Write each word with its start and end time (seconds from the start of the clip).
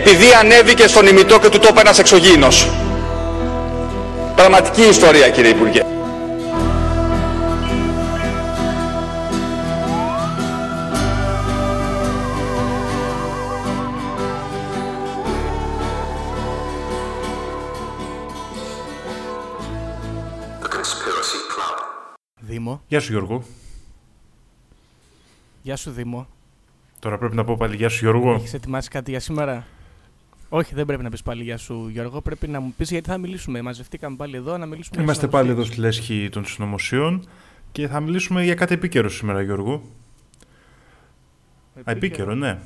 επειδή 0.00 0.32
ανέβηκε 0.40 0.86
στον 0.86 1.06
ημιτό 1.06 1.38
και 1.38 1.48
του 1.48 1.58
το 1.58 1.68
είπε 1.70 1.80
ένας 1.80 1.98
εξωγήινος. 1.98 2.70
Πραγματική 4.34 4.82
ιστορία 4.82 5.30
κύριε 5.30 5.50
Υπουργέ. 5.50 5.84
Δήμο. 22.40 22.82
Γεια 22.88 23.00
σου 23.00 23.12
Γιώργο. 23.12 23.42
Γεια 25.62 25.76
σου 25.76 25.90
Δήμο. 25.90 26.26
Τώρα 26.98 27.18
πρέπει 27.18 27.34
να 27.34 27.44
πω 27.44 27.56
πάλι 27.56 27.76
γεια 27.76 27.88
σου 27.88 27.98
Γιώργο. 28.04 28.34
Έχεις 28.34 28.54
ετοιμάσει 28.54 28.88
κάτι 28.88 29.10
για 29.10 29.20
σήμερα; 29.20 29.66
Όχι, 30.52 30.74
δεν 30.74 30.86
πρέπει 30.86 31.02
να 31.02 31.10
πεις 31.10 31.22
πάλι 31.22 31.42
γεια 31.42 31.56
σου 31.56 31.88
Γιώργο. 31.88 32.20
Πρέπει 32.20 32.48
να 32.48 32.60
μου 32.60 32.74
πεις 32.76 32.90
γιατί 32.90 33.08
θα 33.08 33.18
μιλήσουμε. 33.18 33.62
Μαζευτήκαμε 33.62 34.16
πάλι 34.16 34.36
εδώ 34.36 34.58
να 34.58 34.66
μιλήσουμε 34.66 34.94
για 34.94 35.02
Είμαστε 35.02 35.28
πάλι 35.28 35.50
εδώ 35.50 35.64
συνωμοσίες. 35.64 35.94
στη 35.94 36.08
λέσχη 36.10 36.28
των 36.28 36.44
συνωμοσιών 36.44 37.28
και 37.72 37.88
θα 37.88 38.00
μιλήσουμε 38.00 38.44
για 38.44 38.54
κάτι 38.54 38.74
επίκαιρο 38.74 39.08
σήμερα 39.08 39.42
Γιώργο. 39.42 39.82
Α, 41.74 41.90
επίκαιρο, 41.90 42.34
ναι. 42.34 42.58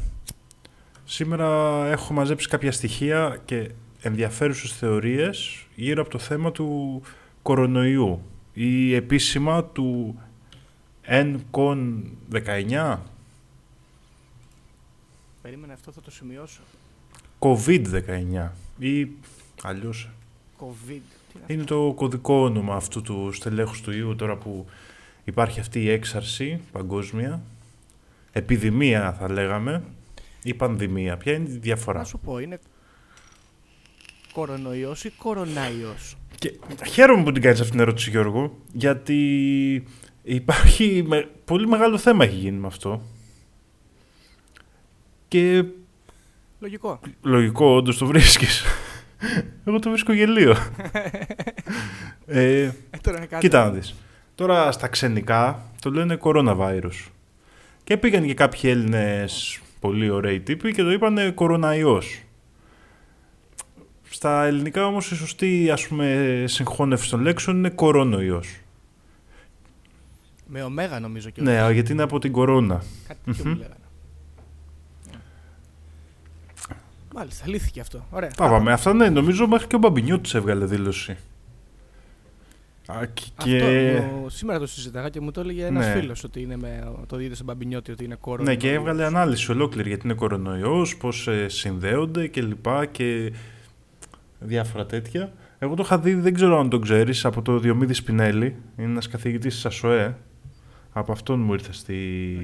Σήμερα 1.05 1.47
έχω 1.87 2.13
μαζέψει 2.13 2.49
κάποια 2.49 2.73
στοιχεία 2.73 3.41
και 3.45 3.71
ενδιαφέρουσες 4.01 4.73
θεωρίες 4.73 5.67
γύρω 5.75 6.03
από 6.03 6.11
το 6.11 6.19
θέμα 6.19 6.53
του 6.53 7.03
κορονοϊού 7.43 8.23
ή 8.53 8.95
επίσημα 8.95 9.65
του 9.65 10.19
NCON 11.09 12.03
19, 12.33 12.99
Περίμενε 15.43 15.73
αυτό, 15.73 15.93
θα 15.93 16.01
το 16.01 16.11
σημειώσω. 16.11 16.61
COVID-19 17.45 18.49
ή 18.79 19.09
αλλιώς 19.63 20.11
COVID. 20.61 20.71
Τι 20.87 20.93
είναι 20.93 21.43
αυτό; 21.43 21.53
Είναι 21.53 21.65
το 21.65 21.93
κωδικό 21.97 22.35
όνομα 22.35 22.75
αυτού 22.75 23.03
του 23.03 23.33
στελέχους 23.33 23.81
του 23.81 23.91
ιού 23.91 24.15
τώρα 24.17 24.37
που 24.37 24.67
υπάρχει 25.25 25.61
αυτή 25.61 25.83
η 25.83 25.91
έξαρση 25.91 26.61
παγκόσμια. 26.73 27.43
Επιδημία 28.33 29.13
θα 29.13 29.31
λέγαμε 29.33 29.83
ή 30.43 30.55
πανδημία. 30.55 31.17
Ποια 31.17 31.33
είναι 31.33 31.49
η 31.49 31.59
διαφορά; 31.59 31.99
Να 31.99 32.05
σου 32.05 32.19
πω, 32.19 32.39
είναι 32.39 32.59
κορονοϊός 34.33 35.05
ή 35.05 35.11
κορονάιος. 35.11 36.17
Και 36.39 36.59
χαίρομαι 36.89 37.23
που 37.23 37.33
την 37.33 37.43
κάνεις 37.43 37.61
αυτήν 37.61 37.77
την 37.77 37.87
ερώτηση 37.87 38.11
Γιώργο 38.11 38.59
γιατί 38.73 39.85
υπάρχει 40.23 41.05
με, 41.07 41.29
πολύ 41.45 41.67
μεγάλο 41.67 41.99
θέμα 41.99 42.25
έχει 42.25 42.37
γίνει 42.37 42.59
με 42.59 42.67
αυτό. 42.67 43.03
Και 45.29 45.65
Λογικό. 46.65 47.01
λογικό 47.23 47.67
όντως 47.75 47.99
το 47.99 48.07
βρίσκεις. 48.07 48.65
Εγώ 49.65 49.79
το 49.79 49.91
βρίσκω 49.91 50.13
γελίο. 50.13 50.57
ε, 52.27 52.63
Ε, 52.63 52.73
τώρα 53.03 53.17
είναι 53.17 53.27
κάτι. 53.27 53.43
Κοίτα 53.43 53.65
να 53.65 53.71
δεις. 53.71 53.95
Τώρα 54.35 54.73
στα 54.73 54.89
ξενικά 54.89 55.63
το 55.81 55.91
λένε 55.91 56.19
coronavirus. 56.21 57.09
Και 57.85 57.97
πήγαν 57.97 58.27
και 58.27 58.35
κάποιοι 58.35 58.61
Έλληνες 58.63 59.61
πολύ 59.81 60.11
ωραίοι 60.11 60.41
τύποι 60.41 60.73
και 60.73 60.83
το 60.83 60.91
είπανε 60.91 61.31
κοροναϊός. 61.31 62.23
Στα 64.11 64.45
ελληνικά 64.45 64.87
όμως 64.87 65.11
η 65.11 65.15
σωστή 65.17 65.71
ας 65.71 65.87
πούμε 65.87 66.45
συγχώνευση 66.47 67.11
των 67.11 67.21
λέξεων 67.21 67.57
είναι 67.57 67.71
κορόνοϊός. 67.71 68.57
Με 70.47 70.63
ωμέγα 70.63 71.01
νομίζω 71.01 71.31
και 71.31 71.43
Ναι, 71.43 71.71
γιατί 71.73 71.93
είναι 71.93 72.03
από 72.03 72.19
την 72.19 72.33
κορώνα. 72.33 72.83
Κάτι 73.09 73.21
τέτοιο 73.25 73.51
μου 73.51 73.65
Μάλιστα, 77.15 77.49
λύθηκε 77.49 77.81
αυτό. 77.81 78.07
Ωραία. 78.11 78.31
Τα 78.31 78.49
πάμε. 78.49 78.73
Αυτά 78.73 78.93
ναι, 78.95 79.09
νομίζω 79.09 79.47
μέχρι 79.47 79.67
και 79.67 79.75
ο 79.77 79.79
Μπαμπινιώτης 79.79 80.35
έβγαλε 80.35 80.65
δήλωση. 80.65 81.17
Α, 82.87 83.07
και- 83.07 83.23
Αυτό, 83.37 83.51
και... 83.51 84.01
μου- 84.13 84.29
σήμερα 84.31 84.59
το 84.59 84.67
συζητάγα 84.67 85.09
και 85.09 85.21
μου 85.21 85.31
το 85.31 85.41
έλεγε 85.41 85.65
ένας 85.65 85.87
Ναι. 85.87 85.93
φίλος 86.01 86.25
ότι 86.25 86.41
είναι 86.43 86.57
με 86.57 86.85
το 87.07 87.21
είδε 87.21 87.35
στον 87.35 87.47
Μπαμπινιώτη 87.47 87.93
ότι 87.93 88.05
είναι 88.05 88.15
κόρο. 88.21 88.43
Ναι, 88.43 88.55
και 88.55 88.73
έβγαλε 88.73 89.05
ανάλυση 89.05 89.51
ολόκληρη 89.53 89.89
γιατί 89.89 90.07
είναι 90.07 90.15
κορονοϊός, 90.15 90.97
πώς 90.97 91.29
ε, 91.29 91.49
συνδέονται 91.49 92.27
και 92.27 92.43
λοιπά 92.43 92.87
και 92.87 93.33
διάφορα 94.39 94.87
τέτοια. 94.87 95.33
Εγώ 95.59 95.75
το 95.75 95.83
είχα 95.85 95.99
δει, 95.99 96.15
δεν 96.15 96.35
ξέρω 96.35 96.59
αν 96.59 96.69
το 96.71 96.79
ξέρεις, 96.79 97.25
από 97.25 97.43
το 97.43 97.59
Διομήδη 97.59 97.97
Σπινέλλη. 97.97 98.57
Είναι 98.77 98.89
ένας 98.91 99.09
καθηγητής 99.09 99.55
της 99.55 99.67
ΑΣΟΕΕ. 99.67 100.17
Από 100.97 101.13
αυτόν 101.13 101.41
μου 101.41 101.53
ήρθε 101.53 101.73
στη... 101.73 101.95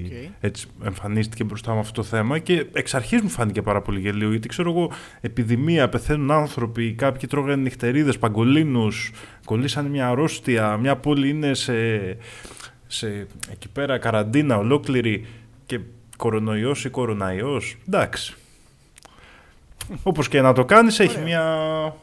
Οκ. 0.04 0.32
Έτσι 0.40 0.66
εμφανίστηκε 0.84 1.44
μπροστά 1.44 1.72
μου 1.72 1.78
αυτό 1.78 1.92
το 1.92 2.02
θέμα 2.02 2.38
και 2.38 2.66
εξ 2.72 2.94
αρχής 2.94 3.20
μου 3.20 3.28
φάνηκε 3.28 3.62
πάρα 3.62 3.82
πολύ 3.82 4.00
γελοίο 4.00 4.30
γιατί 4.30 4.48
ξέρω 4.48 4.70
εγώ 4.70 4.90
επιδημία, 5.20 5.88
πεθαίνουν 5.88 6.30
άνθρωποι, 6.30 6.92
κάποιοι 6.92 7.28
τρώγανε 7.28 7.62
νυχτερίδες, 7.62 8.18
παγκολίνους, 8.18 9.12
κολλήσανε 9.44 9.88
μια 9.88 10.08
αρρώστια, 10.08 10.76
μια 10.76 10.96
πόλη 10.96 11.28
είναι 11.28 11.54
σε, 11.54 11.72
σε 12.86 13.26
εκεί 13.50 13.68
πέρα 13.68 13.98
καραντίνα 13.98 14.56
ολόκληρη 14.58 15.26
και 15.66 15.80
κορονοϊός 16.16 16.84
ή 16.84 16.88
κοροναϊός. 16.88 17.76
Εντάξει. 17.86 18.34
Όπως 20.02 20.28
και 20.28 20.40
να 20.40 20.52
το 20.52 20.64
κάνεις 20.64 20.98
έχει 20.98 21.12
Ωραία. 21.12 21.24
μια 21.24 21.94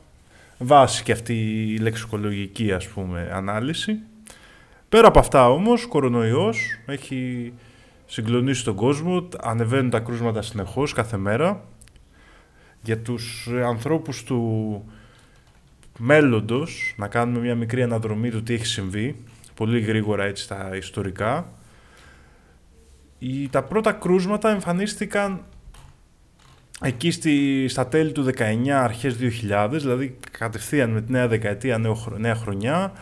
βάση 0.57 1.03
και 1.03 1.11
αυτή 1.11 1.33
η 1.73 1.77
λεξικολογική 1.77 2.71
ας 2.71 2.87
πούμε 2.87 3.29
ανάλυση. 3.33 3.99
Πέρα 4.89 5.07
από 5.07 5.19
αυτά 5.19 5.49
όμως, 5.49 5.85
κορονοϊός 5.85 6.79
έχει 6.85 7.53
συγκλονίσει 8.05 8.63
τον 8.63 8.75
κόσμο, 8.75 9.27
ανεβαίνουν 9.41 9.89
τα 9.89 9.99
κρούσματα 9.99 10.41
συνεχώς 10.41 10.93
κάθε 10.93 11.17
μέρα. 11.17 11.65
Για 12.81 12.99
τους 12.99 13.47
ε, 13.51 13.63
ανθρώπους 13.63 14.23
του 14.23 14.83
μέλλοντος, 15.97 16.93
να 16.97 17.07
κάνουμε 17.07 17.39
μια 17.39 17.55
μικρή 17.55 17.83
αναδρομή 17.83 18.29
του 18.29 18.43
τι 18.43 18.53
έχει 18.53 18.65
συμβεί, 18.65 19.23
πολύ 19.53 19.79
γρήγορα 19.79 20.23
έτσι 20.23 20.43
στα 20.43 20.75
ιστορικά. 20.75 21.51
Οι, 23.19 23.49
τα 23.49 23.63
πρώτα 23.63 23.91
κρούσματα 23.91 24.49
εμφανίστηκαν 24.49 25.43
εκεί 26.81 27.11
στη, 27.11 27.65
στα 27.67 27.87
τέλη 27.87 28.11
του 28.11 28.25
19, 28.37 28.69
αρχές 28.69 29.17
2000, 29.49 29.67
δηλαδή 29.71 30.17
κατευθείαν 30.31 30.89
με 30.89 31.01
τη 31.01 31.11
νέα 31.11 31.27
δεκαετία, 31.27 31.77
νέο, 31.77 31.93
χρο- 31.93 32.17
νέα 32.17 32.35
χρονιά, 32.35 32.93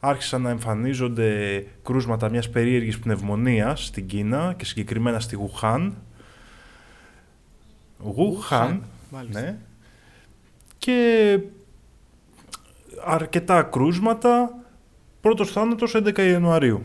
άρχισαν 0.00 0.42
να 0.42 0.50
εμφανίζονται 0.50 1.64
κρούσματα 1.82 2.30
μιας 2.30 2.50
περίεργης 2.50 2.98
πνευμονίας 2.98 3.84
στην 3.84 4.06
Κίνα 4.06 4.54
και 4.56 4.64
συγκεκριμένα 4.64 5.20
στη 5.20 5.36
Γουχάν. 5.36 5.96
Γουχάν, 7.98 8.82
Μάλιστα. 9.10 9.40
ναι. 9.40 9.58
Και 10.78 11.38
αρκετά 13.04 13.62
κρούσματα. 13.62 14.54
Πρώτος 15.20 15.52
θάνατος 15.52 15.94
11 15.94 16.18
Ιανουαρίου. 16.22 16.82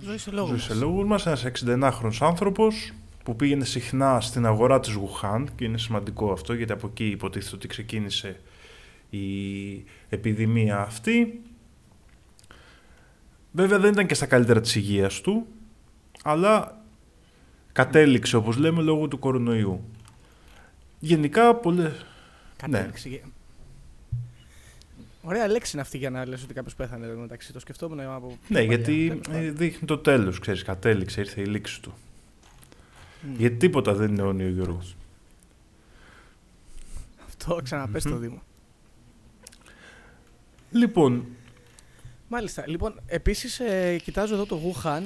Ζωή 0.00 0.18
σε 0.18 0.30
λόγο. 0.30 0.46
Ζωή 0.46 0.56
μας. 0.56 0.64
σε 0.64 0.74
λόγους 0.74 1.04
μας, 1.04 1.26
ένας 1.26 1.44
69χρονος 1.44 2.16
άνθρωπος 2.20 2.92
που 3.24 3.36
πήγαινε 3.36 3.64
συχνά 3.64 4.20
στην 4.20 4.46
αγορά 4.46 4.80
της 4.80 4.92
Γουχάν 4.92 5.48
και 5.56 5.64
είναι 5.64 5.78
σημαντικό 5.78 6.32
αυτό 6.32 6.54
γιατί 6.54 6.72
από 6.72 6.86
εκεί 6.86 7.06
υποτίθεται 7.06 7.56
ότι 7.56 7.68
ξεκίνησε 7.68 8.40
η 9.18 9.84
επιδημία 10.08 10.78
αυτή. 10.80 11.40
Βέβαια 13.52 13.78
δεν 13.78 13.92
ήταν 13.92 14.06
και 14.06 14.14
στα 14.14 14.26
καλύτερα 14.26 14.60
της 14.60 14.74
υγείας 14.74 15.20
του, 15.20 15.46
αλλά 16.22 16.80
κατέληξε 17.72 18.36
όπως 18.36 18.56
λέμε 18.56 18.82
λόγω 18.82 19.08
του 19.08 19.18
κορονοϊού. 19.18 19.84
Γενικά 20.98 21.54
πολλές... 21.54 22.06
Κατέληξε. 22.56 23.08
για- 23.08 23.20
Ωραία 25.22 25.48
λέξη 25.48 25.70
είναι 25.72 25.80
αυτή 25.82 25.98
για 25.98 26.10
να 26.10 26.26
λες 26.26 26.42
ότι 26.42 26.54
κάποιος 26.54 26.74
πέθανε 26.74 27.06
εδώ 27.06 27.20
μεταξύ. 27.20 27.52
Το 27.52 27.58
σκεφτόμουν 27.60 28.00
από. 28.00 28.26
πιο 28.26 28.36
Ναι, 28.48 28.54
παλιά. 28.58 28.74
γιατί 28.76 29.06
Τέλος 29.08 29.26
πάντων. 29.26 29.42
ε, 29.42 29.50
δείχνει 29.50 29.86
το 29.86 29.98
τέλος, 29.98 30.38
ξέρεις, 30.38 30.62
κατέληξε, 30.62 31.20
ήρθε 31.20 31.40
η 31.40 31.44
λήξη 31.44 31.82
του. 31.82 31.94
Μμ. 33.22 33.34
Γιατί 33.38 33.56
τίποτα 33.56 33.94
δεν 33.94 34.10
είναι 34.12 34.22
αιώνιο, 34.22 34.48
Γιώργος. 34.48 34.96
Αυτό 37.26 37.60
ξαναπες 37.62 38.02
το 38.02 38.08
Μμμ. 38.10 38.20
Δήμο. 38.20 38.42
Λοιπόν, 40.72 41.26
Μάλιστα. 42.28 42.64
Λοιπόν, 42.66 43.00
επίσης 43.06 43.60
κοιτάζω 44.02 44.34
εδώ 44.34 44.46
το 44.46 44.60
Wuhan. 44.64 45.02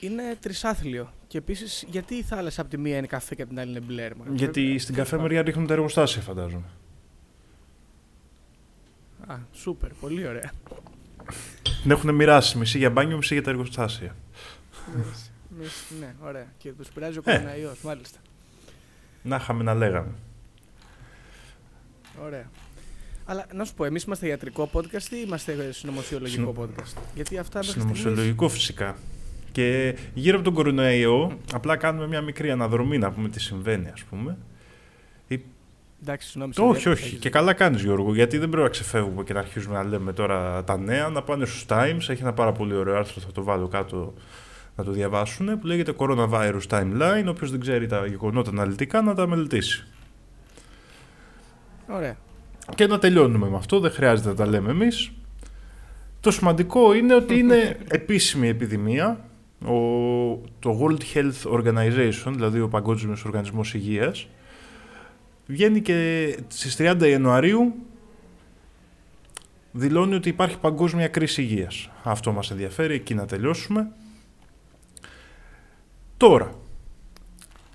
Είναι 0.00 0.36
τρισάθλιο. 0.40 1.12
Και 1.26 1.38
επίσης, 1.38 1.84
γιατί 1.90 2.14
η 2.14 2.22
θάλασσα 2.22 2.60
από 2.60 2.70
τη 2.70 2.76
μία 2.78 2.96
είναι 2.96 3.06
καφέ 3.06 3.34
και 3.34 3.42
από 3.42 3.50
την 3.50 3.60
άλλη 3.60 3.70
είναι 3.70 3.80
μπλε. 3.80 4.08
ρε 4.08 4.14
μάνα. 4.14 4.30
γιατί 4.34 4.62
Πρέπει- 4.62 4.80
στην 4.80 4.94
τέλος 4.94 5.08
καφέ 5.10 5.22
μεριά 5.22 5.42
ρίχνουν 5.42 5.66
τα 5.66 5.72
εργοστάσια, 5.72 6.22
φαντάζομαι. 6.22 6.62
πάντων. 9.26 9.36
Α, 9.40 9.46
σούπερ. 9.52 9.90
Πολύ 9.92 10.26
ωραία. 10.26 10.50
Την 11.82 11.90
έχουν 11.90 12.14
μοιράσει 12.14 12.58
μισή 12.58 12.78
για 12.78 12.90
μπάνιο, 12.90 13.16
μισή 13.16 13.34
για 13.34 13.42
τα 13.42 13.50
εργοστάσια. 13.50 14.16
Μισ- 14.96 15.30
μισ- 15.58 16.00
ναι, 16.00 16.14
ωραία. 16.22 16.46
Και 16.58 16.72
τους 16.72 16.88
πειράζει 16.88 17.18
ο 17.18 17.22
Ε. 17.24 17.32
κοροναϊό, 17.32 17.74
μάλιστα. 17.82 18.18
Να 19.22 19.36
είχαμε 19.36 19.62
να 19.62 19.74
λέγαμε. 19.74 20.12
Ωραία. 22.24 22.50
Αλλά 23.30 23.46
να 23.54 23.64
σου 23.64 23.74
πω, 23.74 23.84
εμείς 23.84 24.02
είμαστε 24.02 24.26
ιατρικό 24.26 24.70
podcast 24.72 25.10
ή 25.10 25.16
είμαστε 25.26 25.72
συνωμοσιολογικό 25.72 26.52
Συνο- 26.52 26.54
podcast; 26.64 26.98
Γιατί 27.14 27.38
αυτά 27.38 27.58
μέχρι 27.58 27.70
στιγμής- 27.72 27.98
Συνωμοσιολογικό 27.98 28.48
φυσικά. 28.48 28.96
Και 29.52 29.96
γύρω 30.14 30.34
από 30.36 30.44
τον 30.44 30.54
κορονοϊό, 30.54 31.38
απλά 31.52 31.76
κάνουμε 31.76 32.06
μια 32.06 32.20
μικρή 32.20 32.50
αναδρομή 32.50 32.98
να 32.98 33.10
πούμε 33.12 33.28
τι 33.28 33.40
συμβαίνει, 33.40 33.88
ας 33.92 34.02
πούμε. 34.02 34.36
Εντάξει, 36.02 36.26
συγγνώμη. 36.28 36.52
Το, 36.52 36.64
όχι, 36.64 36.88
όχι. 36.88 37.16
Και 37.16 37.30
καλά 37.30 37.52
κάνεις 37.52 37.82
Γιώργο, 37.82 38.14
γιατί 38.14 38.38
δεν 38.38 38.48
πρέπει 38.48 38.62
να 38.64 38.70
ξεφεύγουμε 38.70 39.22
και 39.24 39.32
να 39.32 39.38
αρχίζουμε 39.38 39.74
να 39.74 39.84
λέμε 39.84 40.12
τώρα 40.12 40.64
τα 40.64 40.78
νέα, 40.78 41.08
να 41.08 41.22
πάνε 41.22 41.44
στους 41.44 41.64
Times. 41.68 41.98
Έχει 42.08 42.22
ένα 42.22 42.32
πάρα 42.32 42.52
πολύ 42.52 42.74
ωραίο 42.74 42.96
άρθρο, 42.96 43.20
θα 43.20 43.32
το 43.32 43.42
βάλω 43.42 43.68
κάτω 43.68 44.14
να 44.76 44.84
το 44.84 44.90
διαβάσουν, 44.90 45.58
που 45.60 45.66
λέγεται 45.66 45.92
Coronavirus 45.96 46.60
Timeline. 46.68 47.24
Όποιος 47.28 47.50
δεν 47.50 47.60
ξέρει 47.60 47.86
τα 47.86 48.06
γεγονότα 48.06 48.50
αναλυτικά, 48.50 49.02
να 49.02 49.14
τα 49.14 49.26
μελετήσει. 49.26 49.86
Ωραία. 51.88 52.16
Και 52.74 52.86
να 52.86 52.98
τελειώνουμε 52.98 53.48
με 53.48 53.56
αυτό, 53.56 53.80
δεν 53.80 53.90
χρειάζεται 53.90 54.28
να 54.28 54.34
τα 54.34 54.46
λέμε 54.46 54.70
εμείς. 54.70 55.10
Το 56.20 56.30
σημαντικό 56.30 56.94
είναι 56.94 57.14
ότι 57.14 57.38
είναι 57.38 57.78
επίσημη 57.88 58.48
επιδημία. 58.48 59.28
Ο, 59.64 59.74
το 60.58 60.80
World 60.80 61.16
Health 61.16 61.52
Organization, 61.52 62.32
δηλαδή 62.34 62.60
ο 62.60 62.68
Παγκόσμιος 62.68 63.24
Οργανισμός 63.24 63.74
Υγείας, 63.74 64.26
βγαίνει 65.46 65.80
και 65.80 66.38
στις 66.48 66.76
30 66.78 67.02
Ιανουαρίου 67.08 67.74
δηλώνει 69.72 70.14
ότι 70.14 70.28
υπάρχει 70.28 70.58
παγκόσμια 70.58 71.08
κρίση 71.08 71.42
υγείας. 71.42 71.90
Αυτό 72.02 72.32
μας 72.32 72.50
ενδιαφέρει, 72.50 72.94
εκεί 72.94 73.14
να 73.14 73.26
τελειώσουμε. 73.26 73.90
Τώρα, 76.16 76.54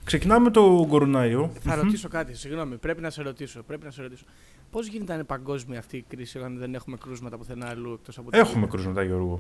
ξεκινάμε 0.03 0.49
το 0.51 0.85
κορονάιο. 0.89 1.51
Θα 1.59 1.75
ρωτήσω 1.75 2.07
κάτι, 2.07 2.35
συγγνώμη, 2.35 2.77
πρέπει 2.77 3.01
να 3.01 3.09
σε 3.09 3.21
ρωτήσω. 3.21 3.63
Πρέπει 3.63 3.85
να 3.85 3.91
σε 3.91 4.01
ρωτήσω. 4.01 4.23
Πώς 4.71 4.87
γίνεται 4.87 5.07
να 5.07 5.13
είναι 5.13 5.23
παγκόσμια 5.23 5.79
αυτή 5.79 5.97
η 5.97 6.05
κρίση 6.07 6.37
όταν 6.37 6.57
δεν 6.57 6.73
έχουμε 6.75 6.97
κρούσματα 6.97 7.37
πουθενά 7.37 7.67
αλλού 7.69 7.93
εκτός 7.93 8.17
από 8.17 8.31
την 8.31 8.39
Έχουμε 8.39 8.67
κρούσματα, 8.67 9.03
Γιώργο. 9.03 9.39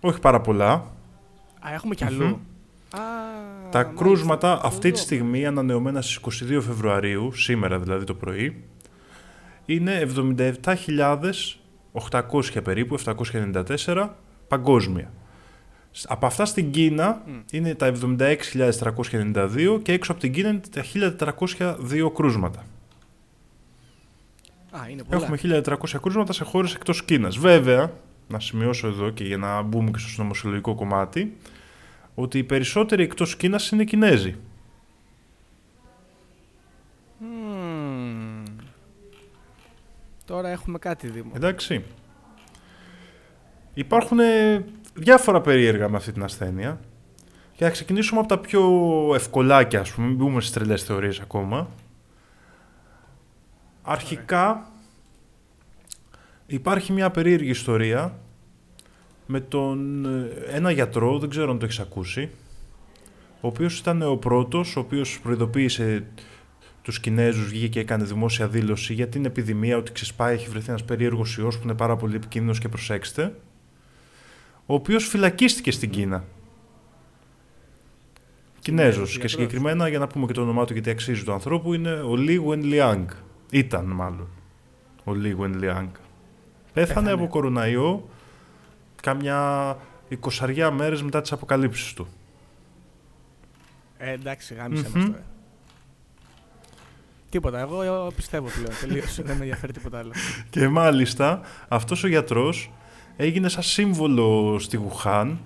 Όχι 0.00 0.20
πάρα 0.20 0.40
πολλά. 0.40 0.72
Α, 0.72 1.72
έχουμε 1.74 1.94
κι 1.94 2.04
αλλού. 2.04 2.24
Α, 2.26 2.38
Τα 2.90 3.78
μάλιστα. 3.78 3.84
κρούσματα 3.84 4.54
Το 4.60 4.66
αυτή 4.66 4.90
τη 4.90 4.96
δω. 4.96 5.02
στιγμή 5.02 5.46
ανανεωμένα 5.46 6.02
στις 6.02 6.16
22 6.16 6.60
Φεβρουαρίου, 6.60 7.32
σήμερα 7.32 7.78
δηλαδή 7.78 8.04
το 8.04 8.14
πρωί, 8.14 8.64
είναι 9.66 10.08
77.800 11.92 12.62
περίπου, 12.64 12.98
794 12.98 14.08
παγκόσμια. 14.48 15.12
Σ- 15.92 16.06
Από 16.10 16.26
αυτά 16.26 16.44
στην 16.44 16.70
Κίνα 16.70 17.22
Μμ. 17.26 17.32
είναι 17.52 17.74
τα 17.74 17.86
76.392 17.86 19.80
και 19.82 19.92
έξω 19.92 20.12
από 20.12 20.20
την 20.20 20.32
Κίνα 20.32 20.48
είναι 20.48 20.60
τα 20.70 20.82
1.402 20.82 22.10
κρούσματα. 22.14 22.64
Α, 24.70 24.88
είναι 24.88 25.02
πολλά. 25.02 25.22
Έχουμε 25.22 25.36
1.400 25.42 25.98
κρούσματα 26.02 26.32
σε 26.32 26.44
χώρες 26.44 26.74
εκτός 26.74 27.04
Κίνας. 27.04 27.36
Βέβαια, 27.38 27.92
να 28.28 28.40
σημειώσω 28.40 28.86
εδώ 28.86 29.10
και 29.10 29.24
για 29.24 29.36
να 29.36 29.62
μπούμε 29.62 29.90
και 29.90 29.98
στο 29.98 30.08
συνωμοσιολογικό 30.08 30.74
κομμάτι, 30.74 31.36
ότι 32.14 32.38
οι 32.38 32.44
περισσότεροι 32.44 33.02
εκτός 33.02 33.36
Κίνας 33.36 33.70
είναι 33.70 33.84
Κινέζοι. 33.84 34.36
Μμμ. 37.18 38.42
Τώρα 40.26 40.48
έχουμε 40.48 40.78
κάτι 40.78 41.08
Δήμο. 41.08 41.32
Εντάξει. 41.34 41.84
Υπάρχουν 43.74 44.18
ε, 44.18 44.64
διάφορα 45.00 45.40
περίεργα 45.40 45.88
με 45.88 45.96
αυτή 45.96 46.12
την 46.12 46.22
ασθένεια. 46.22 46.80
Και 47.56 47.64
θα 47.64 47.70
ξεκινήσουμε 47.70 48.20
από 48.20 48.28
τα 48.28 48.38
πιο 48.38 48.62
ευκολάκια, 49.14 49.80
ας 49.80 49.92
πούμε, 49.92 50.06
μην 50.06 50.16
μπούμε 50.16 50.40
στις 50.40 50.52
τρελές 50.52 50.82
θεωρίες 50.82 51.20
ακόμα. 51.20 51.68
Αρχικά 53.82 54.70
υπάρχει 56.46 56.92
μια 56.92 57.10
περίεργη 57.10 57.50
ιστορία 57.50 58.18
με 59.26 59.40
τον 59.40 60.04
ε, 60.04 60.56
ένα 60.56 60.70
γιατρό, 60.70 61.18
δεν 61.18 61.28
ξέρω 61.28 61.50
αν 61.50 61.58
το 61.58 61.64
έχεις 61.64 61.78
ακούσει, 61.78 62.30
ο 63.40 63.46
οποίος 63.46 63.78
ήταν 63.78 64.02
ο 64.02 64.16
πρώτος, 64.16 64.76
ο 64.76 64.80
οποίος 64.80 65.20
προειδοποίησε 65.22 66.06
τους 66.82 67.00
Κινέζους, 67.00 67.48
βγήκε 67.48 67.68
και 67.68 67.80
έκανε 67.80 68.04
δημόσια 68.04 68.48
δήλωση 68.48 68.94
για 68.94 69.08
την 69.08 69.24
επιδημία, 69.24 69.76
ότι 69.76 69.92
ξεσπάει, 69.92 70.34
έχει 70.34 70.48
βρεθεί 70.48 70.68
ένας 70.68 70.84
περίεργος 70.84 71.36
ιός 71.36 71.56
που 71.56 71.62
είναι 71.64 71.74
πάρα 71.74 71.96
πολύ 71.96 72.16
επικίνδυνος 72.16 72.58
και 72.58 72.68
προσέξτε, 72.68 73.34
ο 74.70 74.74
οποίος 74.74 75.06
φυλακίστηκε 75.08 75.70
στην 75.70 75.90
Κίνα. 75.90 76.24
Κινέζος 78.60 79.04
και 79.10 79.10
γιατρός. 79.10 79.30
συγκεκριμένα, 79.30 79.88
για 79.88 79.98
να 79.98 80.06
πούμε 80.06 80.26
και 80.26 80.32
το 80.32 80.40
όνομά 80.40 80.64
του 80.64 80.72
γιατί 80.72 80.90
αξίζει 80.90 81.24
του 81.24 81.32
ανθρώπου, 81.32 81.74
είναι 81.74 81.92
ο 81.92 82.14
Li 82.16 82.38
Wenliang. 82.48 83.04
Ήταν 83.50 83.84
μάλλον 83.84 84.28
ο 85.04 85.12
Li 85.12 85.36
Wenliang. 85.40 85.60
Πέθανε 85.62 85.88
Πέθανε. 86.72 87.10
από 87.10 87.26
κοροναϊό 87.28 88.08
κάμια 89.02 89.76
20 90.40 90.70
μέρες 90.72 91.02
μετά 91.02 91.20
τις 91.20 91.32
αποκαλύψεις 91.32 91.92
του. 91.92 92.08
Ε, 93.98 94.10
εντάξει, 94.12 94.54
γάμισε 94.54 94.88
Μμμ. 94.88 94.98
μας 95.00 95.10
τώρα. 95.10 95.24
Τίποτα, 97.30 97.60
εγώ 97.60 97.82
ε, 97.82 98.12
πιστεύω 98.16 98.48
πλέον. 98.48 98.78
Τελείωσε, 98.80 99.22
δεν 99.22 99.36
με 99.36 99.42
ενδιαφέρει 99.42 99.72
τίποτα 99.72 99.98
άλλο. 99.98 100.12
Και 100.50 100.68
μάλιστα 100.68 101.40
αυτός 101.68 102.04
ο 102.04 102.08
γιατρός 102.08 102.70
έγινε 103.20 103.48
σαν 103.48 103.62
σύμβολο 103.62 104.56
στη 104.58 104.76
Γουχάν 104.76 105.38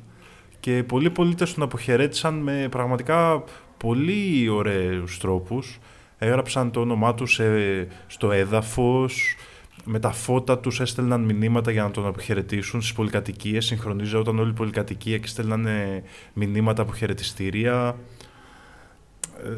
και 0.61 0.83
πολλοί 0.87 1.11
πολίτες 1.11 1.55
τον 1.55 1.63
αποχαιρέτησαν 1.63 2.35
με 2.35 2.67
πραγματικά 2.71 3.45
πολύ 3.77 4.49
ωραίους 4.49 5.19
τρόπους. 5.19 5.79
Έγραψαν 6.19 6.71
το 6.71 6.81
όνομά 6.81 7.15
τους 7.15 7.33
σε- 7.35 7.89
στο 8.07 8.33
έδαφος, 8.33 9.37
με 9.85 9.99
τα 9.99 10.11
φώτα 10.13 10.59
τους 10.59 10.81
έστελναν 10.81 11.21
μηνύματα 11.21 11.71
για 11.71 11.83
να 11.83 11.91
τον 11.91 12.07
αποχαιρετήσουν 12.07 12.81
στις 12.83 12.95
πολυκατοικίες, 12.95 13.65
συγχρονίζονταν 13.65 14.39
όλη 14.39 14.51
η 14.51 14.55
πολυκατοικία 14.55 15.19
και 15.19 15.27
στέλνανε 15.27 16.03
μηνύματα 16.33 16.83
αποχαιρετιστήρια. 16.83 17.97
Ε, 19.45 19.49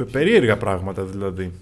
ε, 0.00 0.02
περίεργα 0.12 0.56
πράγματα 0.56 1.02
δηλαδή. 1.04 1.52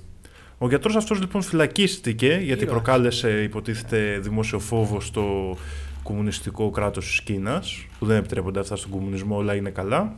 Ο 0.62 0.69
γιατρός 0.69 0.97
αυτός 0.97 1.20
λοιπόν 1.20 1.43
φυλακίστηκε 1.43 2.26
γιατί 2.26 2.62
Ήρωας. 2.62 2.70
προκάλεσε 2.82 3.43
υποτίθεται 3.43 4.19
δημόσιο 4.19 4.59
φόβο 4.59 5.00
στο 5.00 5.56
κομμουνιστικό 6.03 6.70
κράτος 6.70 7.06
της 7.06 7.20
Κίνας 7.23 7.87
που 7.99 8.06
δεν 8.06 8.17
επιτρέπονται 8.17 8.61
αυτά 8.61 8.76
στον 8.76 8.91
κομμουνισμό, 8.91 9.37
όλα 9.37 9.55
είναι 9.55 9.70
καλά. 9.70 10.17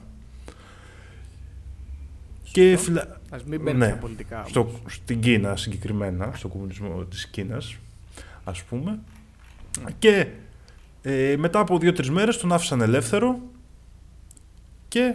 Και 2.52 2.70
Σωστό. 2.70 2.82
φυλα... 2.85 3.20
Ας 3.31 3.44
μην 3.44 3.61
μπαίνουμε 3.62 3.85
Ναι. 3.87 3.91
στα 3.93 4.00
πολιτικά. 4.00 4.37
όμως. 4.38 4.50
στο, 4.50 4.70
στην 4.88 5.20
Κίνα 5.20 5.56
συγκεκριμένα, 5.56 6.32
στο 6.35 6.49
κομμουνισμό 6.49 7.05
της 7.05 7.26
Κίνας 7.26 7.76
ας 8.44 8.62
πούμε. 8.62 8.99
Και 9.99 10.26
ε, 11.02 11.35
μετά 11.38 11.58
από 11.58 11.79
δύο-τρεις 11.79 12.11
μέρες 12.11 12.37
τον 12.38 12.52
άφησαν 12.52 12.80
ελεύθερο 12.80 13.38
και 14.88 15.14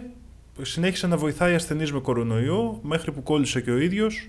συνέχισε 0.62 1.06
να 1.06 1.16
βοηθάει 1.16 1.54
ασθενείς 1.54 1.92
με 1.92 2.00
κορονοϊό 2.00 2.80
μέχρι 2.82 3.12
που 3.12 3.22
κόλλησε 3.22 3.60
και 3.60 3.70
ο 3.70 3.78
ίδιος 3.78 4.28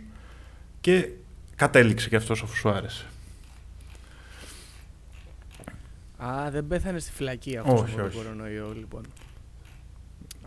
και 0.81 1.09
κατέληξε 1.55 2.09
και 2.09 2.15
αυτός 2.15 2.41
αφού 2.41 2.55
σου 2.55 2.69
άρεσε. 2.69 3.05
Α, 6.17 6.49
δεν 6.51 6.67
πέθανε 6.67 6.99
στη 6.99 7.11
φυλακή 7.11 7.57
αυτός 7.57 7.81
Όχι, 7.81 7.91
από 7.91 7.97
τον 7.97 8.05
όχι. 8.05 8.17
κορονοϊό, 8.17 8.73
λοιπόν. 8.77 9.01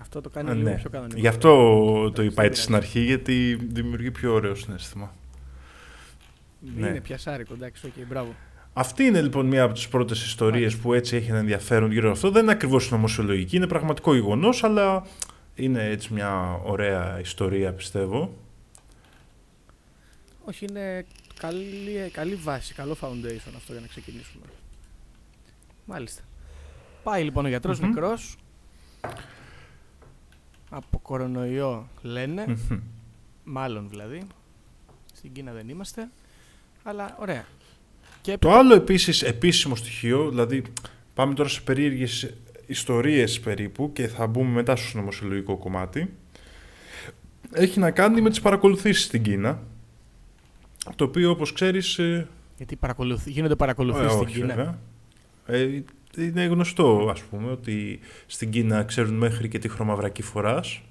Αυτό 0.01 0.21
το 0.21 0.29
κάνει 0.29 0.51
Α, 0.51 0.55
λίγο 0.55 0.69
ναι. 0.69 0.75
πιο 0.75 0.91
κανονικό. 0.91 1.21
Γι' 1.21 1.27
αυτό 1.27 1.51
το 1.51 2.03
Εντάξει, 2.05 2.25
είπα 2.25 2.43
δεν 2.43 2.51
έτσι 2.51 2.63
στην 2.63 2.75
αρχή 2.75 3.01
γιατί 3.01 3.59
δημιουργεί 3.73 4.11
πιο 4.11 4.33
ωραίο 4.35 4.55
συναίσθημα. 4.55 5.15
Είναι 6.77 6.91
ναι. 6.91 7.01
πιασάρικο, 7.01 7.55
εντάξει, 7.55 7.87
οκ, 7.87 8.07
μπράβο. 8.07 8.35
Αυτή 8.73 9.05
είναι 9.05 9.21
λοιπόν 9.21 9.47
μία 9.47 9.63
από 9.63 9.75
τις 9.75 9.89
πρώτες 9.89 10.25
ιστορίες 10.25 10.61
Μάλιστα. 10.61 10.83
που 10.83 10.93
έτσι 10.95 11.17
έχει 11.17 11.31
ένα 11.31 11.39
ενδιαφέρον 11.39 11.91
γύρω 11.93 12.05
από 12.05 12.17
αυτό. 12.17 12.31
Δεν 12.31 12.43
είναι 12.43 12.53
ακριβώς 12.53 12.91
συνωμοσιολογική, 12.91 13.57
είναι 13.57 13.67
πραγματικό 13.67 14.15
γεγονός, 14.15 14.65
αλλά 14.65 15.07
είναι 15.55 15.85
έτσι 15.85 16.13
μια 16.13 16.61
ωραία 16.65 17.21
ιστορία 17.21 17.73
πιστεύω. 17.73 18.35
Όχι, 20.45 20.65
είναι 20.65 21.07
καλή, 21.41 22.11
καλή 22.13 22.35
βάση, 22.35 22.75
καλό 22.75 22.97
foundation 23.01 23.53
αυτό 23.57 23.73
για 23.73 23.81
να 23.81 23.87
ξεκινήσουμε. 23.87 24.45
Μάλιστα. 25.85 26.23
Πάει 27.03 27.25
λοιπόν 27.25 27.45
ο 27.45 27.49
γιατρος 27.49 27.81
Μμμ. 27.81 27.89
νεκρός. 27.89 28.37
Από 30.71 30.99
κορονοϊό 30.99 31.89
λένε. 32.03 32.45
Μμμ. 32.49 32.81
Μάλλον 33.45 33.89
δηλαδή. 33.89 34.27
Στην 35.15 35.33
Κίνα 35.33 35.53
δεν 35.53 35.69
είμαστε. 35.69 36.09
Αλλά 36.83 37.17
ωραία. 37.21 37.45
Και 38.21 38.39
Το 38.39 38.53
άλλο 38.53 38.75
επίσης 38.75 39.23
επίσημο 39.23 39.77
στοιχείο, 39.77 40.29
δηλαδή 40.29 40.63
πάμε 41.15 41.35
τώρα 41.35 41.49
σε 41.49 41.61
περίεργες 41.61 42.35
ιστορίες 42.67 43.41
περίπου 43.41 43.93
και 43.93 44.09
θα 44.09 44.27
μπούμε 44.27 44.51
μετά 44.51 44.77
στο 44.77 44.99
νομοσιολογικό 44.99 45.57
κομμάτι, 45.57 46.15
έχει 47.53 47.79
να 47.79 47.91
κάνει 47.91 48.21
με 48.21 48.31
τις 48.31 48.41
παρακολουθήσεις 48.41 49.05
στην 49.05 49.23
Κίνα, 49.23 49.63
το 50.97 51.05
οποίο 51.05 51.31
όπως 51.31 51.53
ξέρεις... 51.53 51.99
ε, 51.99 52.29
Γιατί 52.57 52.77
παρακολουθ... 52.77 53.27
γίνονται 53.27 53.57
παρακολουθήσεις 53.57 54.07
ε, 54.07 54.11
στην 54.11 54.23
όχι, 54.23 54.35
Κίνα. 54.35 54.55
βέβαια. 54.55 54.79
Ε, 55.47 55.83
είναι 56.19 56.45
γνωστό 56.45 57.09
ας 57.11 57.23
πούμε 57.23 57.51
ότι 57.51 58.01
στην 58.27 58.51
Κίνα 58.51 58.85
ξέρουν 58.85 59.15
μέχρι 59.15 59.49
και 59.49 59.59
τι 59.59 59.69
χρωμαβρακή 59.69 60.23
φοράς. 60.23 60.83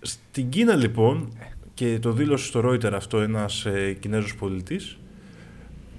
Στην 0.00 0.48
Κίνα 0.48 0.74
λοιπόν, 0.74 1.32
και 1.74 1.98
το 1.98 2.12
δήλωσε 2.12 2.46
στο 2.46 2.60
Reuters 2.64 2.92
αυτό 2.92 3.20
ένας 3.20 3.64
ε, 3.64 3.92
Κινέζος 3.92 4.34
πολίτης, 4.34 4.98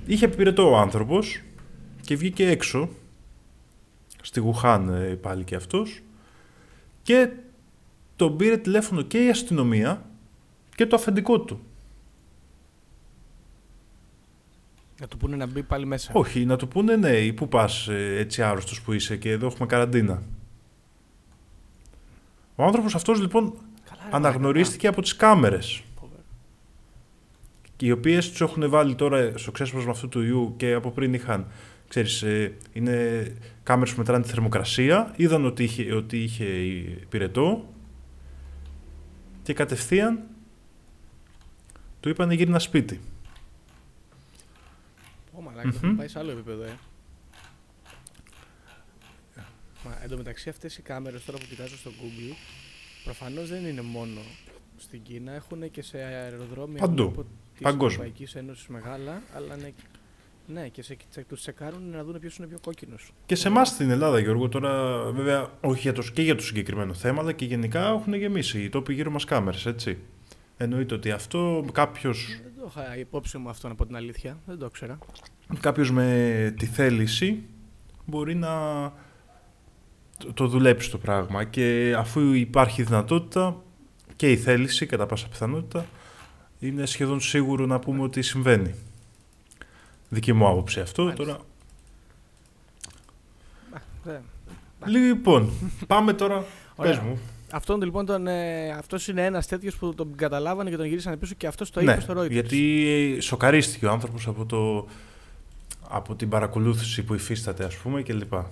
είχε 0.05 0.25
επιπυρετό 0.25 0.71
ο 0.71 0.77
άνθρωπος 0.77 1.41
και 2.01 2.15
βγήκε 2.15 2.49
έξω 2.49 2.89
στη 4.21 4.39
Γουχάν 4.39 4.89
ε, 4.89 5.15
πάλι 5.15 5.43
και 5.43 5.55
αυτός 5.55 6.01
και 7.03 7.29
τον 8.15 8.37
πήρε 8.37 8.57
τηλέφωνο 8.57 9.01
και 9.01 9.25
η 9.25 9.29
αστυνομία 9.29 10.09
και 10.75 10.85
το 10.85 10.95
αφεντικό 10.95 11.39
του. 11.39 11.59
Να 14.99 15.07
του 15.07 15.17
πούνε 15.17 15.35
να 15.35 15.45
μπει 15.45 15.63
πάλι 15.63 15.85
μέσα. 15.85 16.11
Όχι, 16.13 16.45
να 16.45 16.55
του 16.55 16.67
πούνε 16.67 16.95
ναι, 16.95 17.09
ή 17.09 17.33
πού 17.33 17.47
πας 17.47 17.87
ε, 17.87 18.15
έτσι 18.17 18.41
άρρωστος 18.41 18.81
που 18.81 18.93
είσαι 18.93 19.17
και 19.17 19.31
εδώ 19.31 19.45
έχουμε 19.45 19.67
καραντίνα. 19.67 20.23
Ο 22.55 22.63
άνθρωπος 22.63 22.95
αυτός 22.95 23.19
λοιπόν 23.19 23.53
Καλά, 23.89 24.01
ρε, 24.03 24.15
αναγνωρίστηκε 24.15 24.87
από 24.87 25.01
τις 25.01 25.15
κάμερες 25.15 25.83
μαλάκα. 26.01 26.21
και 27.75 27.85
οι 27.85 27.91
οποίες 27.91 28.29
τους 28.29 28.41
έχουν 28.41 28.69
βάλει 28.69 28.95
τώρα 28.95 29.37
στο 29.37 29.51
ξέσπασμα 29.51 29.91
αυτού 29.91 30.07
του 30.07 30.21
ιού 30.21 30.53
και 30.57 30.73
από 30.73 30.91
πριν 30.91 31.13
είχαν 31.13 31.47
ξέρεις, 31.87 32.21
ε, 32.21 32.57
είναι 32.73 33.27
κάμερες 33.63 33.91
που 33.93 33.99
μετράνε 33.99 34.23
τη 34.23 34.29
θερμοκρασία 34.29 35.13
είδαν 35.15 35.45
ότι 35.45 35.63
είχε, 35.63 35.93
ότι 35.93 36.23
είχε 36.23 36.45
πυρετό 37.09 37.73
και 39.43 39.53
κατευθείαν 39.53 40.23
του 42.05 42.11
είπαν 42.11 42.31
γύρνα 42.31 42.59
σπίτι. 42.59 42.99
Ω, 45.31 45.41
μαλάκα, 45.41 45.61
το 45.61 45.67
Μμμ. 45.67 45.75
έχουμε 45.77 45.93
πάει 45.93 46.07
σε 46.07 46.19
άλλο 46.19 46.31
επίπεδο, 46.31 46.63
ε. 46.63 46.77
Μα 49.85 49.97
εντωμεταξύ 50.03 50.49
αυτές 50.49 50.77
οι 50.77 50.81
κάμερες 50.81 51.25
τώρα 51.25 51.37
που 51.37 51.45
κοιτάζω 51.49 51.77
στο 51.77 51.89
Google 51.89 52.35
προφανώς 53.03 53.49
δεν 53.49 53.65
είναι 53.65 53.81
μόνο 53.81 54.21
στην 54.77 55.01
Κίνα, 55.01 55.31
έχουν 55.31 55.71
και 55.71 55.81
σε 55.81 55.97
αεροδρόμια 55.97 56.81
Παντού. 56.81 57.03
από 57.03 57.25
της 57.53 57.61
Παγκόσμια. 57.61 57.87
Ευρωπαϊκής 57.87 58.35
Ένωσης 58.35 58.67
μεγάλα, 58.67 59.21
αλλά 59.35 59.55
ναι, 59.55 59.71
ναι 60.47 60.67
και 60.67 60.83
σε, 60.83 60.97
σε, 61.09 61.21
τους 61.21 61.41
τσεκάρουν 61.41 61.89
να 61.89 62.03
δουν 62.03 62.19
ποιος 62.19 62.37
είναι 62.37 62.47
πιο 62.47 62.59
κόκκινος. 62.61 63.11
Και 63.25 63.35
σε 63.35 63.47
εμάς 63.47 63.67
στην 63.69 63.89
Ελλάδα, 63.89 64.19
Γιώργο, 64.19 64.49
τώρα 64.49 65.03
βέβαια 65.11 65.51
όχι 65.61 65.81
για 65.81 65.93
το, 65.93 66.03
και 66.13 66.21
για 66.21 66.35
το 66.35 66.43
συγκεκριμένο 66.43 66.93
θέμα, 66.93 67.21
αλλά 67.21 67.31
και 67.31 67.45
γενικά 67.45 67.87
έχουν 67.87 68.13
γεμίσει 68.13 68.63
οι 68.63 68.69
τόποι 68.69 68.93
γύρω 68.93 69.11
μας 69.11 69.25
κάμερες, 69.25 69.65
έτσι. 69.65 69.97
Εννοείται 70.57 70.93
ότι 70.95 71.11
αυτό 71.11 71.65
κάποιο 71.71 72.13
Δεν 72.13 72.51
το 72.59 72.65
είχα 72.69 72.97
υπόψη 72.97 73.37
μου 73.37 73.49
αυτό 73.49 73.67
να 73.67 73.75
πω 73.75 73.85
την 73.85 73.95
αλήθεια, 73.95 74.37
δεν 74.45 74.57
το 74.57 74.65
ήξερα. 74.65 74.97
κάποιος 75.59 75.91
με 75.91 76.53
τη 76.57 76.65
θέληση 76.65 77.43
μπορεί 78.05 78.35
να 78.35 78.53
το, 80.17 80.33
το 80.33 80.47
δουλέψει 80.47 80.91
το 80.91 80.97
πράγμα 80.97 81.43
και 81.43 81.95
αφού 81.97 82.19
υπάρχει 82.33 82.83
δυνατότητα 82.83 83.61
και 84.15 84.31
η 84.31 84.37
θέληση 84.37 84.85
κατά 84.85 85.05
πάσα 85.05 85.27
πιθανότητα 85.27 85.85
είναι 86.59 86.85
σχεδόν 86.85 87.19
σίγουρο 87.21 87.65
να 87.65 87.79
πούμε 87.79 88.01
ότι 88.01 88.21
συμβαίνει. 88.21 88.75
Δική 90.09 90.33
μου 90.33 90.47
άποψη 90.47 90.79
αυτό. 90.79 91.03
Μάλιστα. 91.03 91.23
Τώρα... 91.25 91.37
Α, 93.73 93.81
δεν- 94.03 94.21
Λοιπόν, 94.85 95.51
πάμε 95.87 96.13
τώρα. 96.13 96.45
Ωραία. 96.75 96.91
Πες 96.91 97.01
μου. 97.01 97.19
Αυτόν 97.55 97.81
λοιπόν 97.81 98.05
τον, 98.05 98.27
ε, 98.27 98.69
αυτός 98.69 99.07
είναι 99.07 99.25
ένας 99.25 99.47
τέτοιος 99.47 99.75
που 99.75 99.93
τον 99.93 100.15
καταλάβανε 100.15 100.69
και 100.69 100.75
τον 100.75 100.85
γυρίσανε 100.85 101.17
πίσω 101.17 101.33
και 101.37 101.47
αυτός 101.47 101.71
το 101.71 101.81
είπε 101.81 101.93
ναι, 101.95 101.99
στο 101.99 102.21
Reuters. 102.21 102.29
γιατί 102.31 103.17
σοκαρίστηκε 103.21 103.85
ο 103.85 103.91
άνθρωπος 103.91 104.27
από, 104.27 104.45
το, 104.45 104.87
από 105.89 106.15
την 106.15 106.29
παρακολούθηση 106.29 107.03
που 107.03 107.13
υφίσταται 107.13 107.65
ας 107.65 107.75
πούμε 107.75 108.01
και 108.01 108.13
λοιπά. 108.13 108.51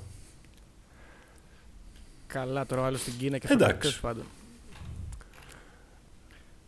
Καλά 2.28 2.66
τώρα 2.66 2.82
ο 2.82 2.86
άλλος 2.86 3.02
στην 3.02 3.14
Κίνα 3.18 3.38
και 3.38 3.48
Εντάξει. 3.52 3.80
τέλος 3.80 4.00
πάντων. 4.00 4.24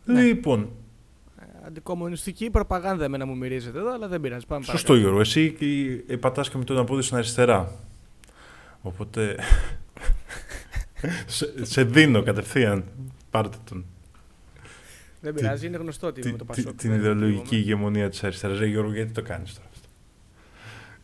Ναι. 0.04 0.22
Λοιπόν, 0.22 0.70
Ε, 1.40 1.66
Αντικομουνιστική 1.66 2.50
προπαγάνδα 2.50 3.04
εμένα 3.04 3.26
μου 3.26 3.36
μυρίζεται 3.36 3.78
εδώ, 3.78 3.92
αλλά 3.92 4.08
δεν 4.08 4.20
πειράζει. 4.20 4.46
Πάμε 4.46 4.64
σωστό 4.64 4.94
Γιώργο, 4.94 5.20
εσύ 5.20 5.56
ε, 6.08 6.16
πατάς 6.16 6.50
και 6.50 6.58
με 6.58 6.64
τον 6.64 6.78
απόδειο 6.78 7.02
στην 7.02 7.16
αριστερά. 7.16 7.72
Οπότε 8.82 9.36
σε, 11.26 11.64
σε 11.64 11.84
δίνω 11.84 12.22
κατευθείαν. 12.22 12.84
Πάρτε 13.30 13.56
τον. 13.64 13.84
Δεν 15.20 15.34
πειράζει, 15.34 15.66
είναι 15.66 15.76
γνωστό 15.76 16.06
ότι 16.06 16.20
είμαι 16.20 16.30
με 16.30 16.36
Τη- 16.38 16.44
το 16.44 16.52
τη- 16.52 16.62
Πασόκ. 16.62 16.78
την 16.80 16.90
δεν 16.90 16.98
ιδεολογική 16.98 17.38
κρύβομαι. 17.48 17.60
ηγεμονία 17.60 18.08
της 18.08 18.24
αριστεράς. 18.24 18.58
Ρε 18.58 18.66
Γιώργο, 18.66 18.92
γιατί 18.92 19.12
το 19.12 19.22
κάνεις 19.22 19.54
τώρα 19.54 19.68
αυτό; 19.72 19.88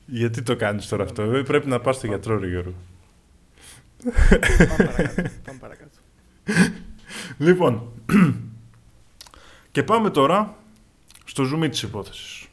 Γιατί 0.07 0.43
το 0.43 0.57
κάνεις 0.57 0.89
τώρα 0.89 1.05
αυτό; 1.05 1.23
Ε, 1.23 1.43
Πρέπει 1.43 1.69
να 1.69 1.81
πας 1.81 1.97
στο 1.97 2.07
γιατρό, 2.07 2.39
ρε 2.39 2.49
Γιώργο. 2.49 2.75
Πάμε 4.69 4.77
παρακάτω. 4.77 5.23
Πάμε 5.45 5.59
παρακάτω. 5.61 5.99
Λοιπόν, 7.39 7.93
και 9.73 9.83
πάμε 9.83 10.11
τώρα 10.11 10.57
στο 11.25 11.43
ζουμί 11.45 11.69
της 11.69 11.83
υπόθεσης. 11.83 12.47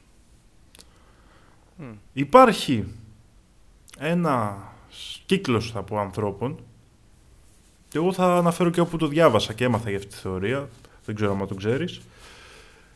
Μμ. 1.75 1.91
Υπάρχει 2.13 2.86
ένας 3.98 4.56
κύκλος 5.25 5.72
θα 5.72 5.84
πω 5.84 6.00
ανθρώπων 6.00 6.60
και 7.89 7.98
εγώ 7.98 8.13
θα 8.13 8.36
αναφέρω 8.38 8.69
και 8.69 8.79
όπου 8.81 8.98
το 8.98 9.08
διάβασα 9.08 9.53
και 9.53 9.63
έμαθα 9.63 9.89
για 9.89 9.98
αυτή 9.98 10.10
τη 10.10 10.15
θεωρία, 10.15 10.69
δεν 11.05 11.15
ξέρω 11.15 11.31
αν 11.31 11.48
το 11.48 11.55
ξέρεις. 11.55 12.01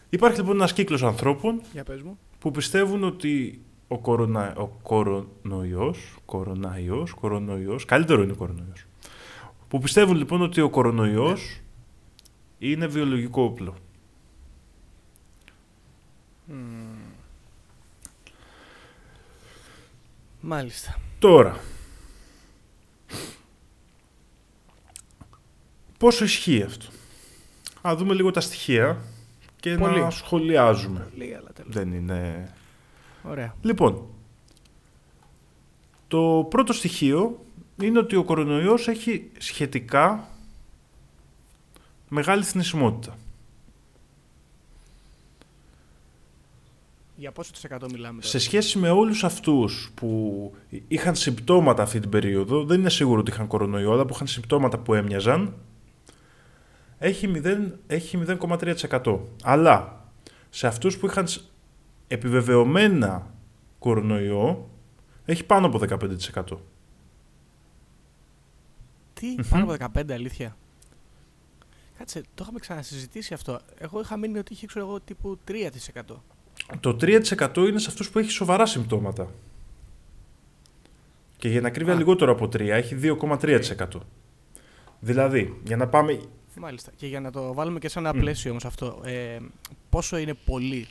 Υπάρχει 0.10 0.38
λοιπόν 0.38 0.56
ένας 0.56 0.74
κύκλος 0.74 1.04
ανθρώπων 1.04 1.62
Για 1.74 1.84
πες 1.84 2.02
μου. 2.02 2.18
που 2.40 2.52
πιστεύουν 2.52 3.04
ότι 3.04 3.62
ο, 3.88 4.00
κορονα, 4.00 4.56
ο 4.58 4.68
κορονοϊός, 4.68 6.16
κοροναϊός, 6.26 7.12
κορονοϊός, 7.14 7.86
καλύτερο 7.86 8.24
είναι 8.24 8.32
ο 8.32 8.36
κορονοϊός, 8.36 8.86
που 9.68 9.80
πιστεύουν 9.80 10.16
λοιπόν 10.16 10.42
ότι 10.42 10.62
ο 10.62 10.70
κορονοϊός 10.70 11.60
είναι 12.60 12.88
βιολογικό 12.88 13.44
όπλο. 13.44 13.76
Μμμ. 16.46 16.56
Μάλιστα. 20.42 20.96
Τώρα, 21.20 21.60
πόσο 26.04 26.24
ισχύει 26.24 26.62
αυτό; 26.62 26.86
Α 27.82 27.96
δούμε 27.96 28.14
λίγο 28.14 28.32
τα 28.32 28.42
στοιχεία 28.42 29.02
και 29.60 29.76
Πολύ. 29.76 30.00
να 30.00 30.10
σχολιάζουμε. 30.10 31.10
Λίγα, 31.16 31.38
αλλά 31.38 31.50
τέλος. 31.54 31.74
Δεν 31.74 31.94
είναι... 31.94 32.52
Ωραία. 33.24 33.56
Λοιπόν, 33.62 34.06
το 36.08 36.48
πρώτο 36.50 36.74
στοιχείο 36.74 37.46
είναι 37.82 38.00
ότι 38.00 38.16
ο 38.16 38.24
κορονοϊός 38.24 38.88
έχει 38.88 39.32
σχετικά 39.38 40.28
μεγάλη 42.10 42.44
θνησιμότητα. 42.44 43.18
Για 47.16 47.32
πόσο 47.32 47.52
της 47.52 47.64
εκατό 47.64 47.86
μιλάμε 47.92 48.22
τώρα; 48.22 48.28
Σε 48.28 48.40
σχέση 48.40 48.78
με 48.78 48.90
όλους 48.90 49.24
αυτούς 49.24 49.92
που 49.96 50.54
είχαν 50.88 51.16
συμπτώματα 51.16 51.84
αυτή 51.84 52.00
την 52.00 52.10
περίοδο, 52.10 52.64
δεν 52.64 52.80
είναι 52.80 52.90
σίγουρο 52.90 53.20
ότι 53.20 53.32
είχαν 53.32 53.48
κορονοϊό, 53.48 53.92
αλλά 53.92 54.06
που 54.06 54.14
είχαν 54.14 54.28
συμπτώματα 54.28 54.78
που 54.78 54.94
έμοιαζαν, 54.94 55.54
έχει 57.06 57.32
0 57.46 57.72
έχει 57.88 58.24
0,3%. 58.28 59.20
Αλλά 59.44 60.06
σε 60.50 60.68
αυτούς 60.68 60.98
που 60.98 61.06
είχαν 61.06 61.28
σ- 61.28 61.42
επιβεβαιωμένα 62.08 63.34
κορονοϊό, 63.80 64.70
έχει 65.26 65.44
πάνω 65.46 65.66
από 65.68 65.80
15%. 65.80 66.58
Τι, 69.14 69.36
πάνω 69.50 69.64
από 69.64 69.76
15 70.00 70.12
αλήθεια. 70.12 70.58
Κάτσε, 71.98 72.20
το 72.22 72.42
είχαμε 72.42 72.60
ξανασυζητήσει 72.60 73.34
αυτό. 73.34 73.60
Εγώ 73.78 74.00
είχα 74.00 74.18
μείνει 74.18 74.38
ότι 74.38 74.54
είχε, 74.54 74.66
ξέρω 74.66 74.86
εγώ, 74.88 75.00
τύπου 75.00 75.38
3%. 75.48 75.70
Το 76.80 76.98
3% 77.02 77.58
είναι 77.58 77.80
σε 77.80 77.90
αυτούς 77.90 78.10
που 78.10 78.20
έχει 78.20 78.30
σοβαρά 78.30 78.66
συμπτώματα. 78.66 79.30
Και 81.38 81.50
για 81.50 81.62
να 81.62 81.68
ακρίβεια 81.68 81.94
Α. 81.94 81.98
λιγότερο 81.98 82.32
από 82.32 82.46
3, 82.46 82.60
έχει 82.60 82.96
2,3%. 83.02 83.88
Δηλαδή, 85.00 85.60
για 85.64 85.78
να 85.78 85.88
πάμε 85.88 86.20
Μάλιστα. 86.60 86.92
Και 86.96 87.08
για 87.08 87.20
να 87.20 87.32
το 87.32 87.54
βάλουμε 87.54 87.80
και 87.80 87.90
σε 87.90 88.00
ένα 88.00 88.14
Μμ. 88.16 88.20
πλαίσιο 88.20 88.52
όμως 88.52 88.66
αυτό, 88.66 89.02
ε, 89.06 89.38
πόσο 89.90 90.18
είναι 90.18 90.34
πολύ 90.34 90.88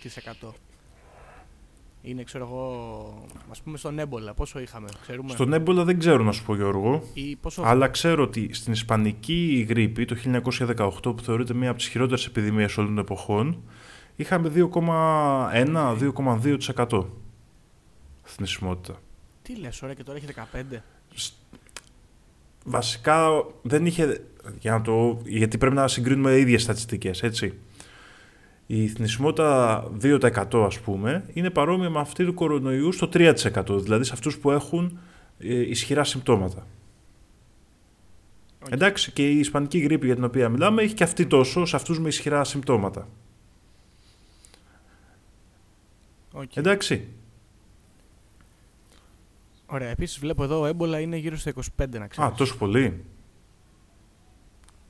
της 0.00 0.16
100. 0.16 0.52
Είναι, 2.02 2.22
ξέρω 2.22 2.44
εγώ, 2.44 3.26
ας 3.50 3.60
πούμε 3.60 3.78
στον 3.78 3.98
έμπολα, 3.98 4.34
πόσο 4.34 4.58
είχαμε, 4.60 4.88
ξέρουμε; 5.02 5.30
Στον 5.30 5.52
έμπολα 5.52 5.84
δεν 5.84 5.98
ξέρω 5.98 6.22
να 6.22 6.32
σου 6.32 6.44
πω 6.44 6.54
Γιώργο, 6.54 7.02
Ή 7.14 7.36
πόσο... 7.36 7.62
αλλά 7.62 7.88
ξέρω 7.88 8.22
ότι 8.22 8.52
στην 8.52 8.72
Ισπανική 8.72 9.66
γρήπη 9.68 10.04
το 10.04 10.16
1918 10.24 11.02
που 11.02 11.22
θεωρείται 11.22 11.54
μία 11.54 11.68
από 11.70 11.78
τις 11.78 11.88
χειρότερες 11.88 12.26
επιδημίες 12.26 12.76
όλων 12.76 12.94
των 12.94 13.04
εποχών 13.04 13.62
είχαμε 14.16 14.52
2,1-2,2% 14.54 17.04
θνησιμότητα. 18.22 19.00
Τι 19.42 19.56
λες, 19.56 19.82
ωραία, 19.82 19.94
και 19.94 20.02
τώρα 20.02 20.18
έχει 20.18 20.26
15. 20.26 20.82
Βασικά 22.68 23.44
δεν 23.62 23.86
είχε, 23.86 24.20
για 24.58 24.72
να 24.72 24.82
το, 24.82 25.20
γιατί 25.24 25.58
πρέπει 25.58 25.74
να 25.74 25.88
συγκρίνουμε 25.88 26.38
ίδιες 26.38 26.62
στατιστικές, 26.62 27.22
έτσι. 27.22 27.58
Η 28.66 28.88
θνησιμότητα 28.88 29.84
2% 30.02 30.64
ας 30.66 30.80
πούμε 30.80 31.24
είναι 31.32 31.50
παρόμοια 31.50 31.90
με 31.90 31.98
αυτή 31.98 32.24
του 32.24 32.34
κορονοϊού 32.34 32.92
στο 32.92 33.08
3%, 33.12 33.34
δηλαδή 33.82 34.04
σε 34.04 34.12
αυτούς 34.12 34.38
που 34.38 34.50
έχουν 34.50 34.98
ε, 35.38 35.60
ισχυρά 35.60 36.04
συμπτώματα. 36.04 36.66
Οκ. 38.64 38.72
Εντάξει, 38.72 39.12
και 39.12 39.30
η 39.30 39.38
ισπανική 39.38 39.78
γρίπη 39.78 40.06
για 40.06 40.14
την 40.14 40.24
οποία 40.24 40.48
μιλάμε 40.48 40.82
έχει 40.82 40.94
και 40.94 41.04
αυτή 41.04 41.26
τόσο 41.26 41.64
σε 41.64 41.76
αυτούς 41.76 42.00
με 42.00 42.08
ισχυρά 42.08 42.44
συμπτώματα. 42.44 43.08
Οκ. 46.32 46.56
Εντάξει. 46.56 47.08
Ωραία. 49.66 49.88
Επίσης 49.88 50.18
βλέπω 50.18 50.44
εδώ 50.44 50.60
ο 50.60 50.66
έμπολα 50.66 51.00
είναι 51.00 51.16
γύρω 51.16 51.36
στα 51.36 51.52
25 51.78 51.98
να 51.98 52.06
ξέρεις. 52.06 52.26
Α, 52.26 52.32
τόσο 52.32 52.56
πολύ. 52.56 53.04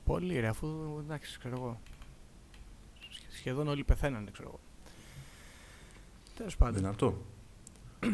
Πολύ 0.05 0.39
ρε, 0.39 0.47
αφού 0.47 0.67
εντάξει, 1.05 1.37
ξέρω 1.39 1.55
εγώ. 1.57 1.79
Σχε- 3.09 3.31
Σχεδόν 3.33 3.67
όλοι 3.67 3.83
πεθαίνανε, 3.83 4.29
ξέρω 4.31 4.47
εγώ. 4.47 4.59
Τέλος 6.37 6.57
πάντων. 6.57 6.75
Δυνατό. 6.75 7.21
25 8.03 8.07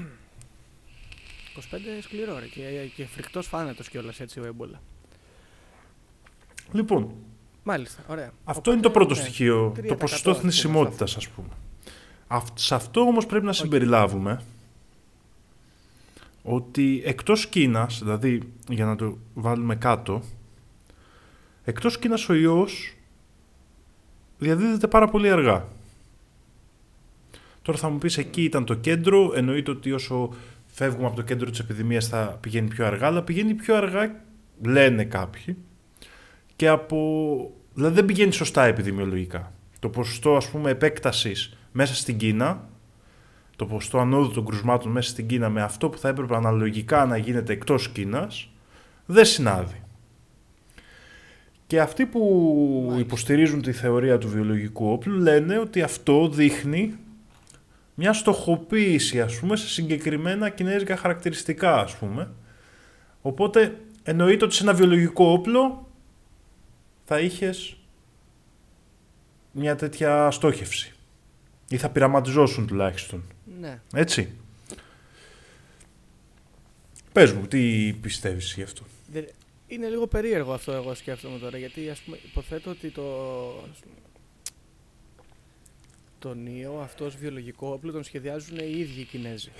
σκληρό 2.01 2.39
ρε. 2.39 2.45
Και, 2.47 2.89
και 2.95 3.05
φρικτός 3.05 3.47
θάνατος 3.47 3.83
κιόλας 3.83 4.19
έτσι 4.19 4.39
ο 4.39 4.45
έμπολα. 4.45 4.81
Λοιπόν, 6.71 7.13
Μάλιστα, 7.63 8.03
ωραία. 8.07 8.31
αυτό 8.43 8.71
είναι 8.71 8.81
το 8.81 8.91
πρώτο 8.91 9.15
ναι, 9.15 9.21
στοιχείο. 9.21 9.73
3% 9.75 9.87
Το 9.87 9.95
ποσοστό 9.95 10.29
ας 10.29 10.37
πούμε, 10.37 10.51
θνησιμότητας, 10.51 11.11
σε 11.11 11.17
ας 11.17 11.27
πούμε. 11.29 11.47
Αυτ- 12.27 12.57
σε 12.59 12.75
αυτό 12.75 13.01
όμως 13.01 13.25
πρέπει 13.25 13.45
να 13.45 13.53
συμπεριλάβουμε 13.53 14.41
ότι 16.43 17.01
εκτός 17.05 17.47
Κίνας, 17.47 17.99
δηλαδή 17.99 18.41
για 18.69 18.85
να 18.85 18.95
το 18.95 19.17
βάλουμε 19.33 19.75
κάτω, 19.75 20.21
εκτός 21.63 21.99
Κίνας 21.99 22.29
ο 22.29 22.33
ιός 22.33 22.95
διαδίδεται 24.37 24.87
πάρα 24.87 25.07
πολύ 25.07 25.29
αργά. 25.29 25.67
Τώρα 27.61 27.77
θα 27.77 27.89
μου 27.89 27.97
πεις 27.97 28.17
εκεί 28.17 28.43
ήταν 28.43 28.65
το 28.65 28.73
κέντρο, 28.73 29.31
εννοείται 29.35 29.71
ότι 29.71 29.91
όσο 29.91 30.33
φεύγουμε 30.65 31.07
από 31.07 31.15
το 31.15 31.21
κέντρο 31.21 31.49
της 31.49 31.59
επιδημίας 31.59 32.07
θα 32.07 32.37
πηγαίνει 32.41 32.67
πιο 32.67 32.85
αργά, 32.85 33.07
αλλά 33.07 33.23
πηγαίνει 33.23 33.53
πιο 33.53 33.75
αργά, 33.75 34.23
λένε 34.61 35.03
κάποιοι, 35.03 35.57
και 36.55 36.67
από... 36.67 37.51
δηλαδή 37.73 37.95
δεν 37.95 38.05
πηγαίνει 38.05 38.31
σωστά 38.31 38.63
επιδημιολογικά. 38.63 39.53
Το 39.79 39.89
ποσοστό 39.89 40.35
ας 40.35 40.49
πούμε 40.49 40.69
επέκτασης 40.69 41.57
μέσα 41.71 41.95
στην 41.95 42.17
Κίνα, 42.17 42.69
το 43.63 43.69
ποσοστό 43.69 43.99
ανόδου 43.99 44.31
των 44.31 44.45
κρουσμάτων 44.45 44.91
μέσα 44.91 45.09
στην 45.09 45.27
Κίνα 45.27 45.49
με 45.49 45.61
αυτό 45.61 45.89
που 45.89 45.97
θα 45.97 46.07
έπρεπε 46.07 46.35
αναλογικά 46.35 47.05
να 47.05 47.17
γίνεται 47.17 47.53
εκτός 47.53 47.89
Κίνας, 47.89 48.49
δεν 49.05 49.25
συνάδει. 49.25 49.81
Και 51.67 51.81
αυτοί 51.81 52.05
που 52.05 52.19
Μάλιστα. 52.81 53.01
υποστηρίζουν 53.01 53.61
τη 53.61 53.71
θεωρία 53.71 54.17
του 54.17 54.29
βιολογικού 54.29 54.91
όπλου 54.91 55.17
λένε 55.19 55.57
ότι 55.57 55.81
αυτό 55.81 56.29
δείχνει 56.29 56.95
μια 57.95 58.13
στοχοποίηση 58.13 59.21
ας 59.21 59.39
πούμε 59.39 59.55
σε 59.55 59.67
συγκεκριμένα 59.67 60.49
κινέζικα 60.49 60.97
χαρακτηριστικά 60.97 61.75
ας 61.75 61.95
πούμε. 61.95 62.31
Οπότε 63.21 63.79
εννοείται 64.03 64.45
ότι 64.45 64.55
σε 64.55 64.63
ένα 64.63 64.73
βιολογικό 64.73 65.25
όπλο 65.31 65.87
θα 67.05 67.19
είχες 67.19 67.77
μια 69.51 69.75
τέτοια 69.75 70.31
στόχευση. 70.31 70.93
Ή 71.69 71.77
θα 71.77 71.89
πειραματιζόσουν 71.89 72.67
τουλάχιστον. 72.67 73.23
Ναι. 73.63 73.81
Έτσι. 73.93 74.29
Πες 77.11 77.31
μου, 77.31 77.47
τι 77.47 77.93
πιστεύεις 78.01 78.53
γι' 78.53 78.61
αυτό; 78.63 78.83
Δεν- 79.11 79.27
Είναι 79.67 79.87
λίγο 79.89 80.07
περίεργο 80.07 80.53
αυτό 80.53 80.71
εγώ 80.71 80.93
σκέφτομαι 80.93 81.37
τώρα, 81.39 81.57
γιατί 81.57 81.89
ας 81.89 81.99
πούμε 81.99 82.19
υποθέτω 82.25 82.69
ότι 82.69 82.89
το... 82.89 83.03
Τον 86.19 86.45
ιό 86.45 86.79
αυτός 86.79 87.15
βιολογικό 87.15 87.67
όπλο 87.67 87.91
τον 87.91 88.03
σχεδιάζουν 88.03 88.57
οι 88.57 88.71
ίδιοι 88.79 88.99
οι 88.99 89.03
Κινέζοι, 89.03 89.51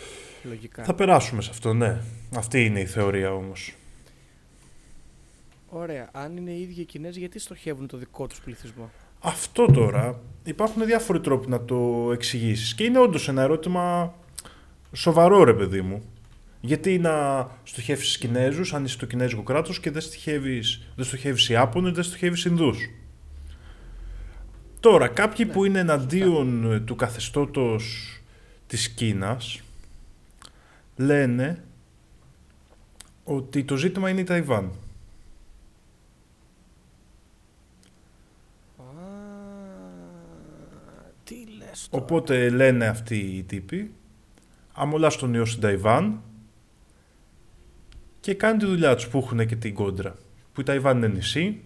λογικά. 0.44 0.84
Θα 0.84 0.94
περάσουμε 0.94 1.42
σε 1.42 1.50
αυτό, 1.50 1.74
ναι. 1.74 2.02
Αυτή 2.36 2.66
είναι 2.66 2.80
η 2.80 2.86
θεωρία 2.86 3.34
όμως. 3.34 3.76
Ωραία, 5.70 6.10
αν 6.14 6.38
είναι 6.38 6.52
οι 6.52 6.62
ίδιοι 6.62 6.82
οι 6.82 6.86
Κινέζοι, 6.86 7.20
γιατί 7.20 7.40
στοχεύουν 7.40 7.88
το 7.88 7.98
δικό 7.98 8.28
τους 8.28 8.40
πληθυσμό; 8.42 8.92
Αυτό 9.24 9.66
τώρα 9.66 10.20
υπάρχουν 10.44 10.86
διάφοροι 10.86 11.20
τρόποι 11.20 11.50
να 11.50 11.66
το 11.66 12.10
εξηγήσεις. 12.14 12.74
Και 12.74 12.84
είναι 12.84 13.00
όντως 13.00 13.28
ένα 13.28 13.42
ερώτημα 13.42 14.14
σοβαρό, 14.94 15.44
ρε 15.44 15.54
παιδί 15.54 15.82
μου. 15.82 16.04
Γιατί 16.62 17.00
να 17.00 17.48
στοχεύσεις 17.64 18.18
Κινέζους, 18.18 18.74
αν 18.74 18.84
είσαι 18.84 18.98
το 18.98 19.06
Κινέζικο 19.06 19.44
κράτος 19.44 19.80
και 19.80 19.92
δεν 19.92 20.02
στοχεύεις 20.02 20.88
δεν 20.96 21.06
στοχεύεις 21.06 21.50
Ιάπωνε, 21.50 21.92
δεν 21.92 22.04
στοχεύεις 22.04 22.46
Ινδούς. 22.46 22.90
Τώρα, 24.80 25.08
κάποιοι 25.08 25.46
Ναι, 25.48 25.54
που 25.54 25.66
είναι 25.66 25.80
εναντίον 25.80 26.82
του 26.86 26.96
καθεστώτος 26.96 28.14
της 28.68 28.90
Κίνας 28.90 29.62
λένε 30.96 31.64
ότι 33.24 33.64
το 33.64 33.76
ζήτημα 33.76 34.10
είναι 34.10 34.22
η 34.22 34.24
Ταϊβάν. 34.24 34.72
Α, 38.78 38.84
τι 41.24 41.36
λες 41.58 41.83
τώρα. 41.83 41.83
Οπότε 41.96 42.50
λένε 42.50 42.86
αυτοί 42.88 43.18
οι 43.18 43.44
τύποι, 43.44 43.92
αμολάς 44.74 45.16
τον 45.18 45.34
ιό 45.34 45.46
στην 45.46 45.62
Ταϊβάν 45.62 46.22
και 48.20 48.34
κάνουν 48.34 48.60
τη 48.60 48.66
δουλειά 48.66 48.96
τους 48.96 49.08
που 49.08 49.18
έχουν 49.18 49.46
και 49.48 49.56
την 49.56 49.74
κόντρα. 49.74 50.16
Που 50.54 50.62
η 50.62 50.64
Ταϊβάν 50.64 50.98
είναι 50.98 51.08
νησί, 51.08 51.62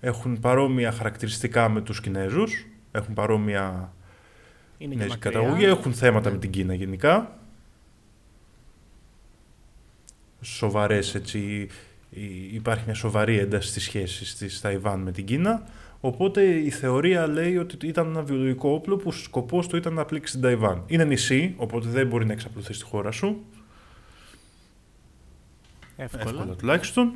έχουν 0.00 0.40
παρόμοια 0.40 0.92
χαρακτηριστικά 0.92 1.68
με 1.68 1.80
τους 1.80 2.00
Κινέζους, 2.00 2.66
έχουν 2.92 3.14
παρόμοια 3.14 3.92
είναι 4.78 4.94
και 4.94 4.98
κινέζικη 5.00 5.08
μακριά. 5.26 5.40
καταγωγή, 5.40 5.64
έχουν 5.64 5.94
θέματα 5.94 6.28
Ναι. 6.28 6.34
με 6.34 6.40
την 6.40 6.50
Κίνα 6.50 6.74
γενικά. 6.74 7.38
Σοβαρές 10.40 11.14
έτσι, 11.14 11.68
η- 12.10 12.54
υπάρχει 12.54 12.82
μια 12.84 12.94
σοβαρή 12.94 13.38
ένταση 13.38 13.68
στις 13.68 13.82
σχέσεις 13.82 14.36
της 14.36 14.60
Ταϊβάν 14.60 15.00
με 15.00 15.12
την 15.12 15.24
Κίνα. 15.24 15.62
Οπότε 16.00 16.44
η 16.44 16.70
θεωρία 16.70 17.26
λέει 17.26 17.56
ότι 17.56 17.86
ήταν 17.86 18.06
ένα 18.06 18.22
βιολογικό 18.22 18.70
όπλο 18.70 18.96
που 18.96 19.12
σκοπός 19.12 19.66
του 19.66 19.76
ήταν 19.76 19.92
να 19.92 20.04
πλήξει 20.04 20.32
την 20.32 20.42
Ταϊβάν. 20.42 20.82
Είναι 20.86 21.04
νησί, 21.04 21.54
οπότε 21.56 21.88
δεν 21.88 22.06
μπορεί 22.06 22.26
να 22.26 22.32
εξαπλωθεί 22.32 22.72
στη 22.72 22.84
χώρα 22.84 23.10
σου. 23.10 23.44
Εύκολα. 25.96 26.22
Εύκολα 26.30 26.54
τουλάχιστον. 26.54 27.12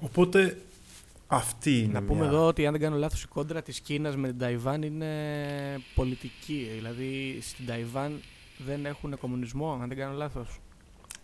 Οπότε 0.00 0.56
αυτή 1.26 1.78
είναι 1.78 1.92
Να 1.92 2.02
πούμε 2.02 2.20
μια... 2.20 2.28
εδώ 2.28 2.46
ότι 2.46 2.66
αν 2.66 2.72
δεν 2.72 2.80
κάνω 2.80 2.96
λάθος 2.96 3.22
η 3.22 3.26
κόντρα 3.26 3.62
της 3.62 3.80
Κίνας 3.80 4.16
με 4.16 4.28
την 4.28 4.38
Ταϊβάν 4.38 4.82
είναι 4.82 5.14
πολιτική. 5.94 6.68
Δηλαδή 6.74 7.38
στην 7.42 7.66
Ταϊβάν 7.66 8.20
δεν 8.66 8.86
έχουν 8.86 9.18
κομμουνισμό, 9.18 9.78
αν 9.82 9.88
δεν 9.88 9.96
κάνω 9.96 10.16
λάθος. 10.16 10.60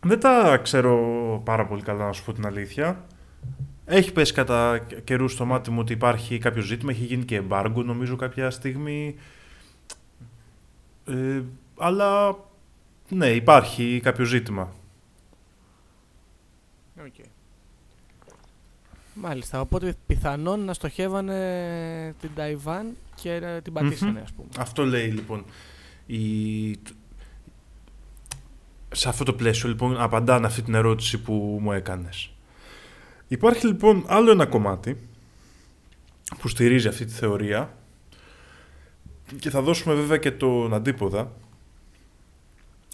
Δεν 0.01 0.21
τα 0.21 0.61
ξέρω 0.63 0.97
πάρα 1.45 1.67
πολύ 1.67 1.83
καλά 1.83 2.07
να 2.07 2.13
σου 2.13 2.25
πω 2.25 2.33
την 2.33 2.47
αλήθεια. 2.47 3.05
Έχει 3.89 4.13
πέσει 4.13 4.33
κατά 4.33 4.79
καιρούς 5.05 5.33
στο 5.33 5.45
μάτι 5.45 5.71
μου 5.71 5.79
ότι 5.81 5.93
υπάρχει 5.93 6.39
κάποιο 6.39 6.63
ζήτημα. 6.63 6.91
Έχει 6.91 7.05
γίνει 7.05 7.25
και 7.25 7.37
εμπάργκο 7.37 7.83
νομίζω 7.83 8.17
κάποια 8.17 8.51
στιγμή. 8.51 9.15
Ε, 11.07 11.43
αλλά 11.79 12.39
ναι, 13.09 13.29
υπάρχει 13.29 14.01
κάποιο 14.03 14.25
ζήτημα. 14.25 14.73
Okay. 16.99 17.25
Μάλιστα, 19.15 19.61
οπότε 19.61 19.95
πιθανόν 20.07 20.65
να 20.65 20.75
στοχεύανε 20.75 22.15
την 22.21 22.31
Ταϊβάν 22.35 22.97
και 23.15 23.39
να 23.41 23.61
την 23.63 23.73
πατήσανε 23.73 24.11
Μμμ. 24.11 24.23
ας 24.23 24.33
πούμε. 24.33 24.49
Αυτό 24.59 24.85
λέει 24.85 25.09
λοιπόν. 25.09 25.45
Η... 26.07 26.71
Σε 28.93 29.09
αυτό 29.09 29.25
το 29.25 29.33
πλαίσιο 29.33 29.69
λοιπόν 29.69 30.01
απαντάνε 30.01 30.47
αυτή 30.47 30.63
την 30.63 30.75
ερώτηση 30.75 31.19
που 31.19 31.59
μου 31.63 31.73
έκανες. 31.73 32.31
Υπάρχει 33.29 33.67
λοιπόν 33.67 34.05
άλλο 34.07 34.31
ένα 34.31 34.47
κομμάτι 34.47 34.97
που 36.39 36.49
στηρίζει 36.49 36.89
αυτή 36.89 37.05
τη 37.05 37.13
θεωρία 37.13 37.77
και 39.39 39.51
θα 39.51 39.63
δώσουμε 39.63 39.95
βέβαια 39.95 40.17
και 40.17 40.31
τον 40.31 40.75
αντίποδα. 40.75 41.33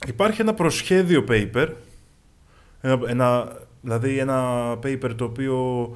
Υπάρχει 0.07 0.41
ένα 0.41 0.55
προσχέδιο 0.55 1.25
paper, 1.29 1.69
ένα, 2.81 3.01
ένα, 3.07 3.59
δηλαδή 3.81 4.19
ένα 4.19 4.73
paper 4.73 5.13
το 5.17 5.25
οποίο 5.25 5.91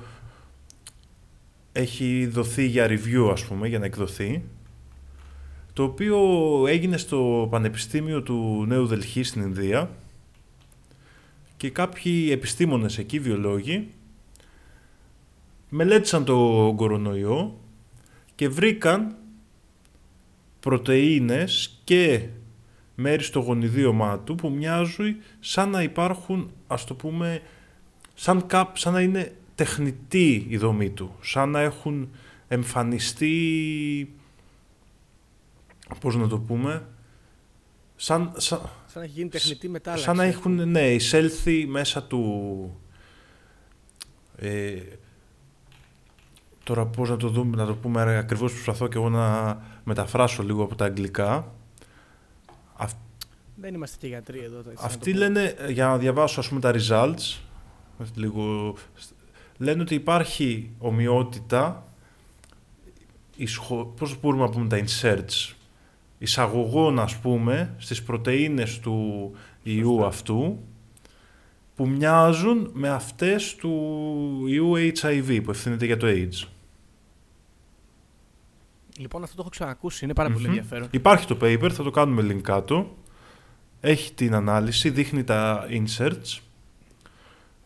έχει 1.73 2.27
δοθεί 2.27 2.67
για 2.67 2.87
review 2.89 3.29
ας 3.33 3.45
πούμε, 3.45 3.69
για 3.69 3.79
να 3.79 3.85
εκδοθεί, 3.85 4.45
το 5.73 5.83
οποίο 5.83 6.19
έγινε 6.67 6.97
στο 6.97 7.49
Πανεπιστήμιο 7.51 8.23
του 8.23 8.65
Νέου 8.69 8.87
Δελχή 8.87 9.23
στην 9.23 9.43
Ινδία 9.43 9.91
και 11.57 11.71
κάποιοι 11.71 12.29
επιστήμονες 12.33 12.99
εκεί, 12.99 13.19
βιολόγοι, 13.19 13.89
μελέτησαν 15.69 16.25
το 16.25 16.73
κορονοϊό 16.77 17.59
και 18.35 18.49
βρήκαν 18.49 19.17
πρωτεΐνες 20.61 21.81
και 21.85 22.29
μέρη 22.95 23.23
στο 23.23 23.41
γονιδίωμά 23.41 24.19
του 24.19 24.35
που 24.35 24.51
μοιάζουν 24.51 25.17
σαν 25.41 25.71
να 25.71 25.83
υπάρχουν, 25.83 26.51
ας 26.67 26.85
το 26.85 26.95
πούμε, 26.95 27.43
σαν, 28.15 28.47
κάπ, 28.47 28.77
σαν 28.77 28.93
να 28.93 29.01
είναι 29.01 29.37
τεχνητή 29.55 30.47
η 30.49 30.57
δομή 30.57 30.91
του, 30.91 31.17
σαν 31.21 31.51
να 31.51 31.61
έχουν 31.61 32.11
εμφανιστεί, 32.49 33.35
πώς 36.01 36.17
να 36.17 36.29
το 36.29 36.39
πούμε, 36.39 36.89
σαν, 37.97 38.33
σαν, 38.37 38.59
Σαν 38.87 39.01
να 39.01 39.03
έχει 39.03 39.13
γίνει 39.13 39.29
τεχνητή 39.29 39.69
μετάλλαξη. 39.69 40.05
σαν 40.05 40.17
να 40.17 40.23
ας 40.23 40.29
έχουν 40.35 40.53
πούμε. 40.53 40.65
ναι, 40.65 40.93
εισέλθει 40.95 41.67
μέσα 41.67 42.03
του... 42.03 42.81
Ε, 44.37 44.75
τώρα 46.67 46.87
πώς 46.87 47.09
να 47.11 47.17
το 47.17 47.29
δούμε, 47.29 47.57
να 47.57 47.67
το 47.67 47.75
πούμε 47.75 48.17
ακριβώς 48.19 48.53
προσπαθώ 48.53 48.89
και 48.89 48.97
εγώ 48.99 49.09
να 49.09 49.57
μεταφράσω 49.85 50.43
λίγο 50.43 50.63
από 50.63 50.75
τα 50.75 50.85
αγγλικά. 50.85 51.53
Αυ- 52.77 52.97
Δεν 53.55 53.75
είμαστε 53.75 53.97
και 54.01 54.07
γιατροί 54.07 54.39
εδώ. 54.39 54.59
έτσι 54.59 54.71
να 54.81 54.87
Αυτοί 54.87 55.13
το 55.13 55.19
πω. 55.19 55.25
λένε, 55.25 55.55
ε, 55.59 55.73
για 55.73 55.87
να 55.87 55.99
διαβάσω 55.99 56.41
ας 56.41 56.49
πούμε 56.49 56.61
τα 56.61 56.75
results, 56.75 57.39
λίγο, 58.15 58.75
λένε 59.59 59.83
ότι 59.83 59.95
υπάρχει 59.95 60.71
ομοιότητα, 60.79 61.87
ισχο, 63.37 63.95
πώς 63.99 64.21
μπορούμε 64.21 64.43
να 64.43 64.49
πούμε 64.51 64.67
τα 64.69 64.79
inserts, 64.85 65.55
εισαγωγών 66.19 66.99
ας 66.99 67.17
πούμε 67.17 67.75
στις 67.79 68.03
πρωτεΐνες 68.03 68.79
του 68.81 69.31
ιού 69.63 70.05
αυτού, 70.05 70.59
που 71.77 71.89
μοιάζουν 71.89 72.71
με 72.73 72.89
αυτές 72.89 73.55
του 73.55 73.73
ιού 74.47 74.73
HIV 74.77 75.41
που 75.45 75.51
ευθύνεται 75.51 75.87
για 75.87 75.97
το 75.97 76.07
AIDS. 76.11 76.49
Λοιπόν, 78.99 79.23
αυτό 79.23 79.35
το 79.35 79.41
έχω 79.41 79.51
ξανακούσει. 79.51 80.05
Είναι 80.05 80.15
πάρα 80.15 80.31
πολύ 80.31 80.45
Μμμ. 80.45 80.49
ενδιαφέρον. 80.49 80.89
Υπάρχει 80.91 81.27
το 81.27 81.37
paper, 81.41 81.71
θα 81.73 81.83
το 81.83 81.91
κάνουμε 81.91 82.35
link 82.35 82.41
κάτω. 82.41 82.97
Έχει 83.81 84.13
την 84.13 84.35
ανάλυση, 84.35 84.91
δείχνει 84.91 85.25
τα 85.25 85.67
inserts. 85.71 86.41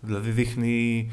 Δηλαδή 0.01 0.31
δείχνει 0.31 1.11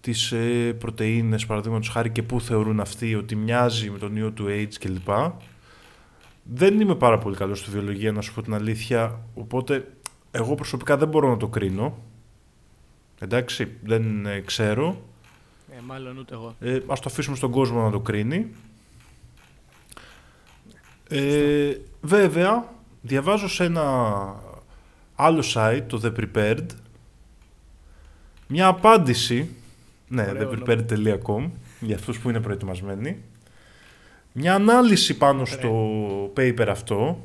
τις 0.00 0.32
ε, 0.32 0.72
πρωτεΐνες, 0.78 1.46
παραδείγματος 1.46 1.88
χάρη 1.88 2.10
και 2.10 2.22
πού 2.22 2.40
θεωρούν 2.40 2.80
αυτοί 2.80 3.14
ότι 3.14 3.36
μοιάζει 3.36 3.90
με 3.90 3.98
τον 3.98 4.16
ιό 4.16 4.30
του 4.30 4.46
AIDS 4.48 4.74
κλπ. 4.78 5.08
Δεν 6.42 6.80
είμαι 6.80 6.94
πάρα 6.94 7.18
πολύ 7.18 7.36
καλός 7.36 7.58
στη 7.58 7.70
βιολογία, 7.70 8.12
να 8.12 8.20
σου 8.20 8.34
πω 8.34 8.42
την 8.42 8.54
αλήθεια, 8.54 9.20
οπότε 9.34 9.92
εγώ 10.30 10.54
προσωπικά 10.54 10.96
δεν 10.96 11.08
μπορώ 11.08 11.28
να 11.28 11.36
το 11.36 11.48
κρίνω. 11.48 11.98
Εντάξει, 13.18 13.76
δεν 13.82 14.26
ε, 14.26 14.40
ξέρω. 14.40 15.02
Ε, 15.70 15.80
μάλλον 15.86 16.18
ούτε 16.18 16.34
εγώ. 16.34 16.54
Ε, 16.60 16.78
ας 16.86 17.00
το 17.00 17.08
αφήσουμε 17.08 17.36
στον 17.36 17.50
κόσμο 17.50 17.82
να 17.82 17.90
το 17.90 18.00
κρίνει. 18.00 18.50
Ε, 21.08 21.76
βέβαια, 22.00 22.72
διαβάζω 23.02 23.48
σε 23.48 23.64
ένα 23.64 23.82
άλλο 25.14 25.44
site, 25.54 25.82
το 25.86 26.00
The 26.04 26.12
Prepared, 26.20 26.66
μια 28.46 28.66
απάντηση, 28.66 29.50
ναι, 30.08 30.26
Ωραίο 30.28 30.50
theprepared.com, 30.66 31.50
για 31.80 31.96
αυτούς 31.96 32.18
που 32.18 32.28
είναι 32.28 32.40
προετοιμασμένοι, 32.40 33.22
μια 34.32 34.54
ανάλυση 34.54 35.16
πάνω 35.16 35.44
στο 35.44 36.32
paper 36.36 36.66
αυτό, 36.68 37.22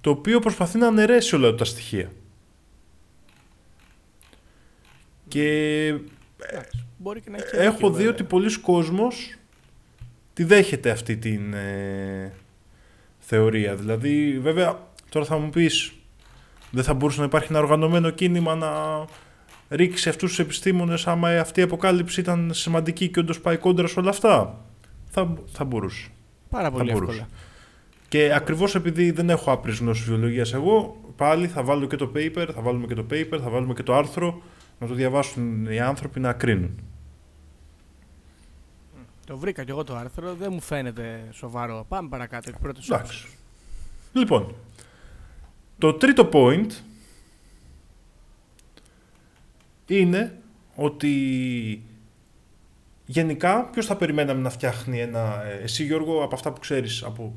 το 0.00 0.10
οποίο 0.10 0.40
προσπαθεί 0.40 0.78
να 0.78 0.86
αναιρέσει 0.86 1.34
όλα 1.34 1.54
τα 1.54 1.64
στοιχεία. 1.64 2.10
Και 5.28 5.94
Μπορεί 6.96 7.20
και 7.20 7.30
να 7.30 7.36
έχει 7.36 7.50
και 7.50 7.56
Έχω 7.56 7.70
δίκιο, 7.72 7.88
δει 7.90 7.96
βέβαια. 7.96 8.10
ότι 8.12 8.24
πολλοί 8.24 8.58
κόσμος 8.60 9.34
τη 10.36 10.44
δέχεται 10.44 10.90
αυτή 10.90 11.16
την 11.16 11.54
ε, 11.54 12.32
θεωρία. 13.18 13.74
Δηλαδή, 13.74 14.38
βέβαια, 14.38 14.78
τώρα 15.08 15.26
θα 15.26 15.38
μου 15.38 15.50
πεις, 15.50 15.92
δεν 16.70 16.84
θα 16.84 16.94
μπορούσε 16.94 17.20
να 17.20 17.24
υπάρχει 17.24 17.46
ένα 17.50 17.58
οργανωμένο 17.58 18.10
κίνημα 18.10 18.54
να 18.54 18.68
ρίξει 19.68 20.08
αυτούς 20.08 20.28
τους 20.28 20.38
επιστήμονες 20.38 21.06
άμα 21.06 21.28
αυτή 21.28 21.60
η 21.60 21.62
αποκάλυψη 21.62 22.20
ήταν 22.20 22.50
σημαντική 22.54 23.08
και 23.08 23.20
όντως 23.20 23.40
πάει 23.40 23.56
κόντρα 23.56 23.86
σε 23.86 24.00
όλα 24.00 24.10
αυτά. 24.10 24.64
Θα, 25.10 25.34
θα 25.52 25.64
μπορούσε. 25.64 26.08
Πάρα 26.50 26.70
πολύ 26.70 26.92
μπορούσε. 26.92 27.10
εύκολα. 27.12 27.28
Και 28.08 28.32
ακριβώς 28.34 28.74
επειδή 28.74 29.10
δεν 29.10 29.30
έχω 29.30 29.52
άπειρες 29.52 29.78
γνώσεις 29.78 30.04
βιολογίας 30.04 30.54
εγώ, 30.54 30.96
πάλι 31.16 31.46
θα 31.46 31.62
βάλω 31.62 31.86
και 31.86 31.96
το 31.96 32.12
paper, 32.14 32.48
θα 32.54 32.60
βάλουμε 32.60 32.86
και 32.86 32.94
το 32.94 33.06
paper, 33.10 33.38
θα 33.42 33.50
βάλουμε 33.50 33.74
και 33.74 33.82
το 33.82 33.94
άρθρο, 33.94 34.42
να 34.78 34.86
το 34.86 34.94
διαβάσουν 34.94 35.66
οι 35.66 35.80
άνθρωποι 35.80 36.20
να 36.20 36.32
κρίνουν. 36.32 36.80
Το 39.26 39.36
βρήκα 39.38 39.64
κι 39.64 39.70
εγώ 39.70 39.84
το 39.84 39.96
άρθρο. 39.96 40.34
Δεν 40.34 40.52
μου 40.52 40.60
φαίνεται 40.60 41.28
σοβαρό. 41.32 41.86
Πάμε 41.88 42.08
παρακάτω. 42.08 42.48
Εκ 42.48 42.58
πρώτης 42.58 42.88
Εντάξει. 42.88 43.24
όψης. 43.24 43.38
Λοιπόν, 44.12 44.54
το 45.78 45.94
τρίτο 45.94 46.28
point 46.32 46.70
είναι 49.86 50.38
ότι 50.74 51.12
γενικά 53.06 53.64
ποιος 53.64 53.86
θα 53.86 53.96
περιμέναμε 53.96 54.40
να 54.40 54.50
φτιάχνει 54.50 55.00
ένα... 55.00 55.42
ε, 55.44 55.62
Εσύ 55.62 55.84
Γιώργο 55.84 56.22
από 56.22 56.34
αυτά 56.34 56.52
που 56.52 56.60
ξέρεις 56.60 57.02
από 57.02 57.34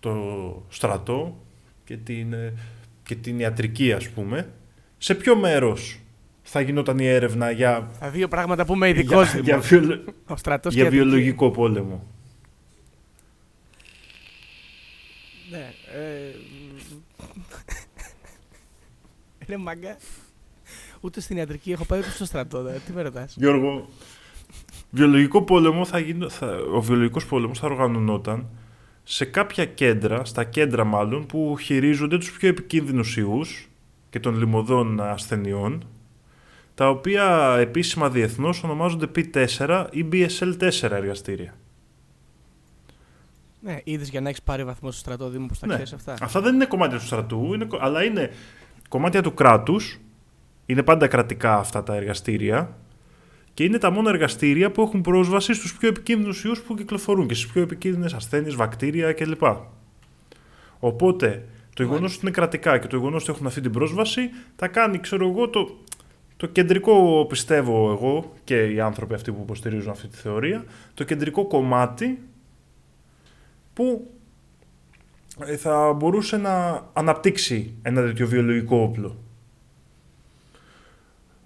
το 0.00 0.66
στρατό 0.68 1.36
και 1.84 1.96
την, 1.96 2.32
ε, 2.32 2.54
και 3.02 3.14
την 3.14 3.38
ιατρική 3.38 3.92
ας 3.92 4.08
πούμε, 4.08 4.50
σε 4.98 5.14
ποιο 5.14 5.36
μέρος 5.36 6.00
θα 6.48 6.60
γινόταν 6.60 6.98
η 6.98 7.06
έρευνα 7.06 7.50
για, 7.50 7.90
Τα 8.00 8.10
δύο 8.10 8.28
πράγματα 8.28 8.64
που 8.64 8.74
είμαι 8.74 8.88
ειδικός. 8.88 9.32
για, 9.32 9.40
για, 9.40 9.58
βιολο- 9.58 10.04
Ο 10.26 10.36
στρατός 10.36 10.74
για 10.74 10.90
βιολογικό 10.90 11.50
πόλεμο. 11.50 12.06
Ναι. 15.50 15.72
Ε... 15.94 16.34
Είναι 19.46 19.56
μάγκα. 19.56 19.96
Ούτε 21.00 21.20
στην 21.20 21.36
ιατρική 21.36 21.72
έχω 21.72 21.84
πάει 21.84 21.98
ούτε 21.98 22.10
στο 22.10 22.24
στρατό. 22.24 22.62
δε. 22.62 22.72
Τι 22.86 22.92
με 22.92 23.02
ρωτάς; 23.02 23.34
Γιώργο, 23.38 23.88
βιολογικό 24.90 25.42
πόλεμο 25.42 25.84
θα 25.84 25.98
γίνω, 25.98 26.28
θα, 26.28 26.56
ο 26.74 26.80
βιολογικός 26.80 27.26
πόλεμος 27.26 27.58
θα 27.58 27.66
οργανωνόταν 27.66 28.46
σε 29.04 29.24
κάποια 29.24 29.64
κέντρα, 29.64 30.24
στα 30.24 30.44
κέντρα 30.44 30.84
μάλλον, 30.84 31.26
που 31.26 31.56
χειρίζονται 31.60 32.18
τους 32.18 32.32
πιο 32.32 32.48
επικίνδυνους 32.48 33.16
ιούς 33.16 33.68
και 34.10 34.20
των 34.20 34.38
λιμωδών 34.38 35.00
ασθενειών, 35.00 35.84
τα 36.76 36.88
οποία 36.88 37.56
επίσημα 37.58 38.10
διεθνώς 38.10 38.62
ονομάζονται 38.64 39.06
P4 39.16 39.86
ή 39.90 40.08
BSL4 40.12 40.90
εργαστήρια. 40.90 41.54
Ναι, 43.60 43.78
είδες 43.84 44.08
για 44.08 44.20
να 44.20 44.28
έχεις 44.28 44.42
πάρει 44.42 44.64
βαθμό 44.64 44.90
στο 44.90 45.00
στρατό 45.00 45.28
Δήμο, 45.28 45.46
πώς 45.46 45.58
τα 45.58 45.66
Ναι. 45.66 45.72
ξέρεις 45.74 45.92
αυτά. 45.92 46.16
Αυτά 46.20 46.40
δεν 46.40 46.54
είναι 46.54 46.66
κομμάτια 46.66 46.98
του 46.98 47.04
στρατού, 47.04 47.54
είναι, 47.54 47.64
κο- 47.64 47.78
αλλά 47.80 48.04
είναι 48.04 48.30
κομμάτια 48.88 49.22
του 49.22 49.34
κράτους. 49.34 49.98
Είναι 50.66 50.82
πάντα 50.82 51.06
κρατικά 51.06 51.56
αυτά 51.56 51.82
τα 51.82 51.94
εργαστήρια. 51.94 52.76
Και 53.54 53.64
είναι 53.64 53.78
τα 53.78 53.90
μόνα 53.90 54.10
εργαστήρια 54.10 54.70
που 54.70 54.82
έχουν 54.82 55.00
πρόσβαση 55.00 55.54
στους 55.54 55.76
πιο 55.76 55.88
επικίνδυνους 55.88 56.44
ιούς 56.44 56.60
που 56.60 56.74
κυκλοφορούν 56.74 57.26
και 57.28 57.34
στις 57.34 57.46
πιο 57.52 57.62
επικίνδυνες 57.62 58.12
ασθένειες, 58.14 58.54
βακτήρια 58.54 59.12
κλπ. 59.12 59.42
Οπότε, 60.78 61.44
το 61.74 61.82
γεγονός 61.82 62.10
ότι 62.12 62.20
είναι 62.22 62.30
κρατικά 62.30 62.78
και 62.78 62.86
το 62.86 62.96
γεγονός 62.96 63.22
ότι 63.22 63.32
έχουν 63.32 63.46
αυτή 63.46 63.60
την 63.60 63.70
πρόσβαση, 63.72 64.30
τα 64.56 64.68
κάνει, 64.68 64.98
ξέρω 65.00 65.28
εγώ, 65.28 65.48
το, 65.48 65.76
το 66.36 66.46
κεντρικό, 66.46 67.26
πιστεύω 67.28 67.90
εγώ 67.92 68.32
και 68.44 68.64
οι 68.64 68.80
άνθρωποι 68.80 69.14
αυτοί 69.14 69.32
που 69.32 69.40
υποστηρίζουν 69.42 69.90
αυτή 69.90 70.08
τη 70.08 70.16
θεωρία, 70.16 70.64
το 70.94 71.04
κεντρικό 71.04 71.46
κομμάτι 71.46 72.22
που 73.72 74.10
ε, 75.44 75.56
θα 75.56 75.92
μπορούσε 75.92 76.36
να 76.36 76.84
αναπτύξει 76.92 77.74
ένα 77.82 78.02
τέτοιο 78.02 78.26
βιολογικό 78.26 78.76
όπλο. 78.76 79.16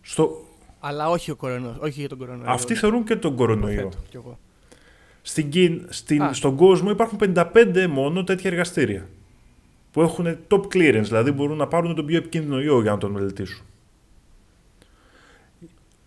Στο... 0.00 0.44
Αλλά 0.80 1.08
όχι 1.08 1.30
ο 1.30 1.36
κορονοϊό. 1.36 1.76
Όχι 1.80 2.00
για 2.00 2.08
τον 2.08 2.18
κορονοϊό. 2.18 2.50
Αυτοί 2.50 2.74
θεωρούν 2.74 3.04
και 3.04 3.16
τον 3.16 3.36
κορονοϊό. 3.36 3.80
Υποθέτω 3.80 4.02
κι 4.10 4.16
εγώ. 4.16 4.38
Στην, 5.22 5.50
Κίν- 5.50 5.86
στην, 5.88 6.22
Α. 6.22 6.32
στον 6.32 6.56
κόσμο 6.56 6.90
υπάρχουν 6.90 7.18
55 7.22 7.86
μόνο 7.88 8.24
τέτοια 8.24 8.50
εργαστήρια. 8.50 9.08
Που 9.92 10.02
έχουν 10.02 10.36
top 10.48 10.60
clearance, 10.74 11.02
δηλαδή 11.02 11.30
μπορούν 11.30 11.56
να 11.56 11.66
πάρουν 11.66 11.94
τον 11.94 12.06
πιο 12.06 12.16
επικίνδυνο 12.16 12.60
ιό 12.60 12.80
για 12.82 12.90
να 12.90 12.98
τον 12.98 13.10
μελετήσουν. 13.10 13.64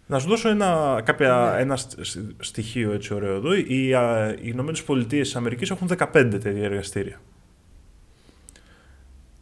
Να 0.08 0.20
σου 0.20 0.28
δώσω 0.28 0.50
ένα, 0.50 1.02
κάποια, 1.06 1.52
Ναι. 1.56 1.62
ένα 1.62 1.76
στ- 1.78 2.04
στ- 2.06 2.20
στοιχείο 2.40 2.92
έτσι 2.92 3.14
ωραίο 3.14 3.36
εδώ. 3.36 3.54
Οι, 3.54 3.94
α, 3.94 4.30
οι 4.30 4.40
Ηνωμένες 4.42 4.84
Πολιτείες 4.84 5.28
της 5.28 5.36
Αμερικής 5.36 5.70
έχουν 5.72 5.88
15 5.88 6.40
τέτοια 6.40 6.64
εργαστήρια. 6.64 7.22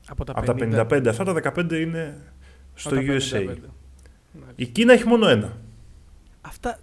Από 0.08 0.24
τα 0.26 0.34
50. 0.34 0.38
Από 0.38 0.46
τα 0.46 0.86
55, 0.86 1.08
αυτά 1.10 1.24
τα 1.24 1.34
15 1.34 1.80
είναι 1.82 2.18
στο 2.76 2.90
από 2.90 2.98
τα 2.98 3.02
USA. 3.14 3.32
55. 3.32 3.46
Μάλιστα. 3.46 3.70
Η 4.56 4.66
Κίνα 4.66 4.94
έχει 4.94 5.08
μόνο 5.08 5.28
ένα. 5.28 5.58
Αυτά. 6.42 6.80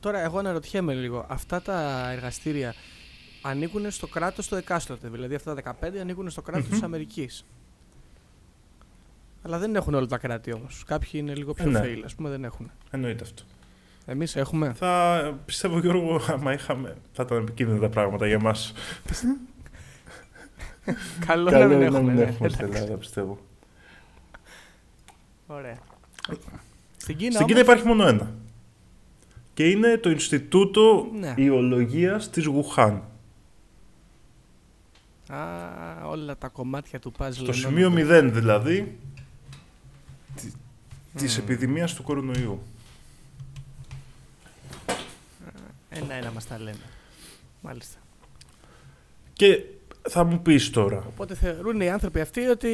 Τώρα, 0.00 0.20
εγώ 0.22 0.38
αναρωτιέμαι 0.38 0.94
λίγο. 0.94 1.26
Αυτά 1.28 1.62
τα 1.62 2.08
εργαστήρια 2.10 2.74
ανήκουν 3.42 3.90
στο 3.90 4.06
κράτος 4.06 4.48
το 4.48 4.56
εκάστοτε; 4.56 5.08
Δηλαδή, 5.08 5.34
αυτά 5.34 5.54
τα 5.54 5.76
15 5.80 5.98
ανήκουν 6.00 6.30
στο 6.30 6.42
κράτος 6.42 6.68
της 6.68 6.82
Αμερικής. 6.82 7.44
Αλλά 9.42 9.58
δεν 9.58 9.76
έχουν 9.76 9.94
όλα 9.94 10.06
τα 10.06 10.18
κράτη 10.18 10.52
όμως. 10.52 10.82
Κάποιοι 10.86 11.10
είναι 11.14 11.34
λίγο 11.34 11.54
πιο 11.54 11.64
Ε, 11.68 11.70
ναι. 11.70 11.80
fail, 11.84 12.02
ας 12.04 12.14
πούμε, 12.14 12.28
δεν 12.28 12.44
έχουν. 12.44 12.70
Εννοείται 12.90 13.24
αυτό. 13.24 13.42
Εμείς 14.06 14.36
έχουμε. 14.36 14.72
Θα 14.72 15.22
πιστεύω, 15.46 15.78
Γιώργο, 15.78 16.20
άμα 16.28 16.52
είχαμε, 16.52 16.96
θα 17.12 17.22
ήταν 17.22 17.38
επικίνδυνα 17.38 17.78
τα 17.80 17.88
πράγματα 17.88 18.26
για 18.26 18.40
μα. 18.40 18.54
Καλό 21.26 21.50
να 21.50 21.66
μην 21.66 21.82
έχουμε. 21.82 22.12
ναι. 22.12 22.22
έχουμε 22.22 22.48
στην 22.48 22.64
Εντάξει. 22.64 22.82
Ελλάδα, 22.82 22.98
πιστεύω. 22.98 23.38
Ωραία. 25.46 25.76
Στην 26.96 27.16
Κίνα. 27.16 27.32
Στην 27.32 27.46
Κίνα 27.46 27.60
όμως- 27.60 27.72
υπάρχει 27.72 27.86
μόνο 27.86 28.06
ένα. 28.06 28.32
Και 29.54 29.70
είναι 29.70 29.96
το 29.96 30.10
Ινστιτούτο 30.10 31.06
Ναι. 31.18 31.34
Ιολογίας 31.36 32.30
της 32.30 32.44
Γουχάν. 32.44 33.02
Α, 35.32 35.38
όλα 36.06 36.36
τα 36.38 36.48
κομμάτια 36.48 36.98
του 36.98 37.12
puzzle. 37.18 37.32
Στο 37.32 37.52
ενώνονται. 37.52 37.58
σημείο 37.58 37.90
0 37.90 38.30
δηλαδή 38.32 38.98
τη- 39.14 39.17
της 41.14 41.38
Μμμ. 41.38 41.44
επιδημίας 41.44 41.94
του 41.94 42.02
κορονοϊού. 42.02 42.62
Ένα-ένα 45.88 46.30
μας 46.30 46.46
τα 46.46 46.58
λένε. 46.58 46.78
Μάλιστα. 47.60 47.98
Και 49.32 49.62
Θα 50.10 50.24
μου 50.24 50.42
πεις 50.42 50.70
τώρα. 50.70 51.04
Οπότε 51.08 51.34
θεωρούν 51.34 51.80
οι 51.80 51.90
άνθρωποι 51.90 52.20
αυτοί 52.20 52.40
ότι 52.40 52.72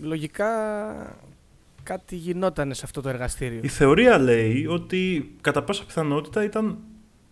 λογικά 0.00 0.46
κάτι 1.82 2.16
γινόταν 2.16 2.74
σε 2.74 2.82
αυτό 2.84 3.00
το 3.00 3.08
εργαστήριο. 3.08 3.60
Η 3.62 3.68
θεωρία 3.68 4.18
λέει 4.18 4.66
ότι 4.66 5.32
κατά 5.40 5.62
πάσα 5.62 5.84
πιθανότητα 5.84 6.44
ήταν 6.44 6.78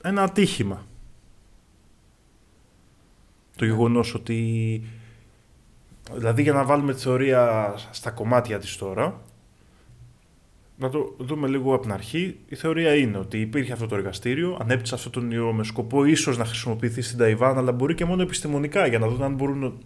ένα 0.02 0.22
ατύχημα. 0.22 0.86
Το 3.56 3.64
γεγονός 3.64 4.14
ότι. 4.14 4.82
Δηλαδή, 6.14 6.42
για 6.42 6.52
να 6.52 6.64
βάλουμε 6.64 6.94
τη 6.94 7.00
θεωρία 7.00 7.74
στα 7.90 8.10
κομμάτια 8.10 8.58
της 8.58 8.76
τώρα, 8.76 9.20
να 10.78 10.90
το 10.90 11.14
δούμε 11.18 11.48
λίγο 11.48 11.74
από 11.74 11.82
την 11.82 11.92
αρχή. 11.92 12.36
Η 12.48 12.54
θεωρία 12.54 12.94
είναι 12.94 13.18
ότι 13.18 13.40
υπήρχε 13.40 13.72
αυτό 13.72 13.86
το 13.86 13.94
εργαστήριο, 13.94 14.56
ανέπτυξε 14.60 14.94
αυτό 14.94 15.10
τον 15.10 15.30
ιό 15.30 15.52
με 15.52 15.64
σκοπό 15.64 16.04
ίσως 16.04 16.38
να 16.38 16.44
χρησιμοποιηθεί 16.44 17.02
στην 17.02 17.18
Ταϊβάν, 17.18 17.58
αλλά 17.58 17.72
μπορεί 17.72 17.94
και 17.94 18.04
μόνο 18.04 18.22
επιστημονικά 18.22 18.86
για 18.86 18.98
να 18.98 19.08
δουν 19.08 19.22
αν 19.22 19.34
μπορούν, 19.34 19.78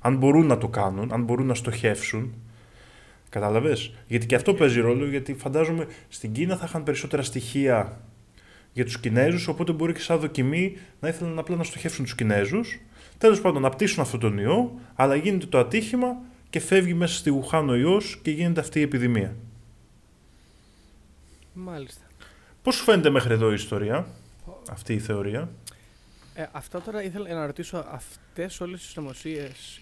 αν 0.00 0.16
μπορούν 0.16 0.46
να 0.46 0.58
το 0.58 0.68
κάνουν, 0.68 1.12
αν 1.12 1.22
μπορούν 1.22 1.46
να 1.46 1.54
στοχεύσουν. 1.54 2.34
Κατάλαβες; 3.28 3.94
Γιατί 4.06 4.26
και 4.26 4.34
αυτό 4.34 4.54
παίζει 4.54 4.80
ρόλο, 4.80 5.06
γιατί 5.06 5.34
φαντάζομαι 5.34 5.86
στην 6.08 6.32
Κίνα 6.32 6.56
θα 6.56 6.64
είχαν 6.68 6.82
περισσότερα 6.82 7.22
στοιχεία 7.22 8.00
για 8.72 8.84
τους 8.84 9.00
Κινέζους, 9.00 9.48
οπότε 9.48 9.72
μπορεί 9.72 9.92
και 9.92 10.00
σαν 10.00 10.18
δοκιμή 10.18 10.76
να 11.00 11.08
ήθελαν 11.08 11.38
απλά 11.38 11.56
να 11.56 11.64
στοχεύσουν 11.64 12.04
τους 12.04 12.14
Κινέζους. 12.14 12.80
Τέλος 13.18 13.40
πάντων, 13.40 13.62
να 13.62 13.68
πτήσουν 13.68 14.02
αυτόν 14.02 14.20
τον 14.20 14.38
ιό, 14.38 14.72
αλλά 14.94 15.14
γίνεται 15.14 15.46
το 15.46 15.58
ατύχημα 15.58 16.16
και 16.50 16.60
φεύγει 16.60 16.94
μέσα 16.94 17.14
στη 17.14 17.30
Γουχάν 17.30 17.68
ο 17.68 17.74
ιός 17.74 18.18
και 18.22 18.30
γίνεται 18.30 18.60
αυτή 18.60 18.78
η 18.78 18.82
επιδημία. 18.82 19.34
Μάλιστα. 21.54 22.04
Πώς 22.62 22.74
σου 22.74 22.84
φαίνεται 22.84 23.10
μέχρι 23.10 23.32
εδώ 23.32 23.50
η 23.50 23.54
ιστορία, 23.54 24.06
αυτή 24.70 24.92
η 24.92 24.98
θεωρία; 24.98 25.48
Ε, 26.34 26.46
αυτό 26.52 26.80
τώρα 26.80 27.02
ήθελα 27.02 27.34
να 27.34 27.46
ρωτήσω, 27.46 27.86
αυτές 27.90 28.60
όλες 28.60 28.84
οι 28.84 28.88
συνωμοσίες 28.88 29.80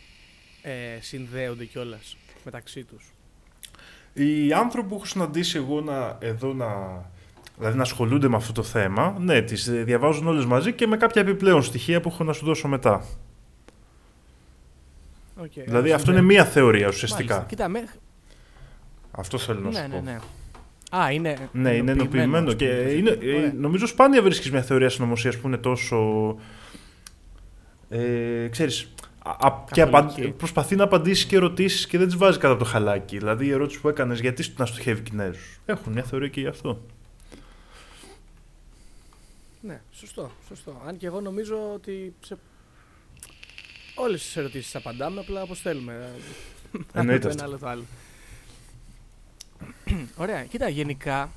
ε, 0.62 1.00
συνδέονται 1.00 1.64
κιόλας 1.64 2.16
μεταξύ 2.44 2.85
τους; 2.85 3.12
Οι 4.12 4.52
άνθρωποι 4.52 4.88
που 4.88 4.94
έχω 4.94 5.04
συναντήσει 5.04 5.56
εγώ 5.56 5.80
να, 5.80 6.18
εδώ 6.20 6.52
να, 6.52 6.66
δηλαδή 7.58 7.76
να 7.76 7.82
ασχολούνται 7.82 8.28
με 8.28 8.37
αυτό 8.37 8.52
το 8.52 8.62
θέμα, 8.62 9.16
ναι, 9.18 9.42
τις 9.42 9.70
διαβάζουν 9.70 10.26
όλες 10.26 10.44
μαζί 10.44 10.72
και 10.72 10.87
με 10.87 10.96
κάποια 10.96 11.22
επιπλέον 11.22 11.62
στοιχεία 11.62 12.00
που 12.00 12.08
έχω 12.08 12.24
να 12.24 12.32
σου 12.32 12.44
δώσω 12.44 12.68
μετά. 12.68 13.04
Okay, 15.42 15.62
δηλαδή 15.64 15.92
αυτό 15.92 16.11
είναι 16.11 16.22
μία 16.22 16.44
θεωρία 16.44 16.88
ουσιαστικά. 16.88 17.35
Μάλιστα. 17.35 17.48
Κοίτα, 17.48 17.68
με... 17.68 17.88
Αυτό 19.11 19.38
θέλω 19.38 19.61
να 19.61 19.68
ναι, 19.68 19.74
σου 19.74 19.88
ναι, 19.88 19.94
πω. 19.94 20.00
Ναι, 20.00 20.18
Α, 20.96 21.11
είναι. 21.11 21.48
Ναι, 21.52 21.74
είναι 21.74 21.90
ενοποιημένο. 21.90 22.52
Και 22.52 22.66
είναι, 22.66 23.18
νομίζω 23.57 23.87
σπάνια 23.87 24.22
βρίσκεις 24.22 24.50
μια 24.50 24.62
θεωρία 24.62 24.88
συνωμοσίας 24.88 25.37
που 25.38 25.46
είναι 25.46 25.57
τόσο. 25.57 25.98
Ε, 27.88 28.48
ξέρεις, 28.50 28.94
α, 29.22 29.64
και 30.14 30.33
προσπαθεί 30.37 30.76
να 30.76 30.85
απαντήσεις 30.85 31.24
και 31.24 31.37
ερωτήσεις 31.37 31.87
και 31.87 31.98
δεν 31.98 32.07
τις 32.07 32.16
βάζει 32.16 32.38
κατά 32.38 32.57
το 32.57 32.64
χαλάκι. 32.64 33.18
Δηλαδή, 33.18 33.46
η 33.46 33.50
ερώτηση 33.50 33.81
που 33.81 33.88
έκανες, 33.88 34.20
γιατί 34.20 34.52
να 34.57 34.66
στοχεύει 34.66 35.02
Κινέζους; 35.02 35.61
Έχουν 35.64 35.92
μια 35.92 36.02
θεωρία 36.02 36.28
και 36.28 36.40
γι' 36.40 36.46
αυτό. 36.46 36.81
Ναι, 39.61 39.81
σωστό, 39.92 40.31
σωστό. 40.48 40.83
Αν 40.87 40.96
και 40.96 41.07
εγώ 41.07 41.20
νομίζω 41.20 41.72
ότι 41.74 42.14
σε 42.20 42.37
όλες 43.94 44.22
τις 44.22 44.37
ερωτήσεις 44.37 44.74
απαντάμε, 44.74 45.20
απλά 45.20 45.42
όπως 45.42 45.61
θέλουμε. 45.61 46.11
Εννοείται. 46.92 47.31
Ένα 47.31 47.44
άλλο 47.44 47.59
το 47.59 47.66
άλλο. 47.68 47.83
Ωραία. 50.16 50.44
Κοίτα, 50.44 50.68
γενικά 50.68 51.31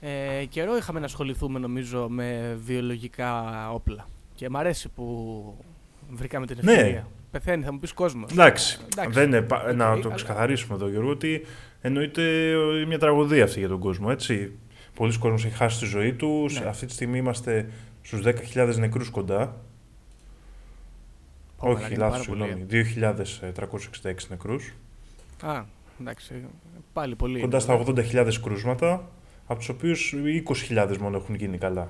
ε, 0.00 0.44
καιρό 0.44 0.76
είχαμε 0.76 0.98
να 0.98 1.04
ασχοληθούμε 1.04 1.58
νομίζω 1.58 2.08
με 2.08 2.58
βιολογικά 2.64 3.70
όπλα. 3.72 4.06
Και 4.34 4.50
μ' 4.50 4.56
αρέσει 4.56 4.88
που 4.88 5.56
βρήκαμε 6.10 6.46
την 6.46 6.58
ναι. 6.62 6.72
ευκαιρία. 6.72 6.92
Ναι. 6.92 7.04
Πεθαίνει, 7.30 7.64
θα 7.64 7.72
μου 7.72 7.78
πεις 7.78 7.92
κόσμος. 7.92 8.32
Εντάξει. 8.32 8.78
Δεν 9.08 9.26
είναι, 9.26 9.46
να 9.74 9.98
το 9.98 10.10
ξεκαθαρίσουμε 10.10 10.74
εδώ, 10.74 10.88
Γιώργο, 10.88 11.10
ότι 11.10 11.46
εννοείται 11.80 12.22
μια 12.86 12.98
τραγωδία 12.98 13.44
αυτή 13.44 13.58
για 13.58 13.68
τον 13.68 13.78
κόσμο. 13.78 14.08
Έτσι. 14.10 14.52
Πολλοί 14.94 15.18
κόσμοι 15.18 15.46
έχει 15.46 15.56
χάσει 15.56 15.78
τη 15.78 15.84
ζωή 15.84 16.12
τους. 16.12 16.60
Ναι. 16.60 16.66
Αυτή 16.66 16.86
τη 16.86 16.92
στιγμή 16.92 17.18
είμαστε 17.18 17.70
στους 18.02 18.20
10.000 18.54 18.74
νεκρούς 18.76 19.10
κοντά. 19.10 19.56
Όχι, 21.56 21.94
λάθος, 21.94 22.24
συγγνώμη. 22.24 22.66
2.366 22.70 24.14
νεκρούς. 24.28 24.72
Α, 25.42 25.62
εντάξει. 26.02 26.44
Πάλι 26.92 27.16
πολύ. 27.16 27.40
Κοντά 27.40 27.60
στα 27.60 27.84
80.000 27.86 28.32
κρούσματα, 28.42 29.10
από 29.46 29.58
τους 29.58 29.68
οποίους 29.68 30.14
20.000 30.68 30.96
μόνο 31.00 31.16
έχουν 31.16 31.34
γίνει 31.34 31.58
καλά. 31.58 31.82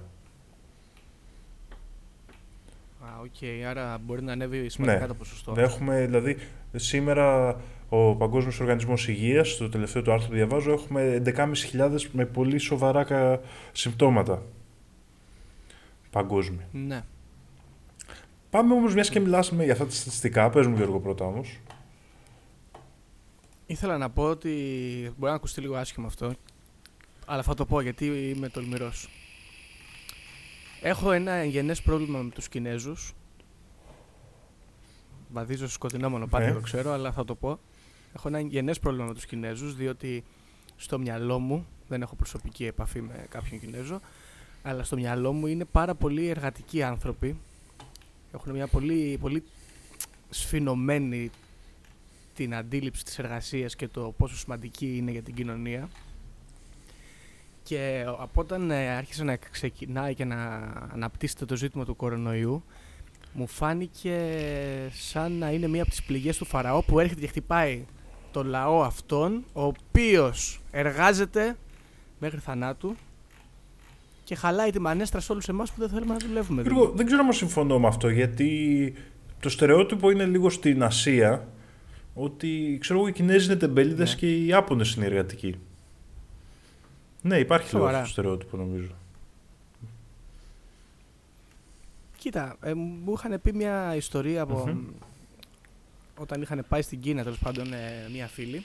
Α, 3.01 3.21
OK. 3.21 3.27
Okay. 3.41 3.63
Άρα 3.69 4.01
μπορεί 4.05 4.23
να 4.23 4.33
ανέβει 4.33 4.69
σημαντικά 4.69 5.01
ναι. 5.01 5.07
το 5.07 5.15
ποσοστό. 5.15 5.55
Έχουμε, 5.57 6.07
δηλαδή, 6.07 6.37
σήμερα 6.77 7.57
ο 7.89 8.15
Παγκόσμιος 8.15 8.61
Οργανισμός 8.61 9.09
Υγείας, 9.09 9.49
στο 9.49 9.69
τελευταίο 9.69 10.03
του 10.03 10.13
άρθρο 10.13 10.29
που 10.29 10.35
διαβάζω, 10.35 10.73
έχουμε 10.73 11.23
11.500 11.27 12.01
με 12.13 12.25
πολύ 12.25 12.59
σοβαρά 12.59 13.41
συμπτώματα. 13.73 14.43
Παγκόσμια. 16.11 16.69
Ναι. 16.73 17.03
Πάμε 18.51 18.75
όμως, 18.75 18.95
μιας 18.95 19.11
και 19.11 19.21
μιλάσουμε 19.21 19.65
για 19.65 19.73
αυτά 19.73 19.85
τα 19.85 19.91
στατιστικά, 19.91 20.51
πες 20.51 20.67
μου 20.67 20.77
Γιώργο 20.77 21.01
πρώτα 21.01 21.25
όμως. 21.25 21.59
Ήθελα 23.73 23.99
να 23.99 24.11
πω 24.11 24.23
ότι 24.23 24.51
μπορεί 25.17 25.31
να 25.31 25.37
ακουστεί 25.37 25.61
λίγο 25.61 25.77
άσχημο 25.77 26.07
αυτό, 26.07 26.33
αλλά 27.27 27.43
θα 27.43 27.55
το 27.55 27.67
πω 27.67 27.81
γιατί 27.81 28.07
είμαι 28.07 28.49
τολμηρός. 28.49 29.09
Έχω 30.83 31.13
ένα 31.13 31.33
εγγενές 31.33 31.83
πρόβλημα 31.83 32.19
με 32.19 32.31
τους 32.31 32.49
Κινέζους. 32.49 33.15
Βαδίζω 35.33 35.67
σε 35.67 35.73
σκοτεινό 35.73 36.11
μονοπάτι, 36.11 36.45
ε. 36.45 36.53
το 36.53 36.61
ξέρω, 36.61 36.93
αλλά 36.93 37.13
θα 37.13 37.25
το 37.25 37.35
πω. 37.35 37.59
Έχω 38.15 38.29
ένα 38.29 38.39
εγγενές 38.39 38.79
πρόβλημα 38.79 39.07
με 39.07 39.15
τους 39.15 39.27
Κινέζους, 39.27 39.75
διότι 39.77 40.25
στο 40.77 40.99
μυαλό 40.99 41.39
μου, 41.39 41.67
δεν 41.89 42.03
έχω 42.03 42.15
προσωπική 42.15 42.67
επαφή 42.67 43.01
με 43.01 43.27
κάποιον 43.29 43.61
Κινέζο, 43.61 44.01
αλλά 44.63 44.83
στο 44.83 44.97
μυαλό 44.97 45.33
μου 45.33 45.47
είναι 45.47 45.65
πάρα 45.65 45.95
πολύ 45.95 46.29
εργατικοί 46.29 46.83
άνθρωποι. 46.83 47.37
Έχουν 48.33 48.53
μια 48.53 48.67
πολύ, 48.67 49.19
πολύ 49.21 49.43
σφινωμένη 50.31 51.31
την 52.35 52.55
αντίληψη 52.55 53.05
της 53.05 53.19
εργασίας 53.19 53.77
και 53.77 53.89
το 53.89 54.15
πόσο 54.17 54.37
σημαντική 54.37 54.97
είναι 54.97 55.11
για 55.11 55.23
την 55.23 55.35
κοινωνία. 55.35 55.89
Και 57.63 58.05
από 58.19 58.41
όταν 58.41 58.71
ε, 58.71 58.89
άρχισε 58.89 59.25
να 59.25 59.37
ξεκινάει 59.37 60.15
και 60.15 60.25
να 60.25 60.37
αναπτύσσεται 60.93 61.45
το 61.45 61.57
ζήτημα 61.57 61.85
του 61.85 61.97
κορονοϊού, 61.97 62.65
μου 63.33 63.47
φάνηκε 63.47 64.19
σαν 64.93 65.33
να 65.33 65.51
είναι 65.51 65.69
μία 65.69 65.83
από 65.83 65.91
τις 65.91 66.03
πληγές 66.03 66.37
του 66.37 66.45
Φαραώ 66.45 66.83
που 66.83 67.01
έρχεται 67.01 67.21
και 67.21 67.27
χτυπάει 67.27 67.85
το 68.31 68.45
λαό 68.45 68.83
αυτόν, 68.83 69.45
ο 69.53 69.63
οποίος 69.63 70.61
εργάζεται 70.71 71.57
μέχρι 72.19 72.39
θανάτου 72.39 72.97
και 74.25 74.35
χαλάει 74.35 74.71
τη 74.71 74.81
μανέστρα 74.81 75.21
σε 75.21 75.33
όλους 75.33 75.49
εμάς 75.49 75.73
που 75.73 75.81
δεν 75.81 75.89
θέλουμε 75.89 76.13
να 76.13 76.19
δουλεύουμε. 76.27 76.63
Δηλαδή. 76.63 76.93
δεν 76.95 77.07
ξέρω 77.07 77.23
αν 77.25 77.33
συμφωνώ 77.33 77.79
με 77.79 77.87
αυτό, 77.87 78.09
γιατί 78.09 78.93
το 79.41 79.49
στερεότυπο 79.49 80.11
είναι 80.11 80.25
λίγο 80.25 80.51
στην 80.51 80.83
Ασία 80.83 81.49
ότι 82.15 82.79
ξέρω 82.81 82.99
εγώ 82.99 83.09
οι 83.09 83.13
Κινέζοι 83.13 83.47
είναι 83.47 83.57
τεμπέληδες 83.57 84.11
ναι. 84.11 84.19
και 84.19 84.37
οι 84.37 84.47
Ιάπωνες 84.47 84.95
είναι 84.95 85.07
εργατικοί. 85.07 85.59
Ναι, 87.23 87.39
υπάρχει 87.39 87.75
λίγο 87.75 87.87
αυτό 87.87 88.01
το 88.01 88.09
στερεότυπο 88.09 88.57
νομίζω. 88.57 88.91
Κοίτα, 92.17 92.57
ε, 92.63 92.75
μου 92.75 93.13
είχαν 93.13 93.41
πει 93.43 93.53
μια 93.53 93.97
ιστορία 93.97 94.43
από 94.43 94.77
όταν 96.19 96.43
είχαν 96.43 96.65
πάει 96.69 96.83
στην 96.83 97.01
Κίνα 97.01 97.23
τέλος 97.23 97.39
πάντων 97.39 97.73
ε, 97.73 98.09
μια 98.13 98.27
φίλη 98.27 98.63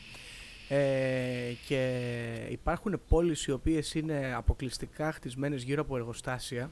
ε, 0.70 1.52
και 1.68 2.02
υπάρχουν 2.50 3.02
πόλεις 3.08 3.46
οι 3.46 3.52
οποίες 3.52 3.94
είναι 3.94 4.34
αποκλειστικά 4.36 5.12
χτισμένες 5.12 5.64
γύρω 5.64 5.82
από 5.82 5.96
εργοστάσια 5.96 6.72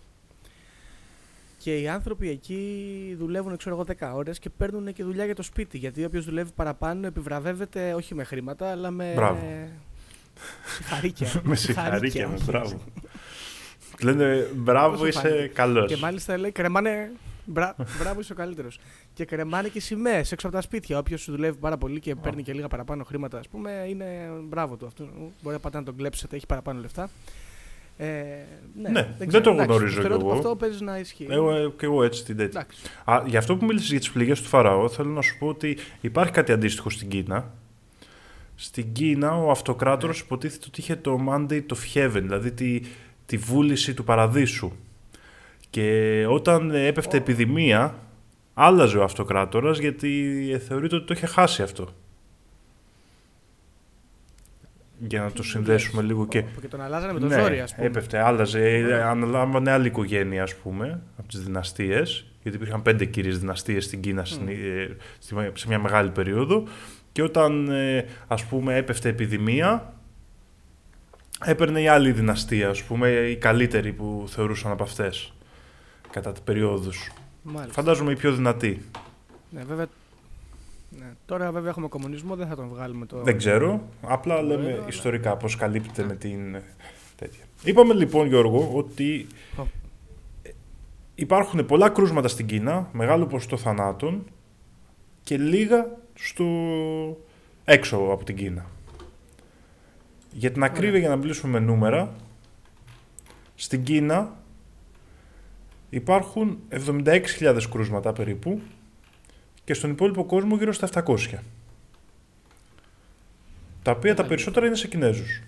και 1.66 1.78
οι 1.78 1.88
άνθρωποι 1.88 2.30
εκεί 2.30 3.16
δουλεύουν, 3.18 3.58
ξέρω 3.58 3.76
εγώ, 3.76 3.86
10 4.00 4.16
ώρες 4.16 4.40
και 4.40 4.50
παίρνουν 4.50 4.94
και 4.94 5.04
δουλειά 5.04 5.26
για 5.26 5.36
το 5.36 5.44
σπίτι. 5.44 5.78
Γιατί 5.78 6.06
όποιος 6.06 6.26
δουλεύει 6.26 6.52
παραπάνω 6.56 7.08
επιβραβεύεται 7.08 7.94
όχι 7.94 8.16
με 8.16 8.24
χρήματα, 8.24 8.72
αλλά 8.72 8.92
με. 8.92 9.12
Μπράβο. 9.16 9.70
Συγχαρήκια. 10.66 11.28
με 11.44 11.56
συγχαρήκια, 11.56 12.28
με 12.28 12.38
μπράβο. 12.46 12.82
Λένε 14.02 14.50
μπράβο, 14.56 15.08
είσαι 15.08 15.52
καλός. 15.54 15.92
Και 15.92 15.98
μάλιστα 15.98 16.38
λέει 16.38 16.52
κρεμάνε. 16.52 17.12
Μπρα... 17.46 17.76
μπράβο, 18.00 18.20
είσαι 18.20 18.34
ο 18.34 18.36
καλύτερος. 18.36 18.80
και 19.14 19.26
κρεμάνε 19.26 19.68
και 19.68 19.80
σημαίες 19.80 20.32
έξω 20.32 20.48
από 20.48 20.56
τα 20.56 20.62
σπίτια. 20.62 20.98
Όποιος 20.98 21.30
δουλεύει 21.30 21.58
πάρα 21.58 21.78
πολύ 21.78 22.00
και 22.00 22.16
παίρνει 22.16 22.44
και 22.44 22.54
λίγα 22.54 22.68
παραπάνω 22.68 23.04
χρήματα, 23.04 23.40
ας 23.40 23.48
πούμε, 23.48 23.86
είναι 23.90 24.30
μπράβο 24.44 24.76
του. 24.76 24.86
Αυτό 24.86 25.04
μπορεί 25.42 25.56
να 25.56 25.60
πατά 25.60 25.80
να 25.80 25.86
τον 25.86 25.96
κλέψετε, 25.96 26.36
έχει 26.36 26.46
παραπάνω 26.46 26.80
λεφτά. 26.80 27.10
Ε, 27.98 28.06
ναι, 28.82 28.90
ναι, 28.90 29.16
δεν, 29.18 29.30
δεν 29.30 29.42
το 29.42 29.52
γνωρίζω 29.52 30.02
κι 30.02 30.08
εγώ. 30.12 30.32
Αυτό 30.32 30.56
παίζει 30.56 30.84
να 30.84 30.98
ισχύει. 30.98 31.28
Εγώ, 31.30 31.52
ε, 31.52 31.72
και 31.78 31.86
εγώ 31.86 32.04
έτσι 32.04 32.26
την 32.26 32.38
τέτοια. 32.38 32.68
Α, 33.06 33.24
για 33.26 33.40
αυτό 33.40 33.56
που 33.56 33.66
μίλησες 33.66 33.90
για 33.90 34.00
τις 34.00 34.12
πληγές 34.12 34.42
του 34.42 34.48
Φαραώ, 34.48 34.90
θέλω 34.90 35.10
να 35.10 35.22
σου 35.22 35.38
πω 35.38 35.48
ότι 35.48 35.78
υπάρχει 36.02 36.32
κάτι 36.32 36.52
αντίστοιχο 36.52 36.90
στην 36.90 37.08
Κίνα. 37.08 37.54
Στην 38.56 38.92
Κίνα 38.92 39.38
ο 39.38 39.52
αυτοκράτορας 39.52 40.18
ναι. 40.18 40.24
υποτίθεται 40.26 40.66
ότι 40.68 40.80
είχε 40.80 40.96
το 40.96 41.20
mandate 41.30 41.66
of 41.74 41.94
heaven, 41.94 42.22
δηλαδή 42.22 42.52
τη, 42.52 42.82
τη 43.26 43.38
βούληση 43.38 43.94
του 43.94 44.04
παραδείσου. 44.04 44.72
Και 45.70 46.26
όταν 46.30 46.72
έπεφτε 46.72 47.18
επιδημία, 47.18 47.96
άλλαζε 48.54 48.98
ο 48.98 49.04
αυτοκράτορας 49.04 49.78
γιατί 49.78 50.62
θεωρείται 50.68 50.96
ότι 50.96 51.06
το 51.06 51.14
είχε 51.14 51.26
χάσει 51.26 51.62
αυτό. 51.62 51.94
Για 55.00 55.22
να 55.22 55.32
το 55.32 55.44
συνδέσουμε 55.44 56.02
λίγο 56.02 56.28
και... 56.28 56.44
Και 56.62 56.68
τον 56.68 56.82
αλλάζανε 56.82 57.14
με 57.14 57.20
τον 57.20 57.30
ναι, 57.30 57.42
ζόρι, 57.42 57.60
ας 57.62 57.76
πούμε. 57.76 57.88
έπεφτε, 57.88 58.20
άλλαζε, 58.20 59.02
αναλάμβανε 59.06 59.72
άλλη 59.72 59.88
οικογένεια, 59.88 60.44
ας 60.44 60.56
πούμε, 60.56 61.02
από 61.18 61.28
τις 61.28 61.44
δυναστείες, 61.44 62.26
γιατί 62.42 62.58
υπήρχαν 62.58 62.82
πέντε 62.82 63.06
κύριες 63.06 63.40
δυναστείες 63.40 63.86
στην 63.86 64.02
Κίνα 64.02 64.26
στην- 64.26 64.48
ε, 64.48 64.96
στη- 65.20 65.36
σε 65.54 65.68
μια 65.68 65.80
μεγάλη 65.80 66.10
περίοδο 66.10 66.64
και 67.12 67.22
όταν, 67.22 67.70
ε, 67.70 68.06
ας 68.28 68.44
πούμε, 68.46 68.76
έπεφτε 68.76 69.10
επιδημία, 69.10 69.94
έπαιρνε 71.44 71.82
η 71.82 71.88
άλλη 71.88 72.12
δυναστεία, 72.12 72.70
ας 72.70 72.84
πούμε, 72.84 73.10
η 73.10 73.36
καλύτερη 73.36 73.92
που 73.92 74.26
θεωρούσαν 74.28 74.72
από 74.72 74.84
αυτές 74.84 75.34
κατά 76.12 76.32
τις 76.32 76.42
περιόδους. 76.42 77.12
Μάλιστα. 77.42 77.74
Φαντάζομαι 77.74 78.12
η 78.12 78.16
πιο 78.16 78.34
δυνατή. 78.34 78.82
Ναι, 79.50 79.62
βέβαια. 79.68 79.86
Ναι. 81.00 81.06
Τώρα 81.26 81.52
βέβαια 81.52 81.70
έχουμε 81.70 81.88
κομμουνισμό, 81.88 82.36
δεν 82.36 82.48
θα 82.48 82.56
τον 82.56 82.68
βγάλουμε 82.68 83.06
το. 83.06 83.22
Δεν 83.22 83.38
ξέρω, 83.38 83.82
απλά 84.02 84.42
λέμε 84.42 84.72
αλλά- 84.74 84.88
ιστορικά 84.88 85.38
πώς 85.38 85.56
καλύπτεται 85.56 86.04
με 86.04 86.16
την 86.16 86.56
ε, 86.56 86.64
τέτοια. 87.16 87.44
Είπαμε 87.64 87.94
λοιπόν 87.94 88.28
Γιώργο 88.28 88.72
ότι 88.74 89.28
Ω. 89.58 89.62
ε, 90.42 90.50
υπάρχουν 91.16 91.66
πολλά 91.66 91.90
κρούσματα 91.90 92.28
στην 92.28 92.46
Κίνα, 92.46 92.90
μεγάλο 92.92 93.26
ποσοστό 93.26 93.58
θανάτων 93.58 94.24
και 95.24 95.38
λίγα 95.38 95.88
στο 96.14 96.46
έξω 97.66 97.98
από 97.98 98.24
την 98.24 98.36
Κίνα. 98.36 98.66
Για 100.32 100.52
την 100.52 100.64
ακρίβεια, 100.64 101.00
για 101.00 101.10
να 101.10 101.16
μιλήσουμε 101.16 101.60
με 101.60 101.66
νούμερα, 101.66 102.14
στην 103.56 103.84
Κίνα 103.84 104.34
υπάρχουν 105.90 106.60
76.000 106.70 107.58
κρούσματα 107.72 108.14
περίπου 108.14 108.62
και 109.66 109.74
στον 109.74 109.90
υπόλοιπο 109.92 110.26
κόσμο 110.26 110.56
γύρω 110.56 110.74
στα 110.74 110.88
700. 110.88 111.18
Τα 113.84 113.92
οποία 113.92 113.94
τα 113.94 114.00
Μάλιστα. 114.02 114.24
περισσότερα 114.24 114.66
είναι 114.66 114.76
σε 114.76 114.88
Κινέζους. 114.88 115.42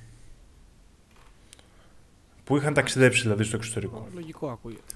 Που 2.43 2.58
είχαν 2.58 2.73
ταξιδέψει 2.73 3.21
δηλαδή 3.21 3.43
στο 3.43 3.56
εξωτερικό. 3.56 4.08
Λογικό 4.13 4.47
ακούγεται. 4.49 4.93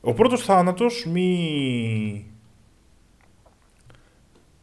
Ο 0.00 0.12
πρώτος 0.14 0.44
θάνατος 0.44 1.06
μη 1.06 2.30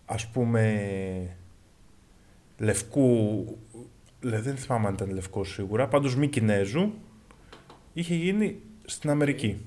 ας 0.05 0.27
πούμε 0.27 1.35
λευκού 2.57 3.45
λε- 4.21 4.41
δεν 4.41 4.57
θυμάμαι 4.57 4.87
αν 4.87 4.93
ήταν 4.93 5.09
λευκός 5.13 5.53
σίγουρα 5.53 5.87
πάντως 5.87 6.15
μη 6.15 6.27
Κινέζου 6.27 6.91
είχε 7.93 8.15
γίνει 8.15 8.59
στην 8.85 9.09
Αμερική 9.09 9.65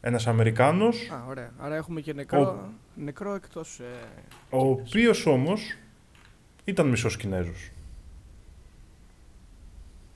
ένας 0.00 0.26
Αμερικάνος 0.26 1.10
Α, 1.10 1.24
ωραία. 1.28 1.52
Άρα 1.58 1.74
έχουμε 1.74 2.00
και 2.00 2.12
νεκρό, 2.12 2.68
νεκρό 2.94 3.34
εκτός... 3.34 3.80
Ε... 3.80 3.84
ο 4.50 4.70
οποίος 4.70 5.26
όμως 5.26 5.76
ήταν 6.64 6.88
μισός 6.88 7.16
Κινέζος 7.16 7.70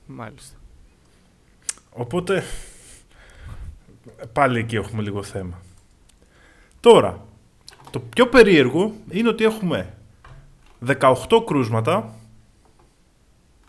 Μάλιστα. 0.05 0.57
Οπότε 1.89 2.43
πάλι 4.33 4.59
εκεί 4.59 4.75
έχουμε 4.75 5.01
λίγο 5.01 5.23
θέμα. 5.23 5.61
Τώρα, 6.79 7.25
το 7.89 7.99
πιο 7.99 8.27
περίεργο 8.27 8.93
είναι 9.09 9.29
ότι 9.29 9.43
έχουμε 9.43 9.93
18 10.85 11.15
κρούσματα, 11.45 12.15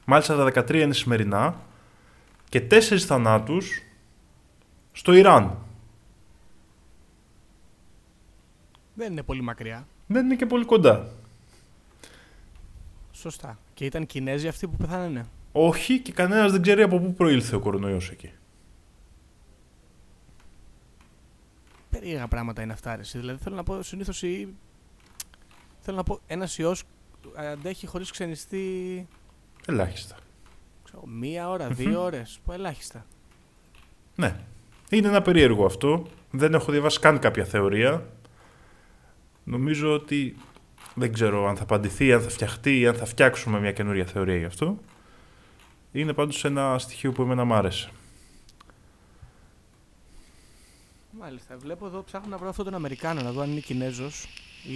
μάλιστα 0.04 0.36
τα 0.36 0.64
13 0.64 0.74
είναι 0.74 0.94
σημερινά, 0.94 1.60
και 2.48 2.66
4 2.70 2.80
θανάτους 2.80 3.82
στο 4.92 5.12
Ιράν. 5.12 5.63
Δεν 8.94 9.12
είναι 9.12 9.22
πολύ 9.22 9.42
μακριά. 9.42 9.86
Δεν 10.06 10.24
είναι 10.24 10.36
και 10.36 10.46
πολύ 10.46 10.64
κοντά. 10.64 11.08
Σωστά. 13.12 13.58
Και 13.74 13.84
ήταν 13.84 14.06
Κινέζοι 14.06 14.48
αυτοί 14.48 14.66
που 14.66 14.76
πεθάνανε; 14.76 15.26
Όχι 15.52 16.00
και 16.00 16.12
κανένας 16.12 16.52
δεν 16.52 16.62
ξέρει 16.62 16.82
από 16.82 16.98
πού 16.98 17.14
προήλθε 17.14 17.56
ο 17.56 17.60
κορονοϊός 17.60 18.10
εκεί. 18.10 18.32
Περίεργα 21.90 22.28
πράγματα 22.28 22.62
είναι 22.62 22.72
αυτά. 22.72 22.94
Ρε. 22.94 23.00
εσύ. 23.00 23.18
Δηλαδή 23.18 23.42
θέλω 23.42 23.56
να 23.56 23.62
πω 23.62 23.82
συνήθως. 23.82 24.22
Η... 24.22 24.54
Θέλω 25.80 25.96
να 25.96 26.02
πω 26.02 26.20
ένας 26.26 26.58
ιός 26.58 26.82
αντέχει 27.34 27.86
χωρίς 27.86 28.10
ξενιστή. 28.10 29.06
Ελάχιστα. 29.66 30.16
Ξέρω, 30.84 31.06
μία 31.06 31.48
ώρα, 31.48 31.68
δύο 31.68 32.02
ώρες. 32.02 32.40
Ελάχιστα. 32.50 33.06
Ναι. 34.16 34.36
Είναι 34.90 35.08
ένα 35.08 35.22
περίεργο 35.22 35.64
αυτό. 35.64 36.06
Δεν 36.30 36.54
έχω 36.54 36.72
διαβάσει 36.72 37.00
καν 37.00 37.18
κάποια 37.18 37.44
θεωρία. 37.44 38.06
Νομίζω 39.44 39.92
ότι 39.92 40.36
δεν 40.94 41.12
ξέρω 41.12 41.48
αν 41.48 41.56
θα 41.56 41.62
απαντηθεί, 41.62 42.12
αν 42.12 42.22
θα 42.22 42.28
φτιαχτεί 42.28 42.80
ή 42.80 42.86
αν 42.86 42.94
θα 42.94 43.04
φτιάξουμε 43.04 43.60
μια 43.60 43.72
καινούρια 43.72 44.04
θεωρία 44.04 44.36
γι' 44.36 44.44
αυτό. 44.44 44.78
Είναι 45.92 46.12
πάντως 46.12 46.44
ένα 46.44 46.78
στοιχείο 46.78 47.12
που 47.12 47.22
εμένα 47.22 47.44
μ' 47.44 47.52
άρεσε. 47.52 47.90
Μάλιστα. 51.20 51.56
Βλέπω 51.56 51.86
εδώ, 51.86 52.02
ψάχνω 52.02 52.28
να 52.28 52.36
βρω 52.36 52.48
αυτόν 52.48 52.64
τον 52.64 52.74
Αμερικάνο, 52.74 53.22
να 53.22 53.32
δω 53.32 53.40
αν 53.40 53.50
είναι 53.50 53.60
Κινέζος 53.60 54.26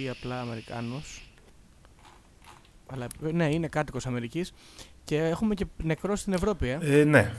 ή 0.03 0.09
απλά 0.09 0.41
Αμερικάνος. 0.41 1.29
Αλλά 2.87 3.07
ε, 3.23 3.31
ναι, 3.31 3.53
είναι 3.53 3.67
κάτοικος 3.67 4.05
Αμερικής. 4.05 4.53
Και 5.03 5.17
έχουμε 5.17 5.55
και 5.55 5.65
νεκρό 5.83 6.15
στην 6.15 6.33
Ευρώπη, 6.33 6.67
ε, 6.67 6.77
Ε, 6.81 7.03
ναι. 7.03 7.33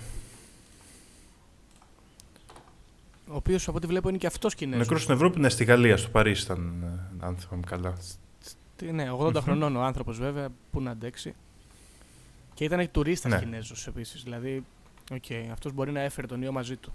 Ο 3.30 3.36
οποίος 3.36 3.68
από 3.68 3.76
ό,τι 3.76 3.86
βλέπω 3.86 4.08
είναι 4.08 4.18
και 4.18 4.26
αυτός 4.26 4.54
Κινέζος. 4.54 4.80
Νεκρός 4.80 5.02
στην 5.02 5.14
Ευρώπη, 5.14 5.40
ναι, 5.40 5.48
στη 5.48 5.64
Γαλλία, 5.64 5.96
στο 5.96 6.08
Παρίσι 6.08 6.44
ήταν, 6.44 6.82
ε, 6.82 7.26
αν 7.26 7.36
θυμάμαι 7.36 7.62
καλά. 7.66 7.96
Ναι, 8.92 9.10
80 9.18 9.40
χρονών 9.40 9.76
ο 9.76 9.82
άνθρωπος 9.82 10.18
βέβαια, 10.18 10.48
πού 10.70 10.80
να 10.80 10.90
αντέξει. 10.90 11.34
Και 12.54 12.64
ήταν 12.64 12.78
και 12.80 12.88
τουρίστας 12.88 13.32
Ναι. 13.32 13.38
Κινέζος 13.38 13.86
επίσης. 13.86 14.22
Δηλαδή, 14.22 14.64
οκ, 15.12 15.24
αυτός 15.52 15.72
μπορεί 15.72 15.92
να 15.92 16.00
έφερε 16.00 16.26
τον 16.26 16.42
ιό 16.42 16.52
μαζί 16.52 16.76
του. 16.76 16.92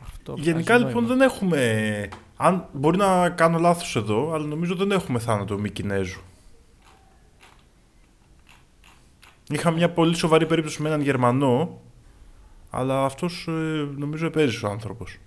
Αυτό 0.00 0.34
Γενικά 0.38 0.62
βγάζει 0.74 0.84
λοιπόν 0.84 1.02
νόημα. 1.02 1.16
δεν 1.16 1.28
έχουμε. 1.28 2.08
Αν, 2.36 2.68
μπορεί 2.72 2.96
να 2.96 3.30
κάνω 3.30 3.58
λάθος 3.58 3.96
εδώ, 3.96 4.32
αλλά 4.32 4.46
νομίζω 4.46 4.74
δεν 4.74 4.90
έχουμε 4.90 5.18
θάνατο 5.18 5.58
μη 5.58 5.70
Κινέζου. 5.70 6.20
Είχα 9.50 9.70
μια 9.70 9.90
πολύ 9.90 10.14
σοβαρή 10.16 10.46
περίπτωση 10.46 10.82
με 10.82 10.88
έναν 10.88 11.00
Γερμανό, 11.00 11.80
αλλά 12.70 13.04
αυτός 13.04 13.46
ε, 13.48 13.50
νομίζω 13.96 14.26
επέζησε 14.26 14.66
ο 14.66 14.70
άνθρωπος. 14.70 15.18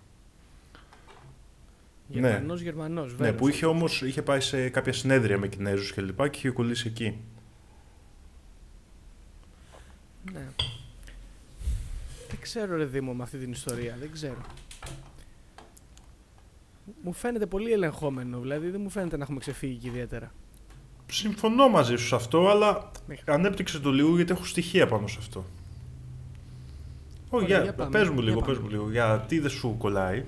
Γερμανός, 2.08 2.62
Γερμανός, 2.62 3.18
Ναι, 3.18 3.32
που 3.34 3.48
είχε 3.48 3.66
όμως 3.66 4.02
είχε 4.02 4.22
πάει 4.22 4.40
σε 4.40 4.70
κάποια 4.70 4.94
συνέδρια 4.94 5.38
με 5.38 5.48
Κινέζους 5.48 5.92
και 5.94 6.02
λοιπά 6.02 6.28
και 6.28 6.38
είχε 6.38 6.50
κολλήσει 6.50 6.88
εκεί. 6.88 7.18
Ναι. 10.34 10.48
Δεν 12.30 12.40
ξέρω 12.42 12.78
ρε 12.78 12.86
Δήμο 12.86 13.14
με 13.14 13.24
αυτή 13.24 13.38
την 13.38 13.52
ιστορία, 13.52 13.98
δεν 14.00 14.12
ξέρω. 14.12 14.42
Μου 17.04 17.14
φαίνεται 17.14 17.46
πολύ 17.46 17.72
ελεγχόμενο, 17.72 18.40
δηλαδή 18.40 18.70
δεν 18.70 18.82
μου 18.82 18.90
φαίνεται 18.90 19.18
να 19.18 19.24
έχουμε 19.24 19.40
ξεφύγει 19.40 19.78
και 19.78 19.88
ιδιαίτερα. 19.88 20.32
Συμφωνώ 21.08 21.70
μαζί 21.70 21.96
σου 21.96 22.08
σε 22.08 22.16
αυτό, 22.16 22.50
αλλά 22.50 22.92
Μέχρι- 23.08 23.32
ανέπτυξε 23.32 23.80
το 23.80 23.92
λίγο 23.92 24.16
γιατί 24.16 24.32
έχω 24.32 24.46
στοιχεία 24.46 24.88
πάνω 24.88 25.08
σε 25.08 25.18
αυτό. 25.20 25.46
Όχι, 27.36 27.46
Ωραία, 27.46 27.56
για, 27.58 27.64
για 27.64 27.74
πάμε, 27.74 27.90
πες 27.90 28.10
μου 28.10 28.14
για 28.14 28.24
λίγο, 28.24 28.40
πάμε. 28.40 28.54
πες 28.54 28.62
μου 28.62 28.70
λίγο. 28.70 28.92
Γιατί 28.92 29.40
δεν 29.40 29.50
σου 29.50 29.76
κολλάει. 29.78 30.26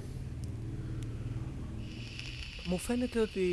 Μου 2.66 2.78
φαίνεται 2.78 3.20
ότι 3.20 3.48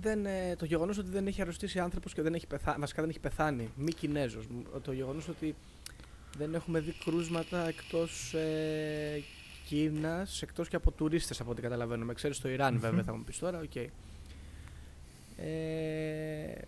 δεν, 0.00 0.26
ε, 0.26 0.56
το 0.58 0.64
γεγονός 0.64 0.98
ότι 0.98 1.08
δεν 1.10 1.26
έχει 1.26 1.40
αρρωστήσει 1.40 1.78
άνθρωπος 1.78 2.14
και 2.14 2.22
δεν 2.22 2.34
έχει 2.34 2.46
πεθάνει, 2.46 2.80
βασικά 2.80 3.00
δεν 3.00 3.10
έχει 3.10 3.20
πεθάνει, 3.20 3.70
μη 3.76 3.92
Κινέζος, 3.92 4.46
μ, 4.46 4.80
το 4.82 4.92
γεγονός 4.92 5.28
ότι 5.28 5.54
δεν 6.38 6.54
έχουμε 6.54 6.80
δει 6.80 6.94
κρούσματα 7.04 7.68
εκτός 7.68 8.34
ε, 8.34 9.22
Κίνας, 9.66 10.42
εκτός 10.42 10.68
και 10.68 10.76
από 10.76 10.90
τουρίστες 10.90 11.40
από 11.40 11.50
ό,τι 11.50 11.60
καταλαβαίνω, 11.60 12.04
με 12.04 12.14
ξέρεις 12.14 12.36
στο 12.36 12.48
Ιράν 12.48 12.78
βέβαια 12.78 13.02
θα 13.02 13.16
μου 13.16 13.24
πεις 13.24 13.38
τώρα, 13.38 13.60
οκ. 13.60 13.76
Ε, 15.36 16.58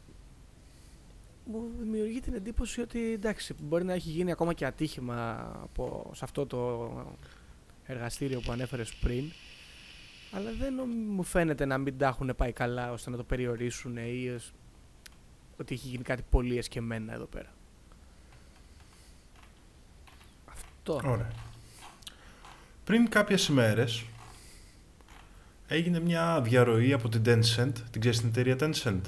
μου 1.50 1.70
δημιουργεί 1.78 2.20
την 2.20 2.34
εντύπωση 2.34 2.80
ότι 2.80 3.12
εντάξει, 3.12 3.54
μπορεί 3.62 3.84
να 3.84 3.92
έχει 3.92 4.08
γίνει 4.10 4.30
ακόμα 4.32 4.52
και 4.52 4.66
ατύχημα 4.66 5.50
από, 5.62 6.10
σε 6.14 6.24
αυτό 6.24 6.46
το 6.46 6.90
εργαστήριο 7.84 8.40
που 8.40 8.52
ανέφερες 8.52 8.94
πριν 8.94 9.24
αλλά 10.32 10.50
δεν 10.58 10.74
νομ- 10.74 11.10
μου 11.14 11.22
φαίνεται 11.22 11.64
να 11.64 11.78
μην 11.78 11.98
τα 11.98 12.06
έχουν 12.06 12.32
πάει 12.36 12.52
καλά 12.52 12.92
ώστε 12.92 13.10
να 13.10 13.16
το 13.16 13.24
περιορίσουν 13.24 13.96
ή 13.96 14.30
ως- 14.30 14.52
ότι 15.60 15.74
έχει 15.74 15.88
γίνει 15.88 16.02
κάτι 16.02 16.22
πολύ 16.30 16.58
εσκεμμένα 16.58 17.12
εδώ 17.12 17.24
πέρα. 17.24 17.52
Αυτό. 20.46 21.00
Ωραία. 21.10 21.30
Πριν 22.84 23.08
κάποιες 23.08 23.46
ημέρες 23.46 24.04
έγινε 25.66 26.00
μια 26.00 26.40
διαρροή 26.40 26.92
από 26.92 27.08
την 27.08 27.22
Tencent. 27.26 27.72
Την 27.90 28.00
ξέρεις 28.00 28.18
την 28.20 28.28
εταιρεία 28.28 28.56
Tencent; 28.60 29.00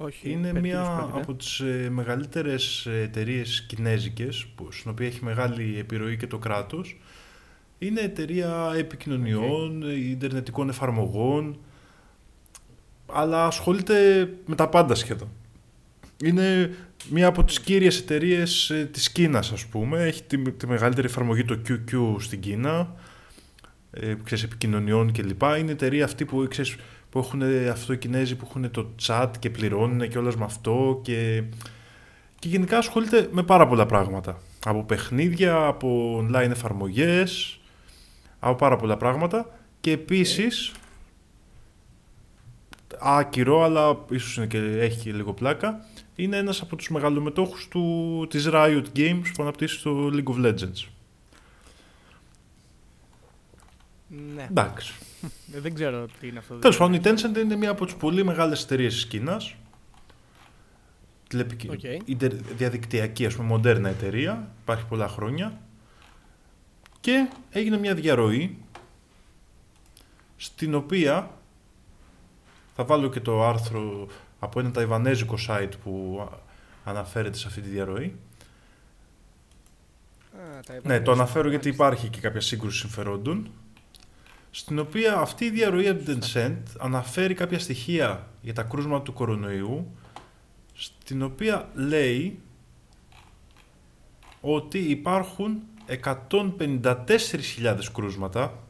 Όχι, 0.00 0.30
είναι 0.30 0.52
περί 0.52 0.60
μία 0.60 0.82
τίνος 0.82 0.96
πρόκειται. 0.96 1.20
από 1.20 1.34
τις 1.34 1.60
ε, 1.60 1.88
μεγαλύτερες 1.90 2.86
εταιρείες 2.86 3.64
κινέζικες, 3.68 4.46
που, 4.54 4.72
στην 4.72 4.90
οποία 4.90 5.06
έχει 5.06 5.24
μεγάλη 5.24 5.78
επιρροή 5.78 6.16
και 6.16 6.26
το 6.26 6.38
κράτος. 6.38 7.00
Είναι 7.78 8.00
εταιρεία 8.00 8.72
επικοινωνιών, 8.76 9.82
ε, 9.82 9.94
ιντερνετικών 9.94 10.68
εφαρμογών, 10.68 11.58
αλλά 13.06 13.46
ασχολείται 13.46 14.28
με 14.46 14.54
τα 14.54 14.68
πάντα 14.68 14.94
σχεδόν. 14.94 15.28
Είναι 16.24 16.74
μία 17.10 17.26
από 17.26 17.44
τις 17.44 17.60
κύριες 17.60 17.98
εταιρείες 17.98 18.72
της 18.90 19.10
Κίνας, 19.10 19.52
ας 19.52 19.66
πούμε. 19.66 20.02
Έχει 20.02 20.22
τη, 20.22 20.52
τη 20.52 20.66
μεγαλύτερη 20.66 21.06
εφαρμογή 21.06 21.44
το 21.44 21.58
QQ 21.68 22.16
στην 22.18 22.40
Κίνα, 22.40 22.94
ε, 23.90 24.14
ξέρεις, 24.24 24.44
επικοινωνιών 24.44 25.12
κλπ. 25.12 25.42
Είναι 25.58 25.72
εταιρεία 25.72 26.04
αυτή 26.04 26.24
που, 26.24 26.46
ξέρεις, 26.48 26.76
που 27.10 27.18
έχουν 27.18 27.42
αυτό 27.70 27.92
οι 27.92 27.98
Κινέζοι 27.98 28.36
που 28.36 28.46
έχουν 28.48 28.70
το 28.70 28.90
chat 29.06 29.30
και 29.38 29.50
πληρώνουν 29.50 30.08
και 30.08 30.18
όλα 30.18 30.32
με 30.38 30.44
αυτό 30.44 31.00
και, 31.02 31.42
και 32.38 32.48
γενικά 32.48 32.78
ασχολείται 32.78 33.28
με 33.32 33.42
πάρα 33.42 33.66
πολλά 33.66 33.86
πράγματα. 33.86 34.38
Από 34.64 34.84
παιχνίδια, 34.84 35.66
από 35.66 36.18
online 36.18 36.50
εφαρμογές, 36.50 37.60
από 38.38 38.54
πάρα 38.54 38.76
πολλά 38.76 38.96
πράγματα 38.96 39.58
και 39.80 39.90
επίσης 39.90 40.72
άκυρο 42.98 43.62
αλλά 43.62 44.04
ίσως 44.10 44.36
είναι 44.36 44.46
και, 44.46 44.58
έχει 44.58 45.00
και 45.00 45.12
λίγο 45.12 45.32
πλάκα 45.32 45.84
είναι 46.14 46.36
ένας 46.36 46.60
από 46.60 46.76
τους 46.76 46.90
μεγαλομετόχους 46.90 47.68
του, 47.68 48.26
της 48.30 48.48
Riot 48.52 48.84
Games 48.96 49.22
που 49.34 49.42
αναπτύσσει 49.42 49.82
το 49.82 50.10
League 50.12 50.34
of 50.34 50.46
Legends. 50.46 50.86
Ναι. 54.34 54.46
Εντάξει. 54.50 54.94
Ε, 55.54 55.60
Δεν 55.60 55.74
ξέρω 55.74 56.06
τι 56.20 56.28
είναι 56.28 56.38
αυτό. 56.38 56.54
Τέλος 56.54 56.76
πάντων, 56.76 56.94
η 56.94 57.00
Tencent 57.04 57.36
είναι 57.38 57.56
μία 57.56 57.70
από 57.70 57.84
τις 57.84 57.94
πολύ 57.94 58.24
μεγάλες 58.24 58.62
εταιρείες 58.62 58.94
της 58.94 59.06
Κίνας. 59.06 59.54
Οκ. 61.70 61.80
Διαδικτυακή, 62.56 63.26
ας 63.26 63.34
πούμε, 63.34 63.46
μοντέρνα 63.48 63.88
εταιρεία. 63.88 64.50
Υπάρχει 64.62 64.84
πολλά 64.84 65.08
χρόνια. 65.08 65.60
Και 67.00 67.28
έγινε 67.50 67.78
μια 67.78 67.94
διαρροή 67.94 68.58
στην 70.36 70.74
οποία 70.74 71.30
θα 72.76 72.84
βάλω 72.84 73.08
και 73.08 73.20
το 73.20 73.44
άρθρο 73.46 74.06
από 74.38 74.60
ένα 74.60 74.70
ταϊβανέζικο 74.70 75.34
site 75.48 75.70
που 75.82 76.18
α- 76.32 76.38
αναφέρεται 76.90 77.36
σε 77.38 77.46
αυτή 77.46 77.60
τη 77.60 77.68
διαρροή. 77.68 78.14
Α, 80.32 80.60
τα 80.66 80.72
Ναι, 80.72 80.78
είπαμε. 80.78 81.00
το 81.00 81.12
αναφέρω 81.12 81.48
γιατί 81.48 81.64
Μάλιστα. 81.68 81.84
υπάρχει 81.86 82.08
και 82.08 82.20
κάποια 82.20 82.40
σύγκρουση 82.40 82.78
συμφερόντων. 82.78 83.50
Στην 84.58 84.78
οποία 84.78 85.16
αυτή 85.16 85.44
η 85.44 85.50
διαρροή 85.50 85.88
από 85.88 86.04
την 86.04 86.20
Tencent 86.22 86.62
αναφέρει 86.78 87.34
κάποια 87.34 87.58
στοιχεία 87.58 88.28
για 88.42 88.54
τα 88.54 88.62
κρούσματα 88.62 89.02
του 89.02 89.12
κορονοϊού, 89.12 89.96
στην 90.74 91.22
οποία 91.22 91.68
λέει 91.74 92.40
ότι 94.40 94.78
υπάρχουν 94.78 95.62
154.000 96.30 97.78
κρούσματα 97.92 98.62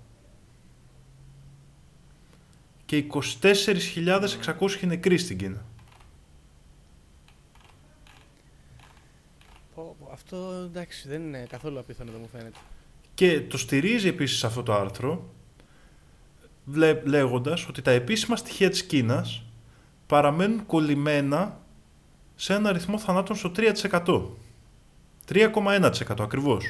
και 2.84 3.04
24.600 3.40 4.86
νεκροί 4.86 5.18
στην 5.18 5.38
Κίνα. 5.38 5.64
Πω, 9.74 9.96
πω, 9.98 10.10
Αυτό 10.12 10.36
εντάξει 10.64 11.08
δεν 11.08 11.22
είναι 11.22 11.46
καθόλου 11.48 11.78
απίθανο 11.78 12.10
δεν 12.10 12.20
μου 12.20 12.28
φαίνεται. 12.28 12.58
Και 13.14 13.40
το 13.40 13.58
στηρίζει 13.58 14.08
επίσης 14.08 14.44
αυτό 14.44 14.62
το 14.62 14.74
άρθρο 14.74 15.12
βλέ- 15.14 15.37
λέγοντας 17.04 17.68
ότι 17.68 17.82
τα 17.82 17.90
επίσημα 17.90 18.36
στοιχεία 18.36 18.70
της 18.70 18.84
Κίνας 18.84 19.42
παραμένουν 20.06 20.66
κολλημένα 20.66 21.60
σε 22.34 22.54
ένα 22.54 22.68
αριθμό 22.68 22.98
θανάτων 22.98 23.36
στο 23.36 23.52
3%. 23.56 24.36
3,1% 25.28 25.90
ακριβώς. 26.18 26.64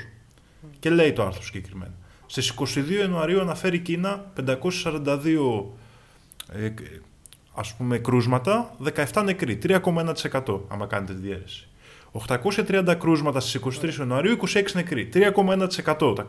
Και 0.78 0.90
λέει 0.90 1.12
το 1.12 1.22
άρθρο 1.22 1.42
συγκεκριμένα. 1.42 1.94
Στις 2.26 2.54
22 2.76 2.90
Ιανουαρίου 2.90 3.40
αναφέρει 3.40 3.76
η 3.76 3.80
Κίνα 3.80 4.32
542 4.36 5.64
ε, 6.52 6.74
ας 7.54 7.74
πούμε 7.74 7.98
κρούσματα, 7.98 8.76
17 9.12 9.22
νεκροί, 9.24 9.58
3,1% 9.62 10.60
άμα 10.68 10.86
κάνετε 10.86 11.14
τη 11.14 11.20
διαίρεση. 11.20 11.68
830 12.28 12.96
κρούσματα 12.98 13.40
στις 13.40 13.80
23 13.82 13.94
Ιανουαρίου, 13.98 14.36
26 14.46 14.62
νεκροί, 14.74 15.08
3,1%. 15.14 16.26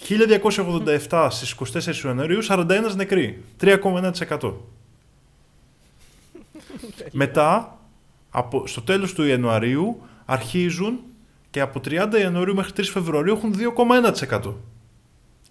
Τα- 0.00 0.06
1287 0.06 1.28
στις 1.30 1.50
24 1.50 2.04
Ιανουαρίου, 2.06 2.42
41 2.42 2.94
νεκροί, 2.96 3.42
3,1%. 3.60 4.54
Μετά, 7.12 7.78
από, 8.30 8.66
στο 8.66 8.82
τέλος 8.82 9.12
του 9.12 9.22
Ιανουαρίου, 9.24 10.00
αρχίζουν 10.24 10.98
και 11.50 11.60
από 11.60 11.80
30 11.80 12.18
Ιανουαρίου 12.20 12.54
μέχρι 12.54 12.72
3 12.76 12.90
Φεβρουαρίου 12.90 13.32
έχουν 13.34 13.54
2,1% 13.54 14.54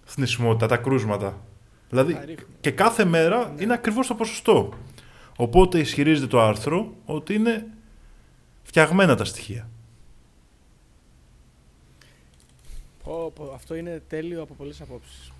θνησιμότητα, 0.04 0.66
τα 0.66 0.76
κρούσματα. 0.76 1.40
Δηλαδή, 1.88 2.12
Τα 2.12 2.20
ρίχνουν. 2.24 2.48
και 2.60 2.70
κάθε 2.70 3.04
μέρα 3.04 3.52
είναι 3.58 3.72
ακριβώς 3.72 4.06
το 4.06 4.14
ποσοστό. 4.14 4.72
Οπότε 5.36 5.78
ισχυρίζεται 5.78 6.26
το 6.26 6.40
άρθρο 6.40 6.92
ότι 7.04 7.34
είναι 7.34 7.66
φτιαγμένα 8.62 9.14
τα 9.16 9.24
στοιχεία. 9.24 9.68
Πω, 13.10 13.32
πω, 13.34 13.52
αυτό 13.54 13.74
είναι 13.74 14.02
τέλειο 14.08 14.42
από 14.42 14.54
πολλές 14.54 14.80
απόψεις. 14.80 15.32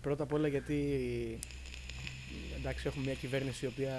Πρώτα 0.00 0.22
απ' 0.22 0.32
όλα 0.32 0.48
γιατί 0.48 0.74
εντάξει 2.58 2.86
έχουμε 2.86 3.04
μια 3.04 3.14
κυβέρνηση 3.14 3.64
η 3.64 3.68
οποία 3.68 3.92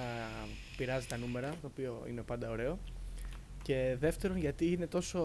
πειράζει 0.77 1.05
τα 1.07 1.17
νούμερα, 1.17 1.49
το 1.49 1.67
οποίο 1.73 2.03
είναι 2.09 2.21
πάντα 2.21 2.49
ωραίο. 2.49 2.79
Και 3.61 3.95
δεύτερον 3.99 4.37
γιατί 4.37 4.71
είναι 4.71 4.87
τόσο 4.87 5.19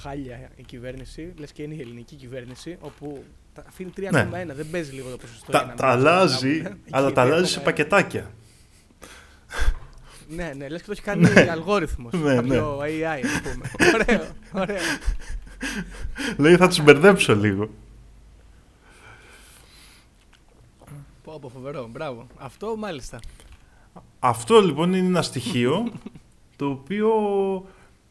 χάλια 0.00 0.50
η 0.56 0.62
κυβέρνηση, 0.62 1.32
λες 1.38 1.52
και 1.52 1.62
είναι 1.62 1.74
η 1.74 1.80
ελληνική 1.80 2.14
κυβέρνηση, 2.16 2.76
όπου 2.80 3.24
τα 3.54 3.64
αφήνει 3.68 3.92
3,1, 3.96 4.06
δεν 4.54 4.70
παίζει 4.70 4.92
λίγο 4.92 5.10
το 5.10 5.16
ποσοστό. 5.16 5.50
για 5.50 5.60
Τα, 5.60 5.66
να 5.66 5.74
τα 5.74 5.86
μην 5.86 5.94
αλλάζει, 6.06 6.56
καταλάβουμε. 6.56 6.80
αλλά 6.96 7.06
Εκεί 7.06 7.14
τα 7.14 7.20
αλλάζει 7.22 7.50
σε 7.52 7.60
3,1. 7.60 7.64
πακετάκια. 7.64 8.30
Ναι, 10.28 10.52
ναι, 10.56 10.68
λες 10.68 10.80
και 10.80 10.86
το 10.86 10.92
έχει 10.92 11.02
κάνει 11.02 11.26
αλγόριθμος, 11.50 12.12
Ναι, 12.12 12.34
κάποιο 12.34 12.78
AI 12.80 13.04
ας 13.24 13.40
πούμε. 13.42 13.70
ωραίο, 13.94 14.26
ωραίο. 14.52 14.82
Λέει 16.36 16.56
θα 16.56 16.68
τους 16.68 16.80
μπερδέψω 16.80 17.36
λίγο. 17.36 17.68
Πω, 21.24 21.38
πω, 21.40 21.48
φοβερό, 21.48 21.88
μπράβο. 21.92 22.26
Αυτό 22.36 22.76
μάλιστα. 22.76 23.20
Αυτό 24.18 24.60
λοιπόν 24.60 24.92
είναι 24.92 25.06
ένα 25.06 25.22
στοιχείο 25.22 25.92
το 26.56 26.66
οποίο 26.66 27.10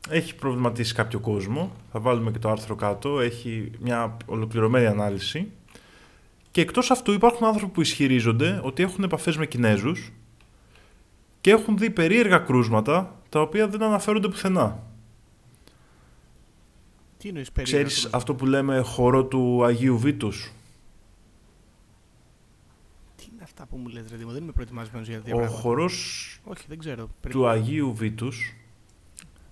έχει 0.10 0.36
προβληματίσει 0.36 0.94
κάποιο 0.94 1.20
κόσμο. 1.20 1.72
Θα 1.92 2.00
βάλουμε 2.00 2.32
και 2.32 2.40
το 2.40 2.50
άρθρο 2.50 2.76
κάτω. 2.76 3.20
Έχει 3.20 3.72
μια 3.80 4.18
ολοκληρωμένη 4.26 4.86
ανάλυση. 4.86 5.52
Και 6.52 6.62
εκτός 6.62 6.92
αυτού 6.92 7.12
υπάρχουν 7.12 7.48
άνθρωποι 7.48 7.74
που 7.74 7.82
ισχυρίζονται 7.82 8.60
ότι 8.64 8.84
έχουν 8.84 9.04
επαφές 9.04 9.38
με 9.38 9.46
Κινέζους 9.46 10.12
και 11.42 11.52
έχουν 11.52 11.78
δει 11.78 11.90
περίεργα 11.90 12.38
κρούσματα 12.38 13.16
τα 13.30 13.42
οποία 13.42 13.68
δεν 13.68 13.84
αναφέρονται 13.84 14.28
πουθενά. 14.28 14.91
Τι 17.22 17.28
εννοείς 17.28 17.52
περίεργα 17.52 17.78
Ξέρεις 17.78 17.94
κρούσματα; 17.94 18.18
αυτό 18.18 18.36
που 18.36 18.46
λέμε 18.46 18.80
χώρο 18.80 19.26
του 19.26 19.64
Αγίου 19.64 20.00
Βήτους. 20.00 20.52
Τι 23.16 23.24
είναι 23.34 23.44
αυτά 23.44 23.66
που 23.66 23.78
μου 23.78 23.88
λες, 23.88 24.04
ρε 24.12 24.16
Δήμο, 24.18 24.32
δεν 24.32 24.44
είμαι 24.44 24.52
προετοιμασμένος 24.52 25.08
για 25.08 25.18
τέτοια 25.18 25.34
Ο 25.34 25.38
πράγματα. 25.38 25.62
χορός 25.62 26.40
Όχι, 26.44 26.64
δεν 26.68 26.80
ξέρω. 26.80 27.10
Πρέπει- 27.22 27.36
του 27.38 27.48
Αγίου 27.48 27.94
Βήτους, 27.96 28.56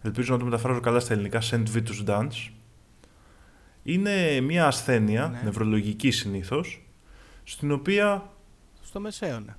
ελπίζω 0.01 0.33
να 0.33 0.39
το 0.39 0.45
μεταφράζω 0.45 0.79
καλά 0.79 0.99
στα 0.99 1.13
ελληνικά, 1.13 1.41
Saint 1.41 1.63
Vitus 1.73 2.05
Dance, 2.07 2.51
είναι 3.83 4.41
μια 4.41 4.67
ασθένεια, 4.67 5.27
Ναι. 5.27 5.41
νευρολογική 5.43 6.11
συνήθως, 6.11 6.85
στην 7.43 7.71
οποία 7.71 8.31
Στο 8.81 8.99
Μεσαίωνα 8.99 9.57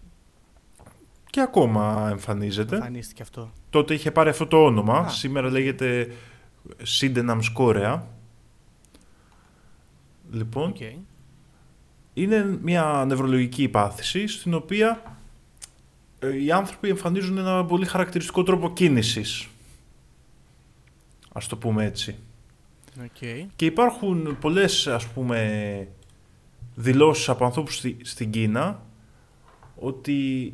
και 1.30 1.40
ακόμα 1.40 2.08
εμφανίζεται. 2.10 2.74
εμφανίστηκε 2.76 3.22
αυτό. 3.22 3.52
Τότε 3.70 3.94
είχε 3.94 4.10
πάρει 4.10 4.28
αυτό 4.28 4.46
το 4.46 4.64
όνομα, 4.64 4.98
Α. 4.98 5.08
σήμερα 5.08 5.50
λέγεται 5.50 6.12
Sydenham's 7.00 7.40
chorea. 7.54 8.00
Λοιπόν, 10.32 10.68
Οκ. 10.68 10.80
είναι 12.14 12.58
μια 12.62 13.04
νευρολογική 13.06 13.62
πάθηση 13.62 14.26
στην 14.26 14.54
οποία 14.54 15.18
ε, 16.18 16.42
οι 16.42 16.52
άνθρωποι 16.52 16.88
εμφανίζουν 16.88 17.38
ένα 17.38 17.64
πολύ 17.64 17.86
χαρακτηριστικό 17.86 18.42
τρόπο 18.42 18.72
κίνησης. 18.72 19.48
Ας 21.32 21.46
το 21.46 21.56
πούμε 21.56 21.84
έτσι. 21.84 22.16
Οκ. 23.00 23.48
Και 23.56 23.64
υπάρχουν 23.64 24.38
πολλές 24.40 24.86
ας 24.86 25.06
πούμε 25.06 25.88
δηλώσεις 26.74 27.28
από 27.28 27.44
ανθρώπους 27.44 27.76
στη, 27.76 27.96
στην 28.02 28.30
Κίνα 28.30 28.82
ότι 29.76 30.52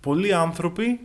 πολλοί 0.00 0.34
άνθρωποι 0.34 1.00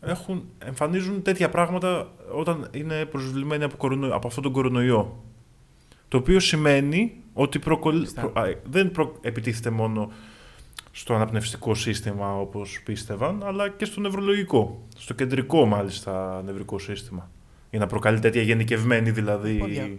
έχουν, 0.00 0.48
εμφανίζουν 0.58 1.22
τέτοια 1.22 1.48
πράγματα 1.48 2.12
όταν 2.34 2.68
είναι 2.72 3.04
προσβλημένοι 3.04 3.64
από, 3.64 3.76
κορονο, 3.76 4.14
από 4.14 4.26
αυτόν 4.26 4.42
τον 4.42 4.52
κορονοϊό. 4.52 5.24
Το 6.08 6.16
οποίο 6.16 6.40
σημαίνει 6.40 7.14
ότι 7.32 7.58
προκολ- 7.58 7.94
Μάλιστα. 7.94 8.20
προ- 8.20 8.36
α, 8.44 8.54
δεν 8.64 8.90
προ- 8.90 9.18
επιτίθεται 9.20 9.70
μόνο 9.70 10.12
στο 10.92 11.14
αναπνευστικό 11.14 11.74
σύστημα 11.74 12.36
όπως 12.36 12.80
πίστευαν, 12.84 13.42
αλλά 13.44 13.68
και 13.68 13.84
στο 13.84 14.00
νευρολογικό, 14.00 14.86
στο 14.96 15.14
κεντρικό 15.14 15.66
μάλιστα 15.66 16.42
νευρικό 16.42 16.78
σύστημα. 16.78 17.30
Για 17.70 17.78
να 17.78 17.86
προκαλεί 17.86 18.18
τέτοια 18.18 18.42
γενικευμένη 18.42 19.10
δηλαδή... 19.10 19.54
Πόδια. 19.58 19.90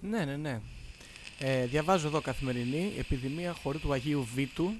Ναι, 0.00 0.24
ναι, 0.24 0.36
ναι. 0.36 0.60
Ε, 1.38 1.66
διαβάζω 1.66 2.06
εδώ 2.06 2.20
καθημερινή 2.20 2.92
επιδημία 2.98 3.52
χωρί 3.52 3.78
του 3.78 3.92
Αγίου 3.92 4.26
Βήτου. 4.34 4.70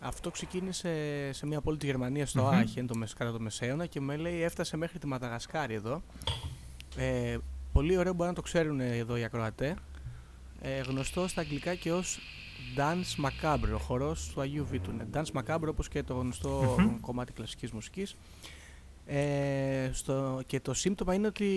Αυτό 0.00 0.30
ξεκίνησε 0.30 0.92
σε 1.32 1.46
μια 1.46 1.60
πόλη 1.60 1.76
της 1.76 1.88
Γερμανίας 1.88 2.30
στο 2.30 2.42
Μμμ. 2.42 2.48
Άχεν 2.48 2.86
το, 2.86 2.94
μεσ- 2.96 3.16
κατά 3.16 3.32
το 3.32 3.40
Μεσαίωνα 3.40 3.86
και 3.86 4.00
με 4.00 4.16
λέει 4.16 4.42
έφτασε 4.42 4.76
μέχρι 4.76 4.98
τη 4.98 5.06
Μαδαγασκάρη 5.06 5.74
εδώ. 5.74 6.02
Ε, 6.96 7.36
πολύ 7.72 7.96
ωραίο 7.96 8.12
μπορεί 8.12 8.28
να 8.28 8.34
το 8.34 8.42
ξέρουν 8.42 8.80
εδώ 8.80 9.16
οι 9.16 9.24
ακροατέ. 9.24 9.76
Ε, 10.60 10.80
γνωστό 10.80 11.28
στα 11.28 11.40
αγγλικά 11.40 11.74
και 11.74 11.92
ως 11.92 12.18
Dance 12.76 13.24
Macabre, 13.26 13.74
ο 13.74 13.78
χορός 13.78 14.30
του 14.34 14.40
Αγίου 14.40 14.66
Βήτου. 14.66 14.92
Ναι. 14.92 15.04
Dance 15.12 15.40
Macabre 15.42 15.68
όπως 15.68 15.88
και 15.88 16.02
το 16.02 16.14
γνωστό 16.14 16.76
Μμμ. 16.78 17.00
κομμάτι 17.00 17.32
κλασικής 17.32 17.70
μουσικής. 17.72 18.16
Ε, 19.06 19.90
στο, 19.92 20.40
και 20.46 20.60
το 20.60 20.74
σύμπτωμα 20.74 21.14
είναι 21.14 21.26
ότι 21.26 21.48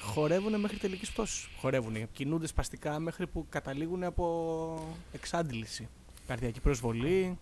χορεύουν 0.00 0.60
μέχρι 0.60 0.76
τελικής 0.76 1.10
πτώσης. 1.10 1.48
Χορεύουν, 1.58 1.96
κινούνται 2.12 2.46
σπαστικά 2.46 2.98
μέχρι 2.98 3.26
που 3.26 3.46
καταλήγουν 3.48 4.02
από 4.04 4.96
εξάντληση. 5.12 5.88
Καρδιακή 6.26 6.60
προσβολή. 6.60 7.38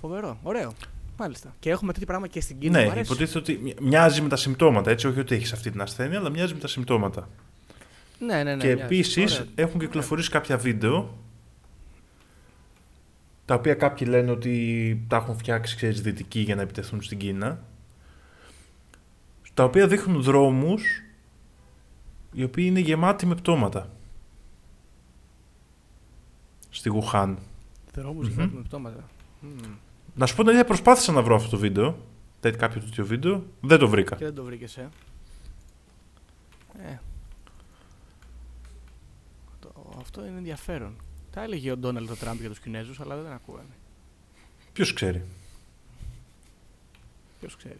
Φοβερό, 0.00 0.38
ωραίο. 0.42 0.72
Μάλιστα. 1.18 1.54
Και 1.58 1.70
έχουμε 1.70 1.92
τέτοιο 1.92 2.06
πράγμα 2.06 2.26
και 2.26 2.40
στην 2.40 2.58
Κίνα. 2.58 2.78
μου 2.78 2.84
Ναι, 2.84 2.90
αρέσει. 2.90 3.12
υποτίθεται 3.12 3.38
ότι 3.38 3.58
μοι- 3.62 3.80
μοιάζει 3.80 4.20
με 4.20 4.28
τα 4.28 4.36
συμπτώματα, 4.36 4.90
έτσι, 4.90 5.06
όχι 5.06 5.18
ότι 5.20 5.34
έχεις 5.34 5.52
αυτή 5.52 5.70
την 5.70 5.80
ασθένεια, 5.80 6.18
αλλά 6.18 6.30
μοιάζει 6.30 6.54
με 6.54 6.60
τα 6.60 6.68
συμπτώματα. 6.68 7.28
Ναι, 8.18 8.42
ναι, 8.42 8.54
ναι. 8.54 8.60
και 8.62 8.66
μοιάζει. 8.74 8.82
επίσης 8.82 9.32
Ωραίο. 9.38 9.46
έχουν 9.54 9.80
κυκλοφορήσει 9.80 10.30
κάποια 10.30 10.56
βίντεο 10.58 11.18
τα 13.44 13.54
οποία 13.54 13.74
κάποιοι 13.74 14.06
λένε 14.10 14.30
ότι 14.30 15.04
τα 15.08 15.16
έχουν 15.16 15.38
φτιάξει 15.38 15.76
ξέρεις, 15.76 16.00
δυτικοί 16.02 16.40
για 16.40 16.54
να 16.54 16.62
επιτεθούν 16.62 17.02
στην 17.02 17.18
Κίνα 17.18 17.62
τα 19.54 19.64
οποία 19.64 19.86
δείχνουν 19.88 20.22
δρόμους 20.22 21.02
οι 22.32 22.42
οποίοι 22.44 22.64
είναι 22.68 22.80
γεμάτοι 22.80 23.26
με 23.26 23.34
πτώματα 23.34 23.90
στη 26.70 26.88
Γουχάν. 26.88 27.38
Δρόμους 27.94 28.26
Μμμ. 28.28 28.34
γεμάτοι 28.34 28.54
με 28.56 28.62
πτώματα. 28.62 29.04
Μμμ. 29.40 29.72
Να 30.18 30.26
σου 30.26 30.34
πω 30.34 30.40
την 30.40 30.48
αλήθεια, 30.48 30.66
προσπάθησα 30.66 31.12
να 31.12 31.22
βρω 31.22 31.34
αυτό 31.34 31.48
το 31.50 31.58
βίντεο, 31.58 31.98
τέτοιο 32.40 32.58
κάποιο 32.58 32.80
τέτοιο 32.80 33.06
βίντεο, 33.06 33.44
δεν 33.60 33.78
το 33.78 33.88
βρήκα. 33.88 34.16
Και 34.16 34.24
δεν 34.24 34.34
το 34.34 34.44
βρήκες, 34.44 34.76
ε. 34.76 34.88
ε. 36.82 36.98
Το- 39.60 39.96
αυτό 40.00 40.26
είναι 40.26 40.36
ενδιαφέρον. 40.38 40.96
Τα 41.30 41.42
έλεγε 41.42 41.70
ο 41.70 41.76
Ντόναλντ 41.76 42.10
ο 42.10 42.14
Τραμπ 42.16 42.40
για 42.40 42.48
τους 42.48 42.60
Κινέζους, 42.60 43.00
αλλά 43.00 43.16
δεν 43.16 43.32
ακούγανε. 43.32 43.68
Ποιος 44.72 44.92
ξέρει; 44.92 45.24
Ποιος 47.40 47.56
ξέρει; 47.56 47.78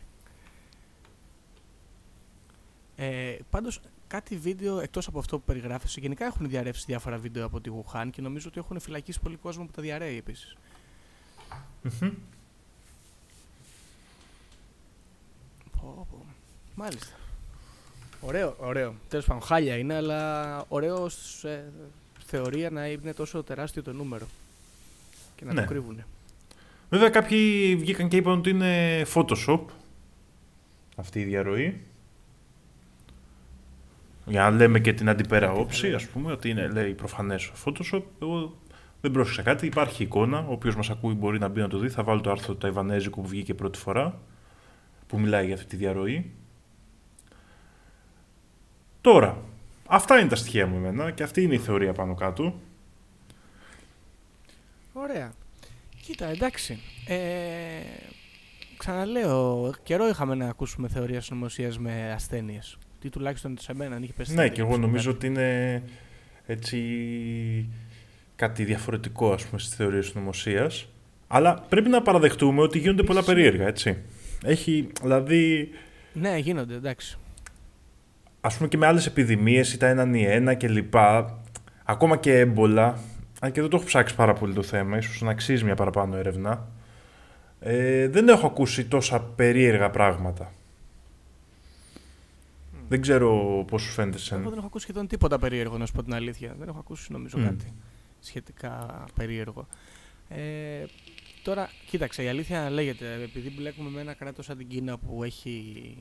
Ε, 2.96 3.36
πάντως, 3.50 3.80
κάτι 4.06 4.36
βίντεο 4.36 4.78
εκτός 4.78 5.06
από 5.06 5.18
αυτό 5.18 5.38
που 5.38 5.44
περιγράφεσαι, 5.44 6.00
γενικά 6.00 6.24
έχουν 6.26 6.48
διαρρεύσει 6.48 6.84
διάφορα 6.86 7.16
βίντεο 7.18 7.44
από 7.44 7.60
τη 7.60 7.70
Wuhan 7.74 8.08
και 8.10 8.22
νομίζω 8.22 8.48
ότι 8.48 8.58
έχουν 8.58 8.80
φυλακίσει 8.80 9.20
πολύ 9.20 9.36
κόσμο 9.36 9.64
που 9.64 9.72
τα 9.72 9.82
διαρρέει 9.82 10.16
επίσης. 10.16 10.56
Μμμ. 12.00 12.10
Πω, 15.80 16.06
πω. 16.10 16.24
Μάλιστα. 16.74 17.14
Ωραίο, 18.20 18.56
ωραίο. 18.58 18.94
Τέλος 19.08 19.24
πάντων, 19.24 19.42
χάλια 19.42 19.76
είναι, 19.76 19.94
αλλά 19.94 20.64
ωραίο 20.68 21.02
ως, 21.02 21.44
ε, 21.44 21.72
θεωρία 22.26 22.70
να 22.70 22.86
είναι 22.86 23.12
τόσο 23.12 23.42
τεράστιο 23.42 23.82
το 23.82 23.92
νούμερο. 23.92 24.26
Και 25.36 25.44
να 25.44 25.52
Ναι. 25.52 25.60
το 25.60 25.66
κρύβουνε. 25.66 26.06
Βέβαια 26.90 27.08
κάποιοι 27.08 27.76
βγήκαν 27.76 28.08
και 28.08 28.16
είπαν 28.16 28.38
ότι 28.38 28.50
είναι 28.50 29.02
Photoshop 29.14 29.60
αυτή 30.96 31.20
η 31.20 31.24
διαρροή. 31.24 31.80
Για 34.26 34.40
να 34.42 34.50
λέμε 34.50 34.80
και 34.80 34.92
την 34.92 35.08
αντιπέρα 35.08 35.48
Τι 35.48 35.54
θα 35.54 35.60
όψη, 35.60 35.82
λέμε. 35.82 35.94
ας 35.96 36.06
πούμε, 36.06 36.32
ότι 36.32 36.48
είναι 36.48 36.68
λέει 36.68 36.92
προφανές 36.94 37.52
Photoshop. 37.64 38.02
Εγώ 38.22 38.56
δεν 39.00 39.10
πρόσεξα 39.10 39.42
κάτι, 39.42 39.66
υπάρχει 39.66 40.02
εικόνα, 40.02 40.38
ο 40.38 40.52
οποίος 40.52 40.76
μας 40.76 40.90
ακούει 40.90 41.14
μπορεί 41.14 41.38
να 41.38 41.48
μπει 41.48 41.60
να 41.60 41.68
το 41.68 41.78
δει. 41.78 41.88
Θα 41.88 42.02
βάλω 42.02 42.20
το 42.20 42.30
άρθρο 42.30 42.52
του 42.52 42.58
Ταϊβανέζικου 42.58 43.22
που 43.22 43.28
βγήκε 43.28 43.54
πρώτη 43.54 43.78
φορά, 43.78 44.20
που 45.06 45.18
μιλάει 45.20 45.46
για 45.46 45.54
αυτή 45.54 45.66
τη 45.66 45.76
διαρροή. 45.76 46.30
Τώρα, 49.00 49.42
αυτά 49.86 50.18
είναι 50.18 50.28
τα 50.28 50.36
στοιχεία 50.36 50.66
μου 50.66 50.76
εμένα 50.76 51.10
και 51.10 51.22
αυτή 51.22 51.42
είναι 51.42 51.54
η 51.54 51.58
θεωρία 51.58 51.92
πάνω 51.92 52.14
κάτω. 52.14 52.60
Ωραία. 54.92 55.32
Κοίτα, 56.02 56.26
εντάξει. 56.26 56.78
Ε, 57.06 57.16
ξαναλέω, 58.76 59.74
καιρό 59.82 60.08
είχαμε 60.08 60.34
να 60.34 60.48
ακούσουμε 60.48 60.88
θεωρία 60.88 61.20
συνωμοσίας 61.20 61.78
με 61.78 62.12
ασθένειες. 62.12 62.78
Τι 63.00 63.10
τουλάχιστον 63.10 63.56
σε 63.58 63.74
μένα 63.74 63.96
αν 63.96 64.02
είχε 64.02 64.12
πέσει. 64.12 64.34
Ναι, 64.34 64.48
και 64.48 64.60
εγώ 64.60 64.76
νομίζω 64.76 65.10
ότι 65.10 65.26
είναι 65.26 65.82
έτσι 66.46 66.78
κάτι 68.36 68.64
διαφορετικό 68.64 69.32
ας 69.32 69.44
πούμε 69.46 69.60
στις 69.60 69.74
θεωρίες 69.74 70.14
νομοσίας. 70.14 70.88
Αλλά 71.28 71.64
πρέπει 71.68 71.88
να 71.88 72.02
παραδεχτούμε 72.02 72.62
ότι 72.62 72.78
γίνονται 72.78 73.02
πολλά 73.02 73.18
Επίσης- 73.18 73.34
περίεργα, 73.34 73.66
έτσι. 73.66 73.96
Έχει, 74.44 74.88
δηλαδή, 75.02 75.70
Ναι, 76.12 76.36
γίνονται, 76.36 76.74
εντάξει. 76.74 77.18
ας 78.40 78.56
πούμε 78.56 78.68
και 78.68 78.76
με 78.76 78.86
άλλες 78.86 79.06
επιδημίες, 79.06 79.72
ή 79.72 79.76
τα 79.78 79.86
έναν 79.86 80.14
ή 80.14 80.22
ένα 80.24 80.54
και 80.54 80.68
λοιπά, 80.68 81.38
ακόμα 81.84 82.16
και 82.16 82.38
έμπολα, 82.38 82.98
αν 83.40 83.52
και 83.52 83.60
δεν 83.60 83.70
το 83.70 83.76
έχω 83.76 83.86
ψάξει 83.86 84.14
πάρα 84.14 84.32
πολύ 84.32 84.52
το 84.54 84.62
θέμα, 84.62 84.96
ίσως 84.96 85.20
να 85.20 85.30
αξίζει 85.30 85.64
μια 85.64 85.74
παραπάνω 85.74 86.16
έρευνα, 86.16 86.68
ε, 87.60 88.08
δεν 88.08 88.28
έχω 88.28 88.46
ακούσει 88.46 88.84
τόσα 88.84 89.20
περίεργα 89.20 89.90
πράγματα. 89.90 90.52
Δεν 92.88 93.00
ξέρω 93.00 93.64
πώς 93.66 93.82
σου 93.82 93.90
φαίνεται 93.92 94.18
σε 94.18 94.34
Εγώ 94.34 94.48
δεν 94.48 94.58
έχω 94.58 94.66
ακούσει 94.66 94.84
σχεδόν 94.84 95.06
τίποτα 95.06 95.38
περίεργο, 95.38 95.78
να 95.78 95.86
σου 95.86 95.92
πω 95.92 96.02
την 96.02 96.14
αλήθεια. 96.14 96.54
Δεν 96.58 96.68
έχω 96.68 96.78
ακούσει 96.78 97.12
νομίζω 97.12 97.38
Μμ. 97.38 97.44
κάτι 97.44 97.72
σχετικά 98.26 99.04
περίεργο. 99.14 99.66
Ε, 100.28 100.84
τώρα, 101.42 101.70
κοίταξε, 101.86 102.22
η 102.22 102.28
αλήθεια 102.28 102.70
λέγεται, 102.70 103.12
επειδή 103.22 103.50
μπλέκουμε 103.50 103.90
με 103.90 104.00
ένα 104.00 104.14
κράτος 104.14 104.44
σαν 104.44 104.56
την 104.56 104.68
Κίνα 104.68 104.98
που 104.98 105.24
έχει 105.24 105.96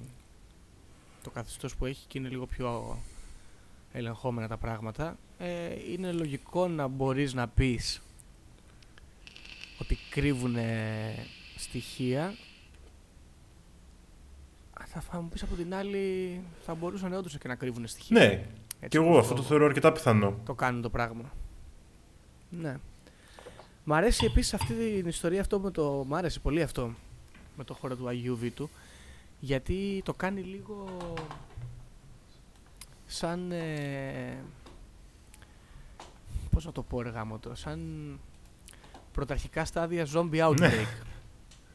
το 1.24 1.30
καθεστώς 1.30 1.76
που 1.76 1.86
έχει 1.86 2.08
και 2.08 2.18
είναι 2.18 2.30
λίγο 2.30 2.46
πιο 2.46 3.00
ελεγχόμενα 3.92 4.48
τα 4.48 4.58
πράγματα, 4.58 5.18
ε, 5.38 5.92
είναι 5.92 6.12
λογικό 6.12 6.68
να 6.68 6.88
μπορείς 6.88 7.34
να 7.34 7.48
πεις 7.48 8.02
ότι 9.80 9.98
κρύβουν 10.10 10.56
στοιχεία 11.56 12.34
αλλά 14.74 15.02
θα 15.02 15.22
μου 15.22 15.30
πεις 15.30 15.44
από 15.44 15.56
την 15.56 15.74
άλλη 15.76 16.42
θα 16.66 16.76
μπορούσαν 16.76 17.14
όντως 17.14 17.38
και 17.38 17.48
να 17.48 17.56
κρύβουν 17.56 17.88
στοιχεία. 17.88 18.20
Ναι, 18.20 18.26
Έτσι 18.26 18.88
και 18.88 18.98
εγώ 18.98 19.08
όπως 19.08 19.20
αυτό 19.20 19.34
το 19.34 19.42
θεωρώ 19.42 19.66
αρκετά 19.66 19.92
πιθανό. 19.92 20.40
το 20.46 20.54
κάνουν 20.54 20.82
το 20.82 20.90
πράγμα. 20.90 21.32
Ναι. 22.50 22.78
Μ' 23.84 23.94
αρέσει 23.94 24.26
επίσης 24.26 24.54
αυτή 24.54 24.74
την 24.74 25.08
ιστορία 25.08 25.42
αυτό 25.42 25.60
με 25.60 25.72
το... 25.72 26.04
Μ' 26.08 26.16
άρεσε 26.16 26.40
πολύ 26.40 26.62
αυτό 26.62 26.94
με 27.58 27.64
το 27.64 27.74
χώρο 27.74 27.96
του 27.96 28.08
Αγίου 28.08 28.38
Βήτου 28.38 28.70
γιατί 29.40 30.02
το 30.06 30.14
κάνει 30.14 30.42
λίγο 30.42 30.88
σαν 33.06 33.52
ε, 33.52 34.44
πώς 36.52 36.66
να 36.66 36.72
το 36.72 36.82
πω 36.82 37.02
ρε 37.02 37.10
γάμο 37.10 37.40
το 37.40 37.56
σαν 37.56 37.80
πρωταρχικά 39.12 39.66
στάδια 39.66 40.08
zombie 40.14 40.40
outbreak. 40.40 40.60
Ναι. 40.60 40.86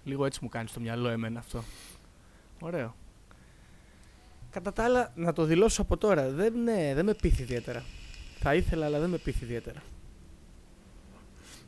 λίγο 0.05 0.25
έτσι 0.27 0.39
μου 0.43 0.49
κάνει 0.49 0.69
στο 0.69 0.81
μυαλό 0.81 1.09
εμένα 1.09 1.39
αυτό. 1.39 1.63
Ωραίο. 2.61 2.95
Κατά 4.51 4.73
τα 4.73 4.85
άλλα 4.85 5.13
να 5.15 5.33
το 5.33 5.45
δηλώσω 5.45 5.83
από 5.83 5.97
τώρα 5.97 6.31
δεν, 6.31 6.63
ναι, 6.63 6.93
δεν 6.95 7.05
με 7.05 7.15
πείθει 7.15 7.43
ιδιαίτερα. 7.43 7.85
Θα 8.39 8.55
ήθελα 8.55 8.87
αλλά 8.87 8.99
δεν 8.99 9.11
με 9.11 9.19
πείθει 9.19 9.45
ιδιαίτερα 9.45 9.83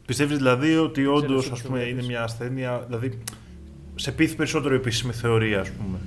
Πιστεύεις 0.06 0.36
δηλαδή 0.36 0.76
ότι 0.76 1.00
ξέρω 1.00 1.14
όντως 1.14 1.38
εσύ 1.40 1.48
πώς 1.48 1.58
ας 1.58 1.62
το 1.62 1.68
πούμε 1.68 1.78
βλέπεις. 1.80 1.98
είναι 1.98 2.12
μια 2.12 2.22
ασθένεια, 2.22 2.78
δηλαδή 2.78 3.18
σε 3.94 4.12
πείθει 4.12 4.36
περισσότερο 4.36 4.74
η 4.74 4.76
επίσημη 4.76 5.12
θεωρία 5.12 5.60
ας 5.60 5.70
πούμε; 5.70 5.98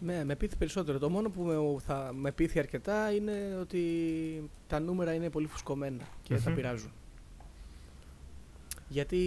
Ναι, 0.00 0.24
με 0.24 0.36
πείθει 0.36 0.56
περισσότερο. 0.56 0.98
Το 0.98 1.10
μόνο 1.10 1.30
που 1.30 1.42
με, 1.42 1.54
θα 1.86 2.12
με 2.14 2.32
πείθει 2.32 2.58
αρκετά 2.58 3.12
είναι 3.12 3.58
ότι 3.60 3.80
τα 4.66 4.80
νούμερα 4.80 5.14
είναι 5.14 5.30
πολύ 5.30 5.46
φουσκωμένα 5.46 6.04
και 6.22 6.34
τα 6.34 6.50
Μμμ. 6.50 6.56
πειράζουν. 6.56 6.90
Γιατί 8.88 9.18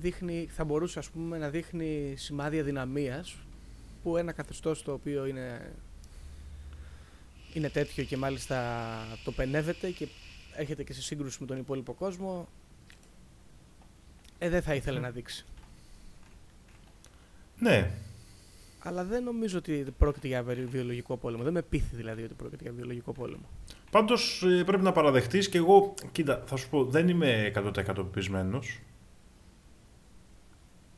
δείχνει, 0.00 0.48
θα 0.50 0.64
μπορούσε 0.64 0.98
ας 0.98 1.08
πούμε, 1.10 1.38
να 1.38 1.48
δείχνει 1.48 2.14
σημάδια 2.16 2.62
δυναμίας 2.62 3.36
που 4.02 4.16
ένα 4.16 4.32
καθεστώς 4.32 4.82
το 4.82 4.92
οποίο 4.92 5.26
είναι, 5.26 5.72
είναι 7.52 7.68
τέτοιο 7.68 8.04
και 8.04 8.16
μάλιστα 8.16 8.82
το 9.24 9.32
πενεύεται 9.32 9.90
και 9.90 10.08
έρχεται 10.58 10.82
και 10.82 10.92
σε 10.92 11.02
σύγκρουση 11.02 11.36
με 11.40 11.46
τον 11.46 11.58
υπόλοιπο 11.58 11.92
κόσμο 11.92 12.48
ε, 14.38 14.48
δεν 14.48 14.62
θα 14.62 14.74
ήθελε 14.74 15.00
να 15.00 15.10
δείξει. 15.10 15.44
Ναι. 17.58 17.90
Αλλά 18.78 19.04
δεν 19.04 19.22
νομίζω 19.22 19.58
ότι 19.58 19.84
πρόκειται 19.98 20.26
για 20.26 20.42
βιολογικό 20.42 21.16
πόλεμο. 21.16 21.42
Δεν 21.42 21.52
με 21.52 21.62
πείθει 21.62 21.96
δηλαδή 21.96 22.22
ότι 22.22 22.34
πρόκειται 22.34 22.62
για 22.62 22.72
βιολογικό 22.72 23.12
πόλεμο. 23.12 23.48
Πάντως 23.90 24.42
ε, 24.42 24.64
πρέπει 24.64 24.82
να 24.82 24.92
παραδεχτείς 24.92 25.48
και 25.48 25.58
εγώ, 25.58 25.94
κοίτα, 26.12 26.42
θα 26.46 26.56
σου 26.56 26.68
πω, 26.68 26.84
δεν 26.84 27.08
είμαι 27.08 27.52
100% 27.54 27.72
πεπισμένο. 27.94 28.58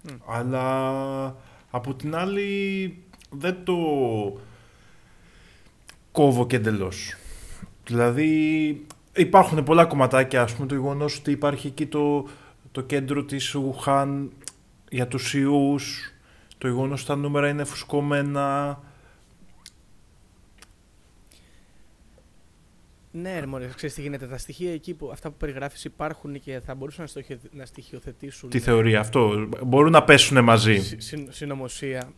Μμ. 0.03 0.17
Αλλά 0.27 1.37
από 1.71 1.95
την 1.95 2.15
άλλη 2.15 3.03
δεν 3.31 3.65
το 3.65 3.77
κόβω 6.13 6.47
και 6.47 6.57
εντελώς. 6.57 7.15
Δηλαδή 7.85 8.87
υπάρχουν 9.21 9.63
πολλά 9.65 9.85
κομματάκια, 9.85 10.43
ας 10.43 10.55
πούμε 10.55 10.67
το 10.67 10.75
γεγονός 10.75 11.19
ότι 11.19 11.31
υπάρχει 11.31 11.67
εκεί 11.67 11.87
το, 11.87 12.27
το 12.73 12.81
κέντρο 12.81 13.25
της 13.25 13.55
Ουχάν 13.55 14.33
για 14.91 15.09
τους 15.09 15.35
ιούς, 15.35 16.13
το 16.59 16.67
γεγονός 16.69 17.01
ότι 17.01 17.09
τα 17.09 17.17
νούμερα 17.17 17.49
είναι 17.49 17.65
φουσκωμένα, 17.65 18.79
Ναι, 23.13 23.41
ρε 23.41 23.47
μωρέ, 23.47 23.67
ξέρεις 23.77 23.95
τι 23.95 24.01
γίνεται. 24.03 24.27
Τα 24.27 24.39
στοιχεία 24.39 24.73
εκεί 24.73 24.95
που 24.95 25.11
αυτά 25.13 25.31
που 25.31 25.37
περιγράφεις 25.37 25.85
υπάρχουν 25.85 26.41
και 26.41 26.61
θα 26.65 26.75
μπορούσαν 26.75 27.03
να, 27.03 27.09
στοχε- 27.09 27.53
να 27.55 27.67
στοιχειοθετήσουν. 27.67 28.51
τη 28.51 28.59
θεωρία 28.61 29.01
αυτό. 29.01 29.49
Μπορούν 29.65 29.93
να 29.93 30.05
πέσουν 30.05 30.45
μαζί. 30.45 30.77
συ- 30.79 31.01
συν- 31.01 31.33
συνωμοσία. 31.33 32.13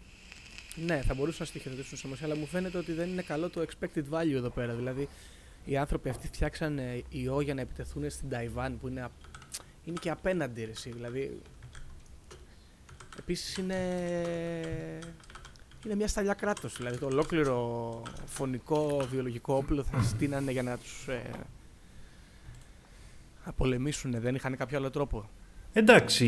Ναι, 0.87 1.03
θα 1.07 1.15
μπορούσαν 1.15 1.37
να 1.41 1.47
στοιχειοθετήσουν 1.47 1.99
συνωμοσία, 1.99 2.27
αλλά 2.27 2.37
μου 2.37 2.47
φαίνεται 2.47 2.79
ότι 2.79 2.93
δεν 2.93 3.09
είναι 3.09 3.23
καλό 3.23 3.49
το 3.51 3.65
expected 3.69 4.03
value 4.11 4.35
εδώ 4.35 4.51
πέρα. 4.51 4.73
Δηλαδή, 4.75 5.09
οι 5.65 5.77
άνθρωποι 5.77 6.09
αυτοί 6.09 6.27
φτιάξαν 6.27 6.79
ε, 6.79 7.03
ιό 7.09 7.41
για 7.41 7.55
να 7.55 7.61
επιτεθούν 7.61 8.11
στην 8.11 8.29
Ταϊβάν 8.29 8.79
που 8.79 8.89
είναι, 8.89 9.03
απ- 9.03 9.13
είναι 9.85 9.97
και 10.01 10.11
απέναντι. 10.11 10.65
Ρε, 10.65 10.71
εσύ. 10.71 10.91
δηλαδή, 10.91 11.41
επίσης 13.19 13.57
είναι, 13.57 13.77
είναι 15.85 15.95
μια 15.95 16.09
σταλιά 16.09 16.35
κράτος. 16.35 16.77
Δηλαδή, 16.77 16.97
το 16.99 17.07
ολόκληρο 17.07 18.03
φωνικό, 18.27 19.07
βιολογικό 19.11 19.55
όπλο 19.55 19.83
θα 19.83 20.03
στείνανε 20.03 20.51
για 20.53 20.63
να 20.63 20.79
τους 20.79 21.09
ε, 21.09 21.23
απολεμήσουν. 23.45 24.21
Δεν 24.21 24.35
είχαν 24.35 24.57
κάποιο 24.57 24.79
άλλο 24.79 24.91
τρόπο. 24.91 25.29
Εντάξει, 25.73 26.27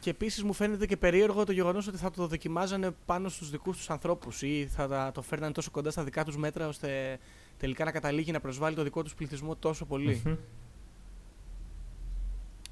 Και 0.00 0.10
επίσης 0.10 0.42
μου 0.42 0.52
φαίνεται 0.52 0.86
και 0.86 0.96
περίεργο 0.96 1.44
το 1.44 1.52
γεγονός 1.52 1.86
ότι 1.86 1.96
θα 1.96 2.10
το 2.10 2.26
δοκιμάζανε 2.26 2.90
πάνω 3.06 3.28
στους 3.28 3.50
δικούς 3.50 3.76
τους 3.76 3.90
ανθρώπους 3.90 4.42
ή 4.42 4.68
θα 4.70 4.88
τα- 4.88 5.10
το 5.14 5.22
φέρνανε 5.22 5.52
τόσο 5.52 5.70
κοντά 5.70 5.90
στα 5.90 6.04
δικά 6.04 6.24
τους 6.24 6.36
μέτρα 6.36 6.68
ώστε 6.68 7.18
τελικά 7.58 7.84
να 7.84 7.90
καταλήγει 7.92 8.32
να 8.32 8.40
προσβάλλει 8.40 8.76
το 8.76 8.82
δικό 8.82 9.02
τους 9.02 9.14
πληθυσμό 9.14 9.56
τόσο 9.56 9.84
πολύ. 9.84 10.22
Μμμ. 10.24 10.34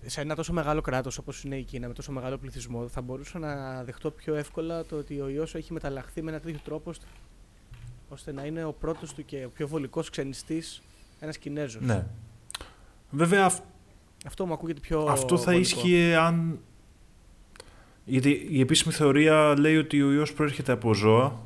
Σε 0.08 0.20
ένα 0.20 0.34
τόσο 0.34 0.52
μεγάλο 0.52 0.80
κράτος 0.80 1.18
όπως 1.18 1.44
είναι 1.44 1.56
η 1.56 1.62
Κίνα, 1.62 1.86
με 1.88 1.94
τόσο 1.94 2.12
μεγάλο 2.12 2.38
πληθυσμό, 2.38 2.88
θα 2.88 3.00
μπορούσα 3.00 3.38
να 3.38 3.84
δεχτώ 3.84 4.10
πιο 4.10 4.34
εύκολα 4.34 4.84
το 4.84 4.96
ότι 4.96 5.20
ο 5.20 5.28
ιός 5.28 5.54
έχει 5.54 5.72
μεταλλαχθεί 5.72 6.22
με 6.22 6.30
ένα 6.30 6.40
τέτοιο 6.40 6.60
τρόπο 6.64 6.90
ώστε, 6.90 7.06
ώστε 8.08 8.32
να 8.32 8.44
είναι 8.44 8.64
ο 8.64 8.72
πρώτος 8.72 9.14
του 9.14 9.24
και 9.24 9.44
ο 9.44 9.48
πιο 9.50 9.68
βολικός 9.68 10.10
ξενιστής 10.10 10.82
ένας 11.20 11.38
Κινέζος. 11.38 11.82
Ναι. 11.82 12.06
Βέβαια 13.10 13.44
αυ- 13.44 13.62
Αυτό 14.26 14.46
μου 14.46 14.52
ακούγεται 14.52 14.80
πιο. 14.80 15.00
αυτό 15.00 15.36
θα 15.38 15.44
βολικό. 15.52 15.60
ίσχυε 15.60 16.16
αν... 16.16 16.58
Γιατί 18.04 18.46
η 18.50 18.60
επίσημη 18.60 18.92
θεωρία 18.94 19.58
λέει 19.58 19.76
ότι 19.76 20.02
ο 20.02 20.12
ιός 20.12 20.32
προέρχεται 20.32 20.72
από 20.72 20.94
ζώα. 20.94 21.40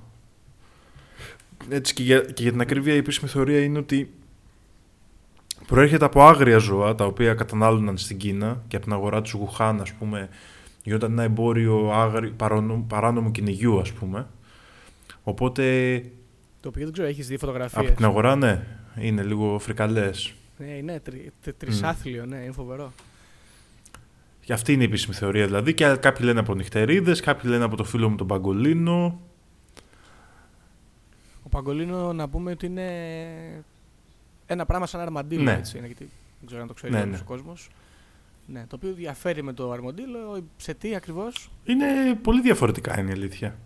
Έτσι 1.69 1.95
και 1.95 2.03
για, 2.03 2.21
και 2.21 2.43
για 2.43 2.51
την 2.51 2.61
ακρίβεια 2.61 2.95
η 2.95 2.97
επίσημη 2.97 3.31
θεωρία 3.31 3.63
είναι 3.63 3.79
ότι 3.79 4.11
προέρχεται 5.67 6.05
από 6.05 6.23
άγρια 6.23 6.59
ζώα 6.59 6.95
τα 6.95 7.05
οποία 7.05 7.35
κατανάλωναν 7.35 7.99
στην 7.99 8.17
Κίνα 8.17 8.63
και 8.69 8.77
από 8.77 8.85
την 8.85 8.95
αγορά 8.95 9.21
τους 9.21 9.33
Γουχάν 9.33 9.81
ας 9.81 9.93
πούμε 9.93 10.29
γινόταν 10.83 11.13
ένα 11.13 11.23
εμπόριο 11.23 11.91
άγρι, 11.93 12.31
παράνομου, 12.31 12.87
παράνομου 12.87 13.31
κυνηγιού 13.31 13.81
ας 13.81 13.93
πούμε. 13.93 14.27
Οπότε 15.23 15.65
Το 16.61 16.69
οποίο 16.69 16.85
δεν 16.85 16.93
ξέρω, 16.93 17.09
έχεις 17.09 17.27
δει 17.27 17.37
φωτογραφίες. 17.37 17.87
από 17.87 17.97
την 17.97 18.05
αγορά 18.05 18.37
ναι, 18.37 18.67
είναι 19.01 19.23
λίγο 19.23 19.59
φρικαλές. 19.59 20.35
Ναι, 20.59 20.67
είναι 20.67 21.01
τρι, 21.01 21.33
τρι, 21.43 21.53
τρισάθλιο, 21.53 22.27
ναι, 22.27 22.37
είναι 22.37 22.53
φοβερό. 22.53 22.93
Και 24.45 24.53
αυτή 24.53 24.73
είναι 24.73 24.83
η 24.83 24.87
επίσημη 24.87 25.15
θεωρία 25.15 25.47
δηλαδή. 25.47 25.75
Και 25.75 25.97
κάποιοι 26.01 26.27
λένε 26.27 26.41
από 26.41 26.55
νυχτερίδες, 26.55 27.21
κάποιοι 27.21 27.51
λένε 27.51 27.65
από 27.65 27.77
το 27.77 27.85
φίλο 27.85 28.09
μου 28.09 28.17
τον 28.17 28.27
Παγκολίνο. 28.27 29.21
Ο 31.53 31.57
Παγκολίνο 31.57 32.13
να 32.13 32.29
πούμε 32.29 32.51
ότι 32.51 32.67
είναι 32.67 33.65
ένα 34.47 34.67
πράγμα 34.67 34.87
σαν 34.87 35.01
αρμαντήλο, 35.01 35.43
Ναι. 35.43 35.53
έτσι 35.53 35.77
είναι, 35.79 35.87
γιατί 35.87 36.05
δεν 36.39 36.47
ξέρω 36.47 36.61
αν 36.63 36.69
το 36.69 36.75
ξέρει 36.75 36.93
Ναι, 36.93 37.01
όλος 37.01 37.11
ναι. 37.11 37.21
ο 37.21 37.25
κόσμος. 37.25 37.69
Ναι, 38.47 38.67
το 38.67 38.77
οποίο 38.77 38.93
διαφέρει 38.93 39.43
με 39.43 39.53
το 39.53 39.71
αρμαντήλο, 39.71 40.45
σε 40.57 40.75
τι 40.75 40.95
ακριβώς; 40.95 41.51
Είναι 41.65 42.15
πολύ 42.23 42.41
διαφορετικά 42.41 43.01
είναι 43.01 43.11
η 43.11 43.13
αλήθεια. 43.13 43.57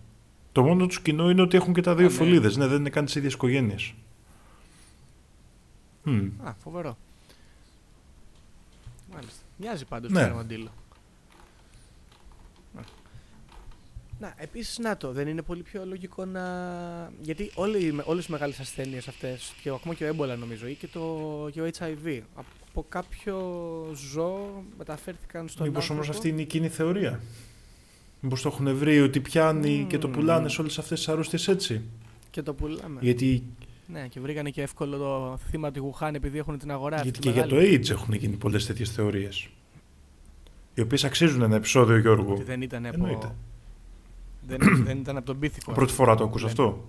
Το 0.53 0.63
μόνο 0.63 0.87
τους 0.87 1.01
κοινό 1.01 1.31
είναι 1.31 1.43
ότι 1.43 1.57
έχουν 1.57 1.75
και 1.75 1.81
τα 1.81 1.95
δύο 1.95 2.07
Α, 2.07 2.09
ναι. 2.11 2.15
φωλίδες. 2.15 2.57
Ναι, 2.57 2.67
δεν 2.67 2.79
είναι 2.79 2.91
καν 2.91 3.05
τι 3.05 3.19
ίδιε 3.19 3.29
οικογένειε. 3.31 3.77
Α, 6.45 6.53
φοβερό. 6.63 6.97
Μάλιστα. 9.15 9.41
Μοιάζει 9.57 9.85
πάντως 9.85 10.11
Ναι. 10.11 10.21
με 10.21 10.27
αρμαντήλο. 10.27 10.69
Να. 12.75 12.83
Να, 14.25 14.35
επίσης 14.37 14.79
να 14.79 14.97
το, 14.97 15.13
δεν 15.13 15.29
είναι 15.29 15.43
πολύ 15.43 15.63
πιο 15.63 15.85
λογικό 15.87 16.25
να... 16.25 16.43
Γιατί 17.21 17.51
όλοι, 17.55 17.95
όλες 18.05 18.27
οι 18.27 18.31
μεγάλες 18.31 18.59
ασθένειες 18.61 19.09
αυτές, 19.09 19.53
και 19.63 19.69
ακόμα 19.69 19.95
και 19.95 20.05
ο 20.05 20.07
έμπολα 20.07 20.37
νομίζω, 20.37 20.67
ή 20.67 20.75
και 20.75 20.87
το, 20.87 21.01
και 21.53 21.61
ο 21.61 21.69
HIV, 21.79 22.21
από 22.35 22.87
κάποιο 22.89 23.37
ζώο 24.13 24.65
μεταφέρθηκαν 24.79 25.49
στον 25.49 25.67
Μήπως 25.67 25.83
άνθρωπο. 25.83 26.03
όμω 26.03 26.11
αυτή 26.11 26.29
είναι 26.29 26.41
η 26.41 26.45
κοινή 26.45 26.69
θεωρία; 26.69 27.21
Μήπως 28.21 28.43
το 28.43 28.49
έχουν 28.49 28.77
βρει 28.77 29.01
ότι 29.01 29.21
πιάνει 29.21 29.87
και 29.89 29.99
το 29.99 30.09
Μμμ. 30.09 30.15
πουλάνε 30.15 30.49
σε 30.49 30.61
όλες 30.61 30.79
αυτές 30.79 30.99
τις 30.99 31.09
αρρώστιες 31.09 31.49
έτσι; 31.49 31.83
Και 32.31 32.43
το 32.43 32.55
πουλάμε. 32.55 33.01
Γιατί, 33.01 33.43
Ναι, 33.87 34.07
και 34.09 34.21
βρήκανε 34.21 34.51
και 34.51 34.63
εύκολο 34.63 34.97
το 34.97 35.39
θύμα 35.51 35.71
του 35.71 35.81
Γουχάν 35.81 36.15
επειδή 36.15 36.39
έχουν 36.39 36.59
την 36.59 36.71
αγορά 36.71 36.97
γιατί 36.97 37.09
αυτή 37.09 37.21
και 37.21 37.31
για 37.31 37.47
το 37.47 37.55
μεγάλη. 37.55 37.79
AIDS 37.79 37.91
έχουν 37.91 38.15
γίνει 38.15 38.37
πολλές 38.37 38.67
τέτοιες 38.67 38.91
θεωρίες. 38.91 39.49
Οι 40.75 40.81
οποίες 40.81 41.05
αξίζουν 41.05 41.43
ένα 41.43 41.57
επεισόδιο, 41.57 41.99
Γιώργο. 41.99 42.33
Ότι 42.33 42.43
δεν 42.43 42.63
ήταν 42.63 42.87
από... 42.87 42.95
Εννοείται. 42.95 43.35
Δεν, 44.47 44.59
δεν 44.87 44.99
ήταν 44.99 45.17
από 45.17 45.27
τον 45.27 45.39
πίθηκο. 45.39 45.73
Πρώτη 45.73 45.93
φορά 45.93 46.15
το 46.15 46.25
ακούς 46.25 46.43
Ναι. 46.43 46.49
αυτό. 46.49 46.89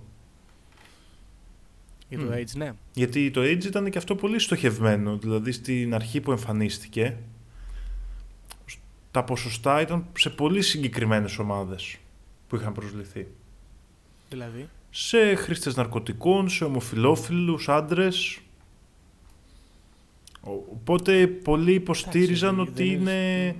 Για 2.09 2.17
το 2.19 2.23
Μμ. 2.25 2.31
AIDS, 2.33 2.51
ναι. 2.55 2.71
Γιατί 2.93 3.31
το 3.31 3.41
AIDS 3.41 3.63
ήταν 3.65 3.89
και 3.89 3.97
αυτό 3.97 4.15
πολύ 4.15 4.39
στοχευμένο. 4.39 5.17
Δηλαδή 5.17 5.51
στην 5.51 5.93
αρχή 5.93 6.21
που 6.21 6.31
εμφανίστηκε, 6.31 7.17
τα 9.11 9.23
ποσοστά 9.23 9.81
ήταν 9.81 10.05
σε 10.17 10.29
πολύ 10.29 10.61
συγκεκριμένες 10.61 11.37
ομάδες 11.37 11.97
που 12.47 12.55
είχαν 12.55 12.73
προσληθεί. 12.73 13.27
Δηλαδή; 14.29 14.69
Σε 14.89 15.35
χρήστες 15.35 15.75
ναρκωτικών, 15.75 16.49
σε 16.49 16.63
ομοφιλόφιλους, 16.63 17.69
άντρες. 17.69 18.39
Ο- 20.41 20.51
Οπότε 20.71 21.27
πολλοί 21.27 21.73
υποστήριζαν 21.73 22.53
Εντάξει, 22.53 22.71
ότι 22.71 22.83
δεν 22.95 23.01
είναι 23.01 23.55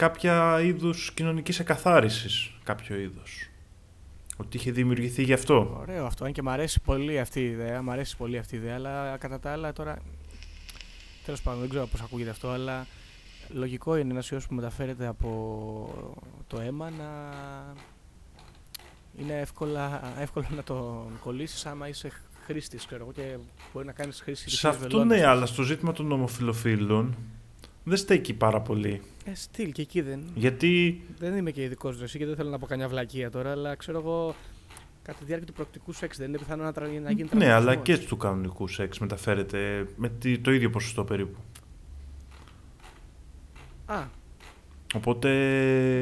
κάποια 0.00 0.60
είδους 0.60 1.12
κοινωνικής 1.14 1.58
εκαθάρισης, 1.58 2.50
κάποιο 2.64 2.96
είδος. 2.96 3.48
Ότι 4.36 4.56
είχε 4.56 4.70
δημιουργηθεί 4.70 5.22
γι' 5.22 5.32
αυτό. 5.32 5.76
Ωραίο 5.80 6.06
αυτό. 6.06 6.24
Αν 6.24 6.32
και 6.32 6.42
μου 6.42 6.50
αρέσει 6.50 6.80
πολύ 6.80 7.18
αυτή 7.20 7.40
η 7.40 7.44
ιδέα. 7.44 7.82
Μ' 7.82 7.90
αρέσει 7.90 8.16
πολύ 8.16 8.38
αυτή 8.38 8.54
η 8.54 8.58
ιδέα. 8.58 8.74
Αλλά 8.74 9.16
κατά 9.16 9.40
τα 9.40 9.52
άλλα 9.52 9.72
τώρα. 9.72 9.98
Τέλος 11.24 11.42
πάντων, 11.42 11.60
δεν 11.60 11.68
ξέρω 11.68 11.86
πώς 11.86 12.00
ακούγεται 12.00 12.30
αυτό, 12.30 12.48
αλλά 12.50 12.86
λογικό 13.48 13.96
είναι 13.96 14.12
ένας 14.12 14.30
ιός 14.30 14.46
που 14.46 14.54
μεταφέρεται 14.54 15.06
από 15.06 15.30
το 16.46 16.60
αίμα 16.60 16.90
να. 16.90 17.08
Είναι 19.18 19.38
εύκολα, 19.40 20.02
εύκολο 20.20 20.46
να 20.56 20.62
τον 20.62 21.18
κολλήσεις 21.22 21.66
άμα 21.66 21.88
είσαι 21.88 22.10
χρήστης, 22.44 22.86
ξέρω 22.86 23.02
εγώ, 23.02 23.12
και 23.12 23.36
μπορεί 23.72 23.86
να 23.86 23.92
κάνεις 23.92 24.20
χρήση 24.20 24.44
της 24.44 24.58
Σε 24.58 24.68
αυτό 24.68 24.88
βελόνας. 24.88 25.18
ναι, 25.18 25.26
αλλά 25.26 25.46
στο 25.46 25.62
ζήτημα 25.62 25.92
των 25.92 26.12
ομοφιλοφίλων 26.12 27.16
δεν 27.84 27.96
στέκει 27.96 28.34
πάρα 28.34 28.60
πολύ. 28.60 29.00
Ε, 29.24 29.34
στυλ 29.34 29.72
και 29.72 29.82
εκεί 29.82 30.00
δεν. 30.00 30.20
Γιατί 30.34 31.00
Δεν 31.18 31.36
είμαι 31.36 31.50
και 31.50 31.62
ειδικός 31.62 32.00
ρωσί 32.00 32.18
και 32.18 32.26
δεν 32.26 32.36
θέλω 32.36 32.50
να 32.50 32.58
πω 32.58 32.66
καμιά 32.66 32.88
βλακεία 32.88 33.30
τώρα, 33.30 33.50
αλλά 33.50 33.74
ξέρω 33.74 33.98
εγώ. 33.98 34.34
Κατά 35.02 35.18
τη 35.18 35.24
διάρκεια 35.24 35.46
του 35.46 35.52
πρωκτικού 35.52 35.92
σεξ 35.92 36.16
δεν 36.18 36.28
είναι 36.28 36.38
πιθανό 36.38 36.62
να, 36.64 36.72
τρα... 36.72 36.86
να 36.86 36.92
γίνει 36.92 37.02
ναι, 37.04 37.12
τραυματισμός. 37.28 37.54
αλλά 37.72 37.74
και 37.76 37.98
του 37.98 38.16
κανονικού 38.16 38.74
σεξ 38.74 38.98
μεταφέρεται 38.98 39.86
με 39.96 40.08
τη- 40.08 40.38
το 40.38 40.52
ίδιο 40.52 40.70
ποσοστό 40.70 41.04
περίπου. 41.04 41.38
Α, 43.86 44.02
Οπότε 44.94 45.30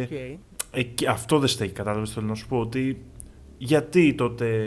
οκ. 0.02 0.38
εκεί, 0.70 1.06
αυτό 1.06 1.38
δεν 1.38 1.48
στέκει, 1.48 1.72
κατάλαβες 1.72 2.10
θέλω 2.12 2.26
να 2.26 2.34
σου 2.34 2.48
πω 2.48 2.58
ότι 2.58 3.02
γιατί 3.58 4.14
τότε 4.14 4.66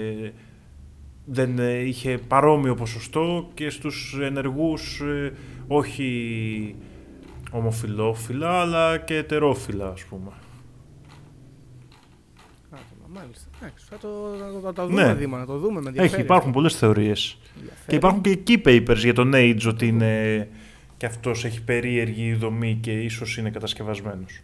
δεν 1.26 1.60
ε, 1.60 1.74
είχε 1.80 2.18
παρόμοιο 2.18 2.76
ποσοστό 2.76 3.50
και 3.54 3.70
στους 3.70 4.18
ενεργούς 4.22 5.00
ε, 5.00 5.34
όχι 5.68 6.76
ομοφυλόφιλα 7.52 8.60
αλλά 8.62 8.98
και 8.98 9.16
ετερόφυλα 9.16 9.88
ας 9.90 10.04
πούμε. 10.04 10.32
Άτομα, 12.70 13.20
μάλιστα. 13.22 13.46
Εντάξει, 13.62 13.86
θα 13.90 13.98
το, 13.98 14.10
θα 14.40 14.52
το, 14.52 14.60
θα 14.64 14.74
το 14.74 14.88
δούμε, 14.88 15.04
Ναι. 15.04 15.14
Δήμα, 15.14 15.38
να 15.38 15.46
το 15.46 15.58
δούμε 15.58 15.74
με 15.82 15.90
Έχει, 15.90 15.98
ενδιαφέρει. 15.98 16.22
υπάρχουν 16.22 16.52
πολλές 16.52 16.76
θεωρίες. 16.76 17.38
Ενδιαφέρει. 17.58 17.86
Και 17.88 17.96
υπάρχουν 17.96 18.22
και 18.22 18.40
key 18.48 18.68
papers 18.68 18.98
για 18.98 19.14
τον 19.14 19.32
AIDS 19.36 19.66
ότι 19.68 19.88
είναι 19.88 20.48
και 20.98 21.06
αυτός 21.06 21.46
έχει 21.46 21.62
περίεργη 21.64 22.34
δομή 22.34 22.78
και 22.82 22.92
ίσως 23.02 23.38
είναι 23.38 23.50
κατασκευασμένος. 23.50 24.40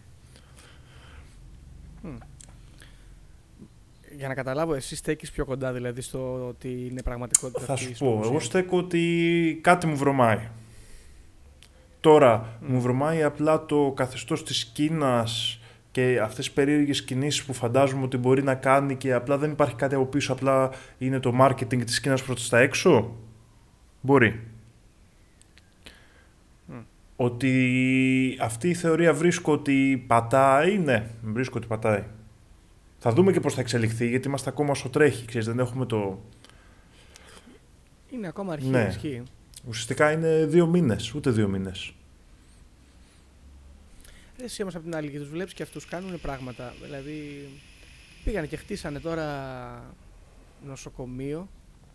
για 4.16 4.28
να 4.28 4.34
καταλάβω, 4.34 4.74
εσύ 4.74 4.96
στέκεις 4.96 5.30
πιο 5.30 5.44
κοντά 5.44 5.72
δηλαδή 5.72 6.00
στο 6.00 6.46
ότι 6.48 6.86
είναι 6.90 7.02
πραγματικότητα. 7.02 7.60
Θα 7.60 7.72
αυτή 7.72 7.84
σου 7.84 7.90
η 7.90 7.92
πω, 7.92 7.98
συνωμοσία. 7.98 8.30
εγώ 8.30 8.40
στέκω 8.40 8.76
ότι 8.76 9.58
κάτι 9.62 9.86
μου 9.86 9.96
βρωμάει. 9.96 10.48
Τώρα, 12.00 12.58
μου 12.60 12.80
βρωμάει 12.80 13.22
απλά 13.22 13.66
το 13.66 13.92
καθεστώς 13.96 14.44
της 14.44 14.64
Κίνας 14.64 15.60
και 15.90 16.20
αυτές 16.20 16.44
τις 16.44 16.50
περίεργες 16.54 17.02
κινήσεις 17.04 17.44
που 17.44 17.52
φαντάζομαι 17.52 18.02
ότι 18.04 18.16
μπορεί 18.16 18.42
να 18.42 18.54
κάνει 18.54 18.96
και 18.96 19.12
απλά 19.12 19.38
δεν 19.38 19.50
υπάρχει 19.50 19.74
κάτι 19.74 19.94
από 19.94 20.04
πίσω, 20.04 20.32
απλά 20.32 20.70
είναι 20.98 21.20
το 21.20 21.32
marketing 21.40 21.84
της 21.84 22.00
Κίνας 22.00 22.22
προς 22.22 22.48
τα 22.48 22.58
έξω. 22.58 23.16
Μπορεί. 24.00 24.40
Μμ. 26.66 26.74
Ότι 27.16 28.38
αυτή 28.40 28.68
η 28.68 28.74
θεωρία 28.74 29.14
βρίσκω 29.14 29.52
ότι 29.52 30.04
πατάει, 30.06 30.78
ναι, 30.78 31.06
βρίσκω 31.22 31.54
ότι 31.56 31.66
πατάει. 31.66 32.04
Θα 32.98 33.12
δούμε 33.12 33.32
και 33.32 33.40
πώς 33.40 33.54
θα 33.54 33.60
εξελιχθεί, 33.60 34.08
γιατί 34.08 34.28
είμαστε 34.28 34.50
ακόμα 34.50 34.70
όσο 34.70 34.88
τρέχει, 34.88 35.26
ξέρεις, 35.26 35.46
δεν 35.46 35.58
έχουμε 35.58 35.86
το... 35.86 36.18
Είναι 38.10 38.26
ακόμα 38.26 38.52
αρχή, 38.52 38.68
Ναι. 38.68 38.86
ισχύει. 38.88 39.22
Ουσιαστικά 39.66 40.12
είναι 40.12 40.44
δύο 40.46 40.66
μήνες, 40.66 41.14
ούτε 41.14 41.30
δύο 41.30 41.48
μήνες. 41.48 41.92
Ρε, 44.38 44.44
Εσύ 44.44 44.62
όμως 44.62 44.74
απ' 44.74 44.82
την 44.82 44.96
άλλη 44.96 45.10
και 45.10 45.18
τους 45.18 45.28
βλέπεις 45.28 45.52
και 45.54 45.62
αυτούς 45.62 45.84
κάνουν 45.84 46.20
πράγματα. 46.20 46.74
Δηλαδή 46.82 47.48
πήγανε 48.24 48.46
και 48.46 48.56
χτίσανε 48.56 49.00
τώρα 49.00 49.94
νοσοκομείο 50.66 51.48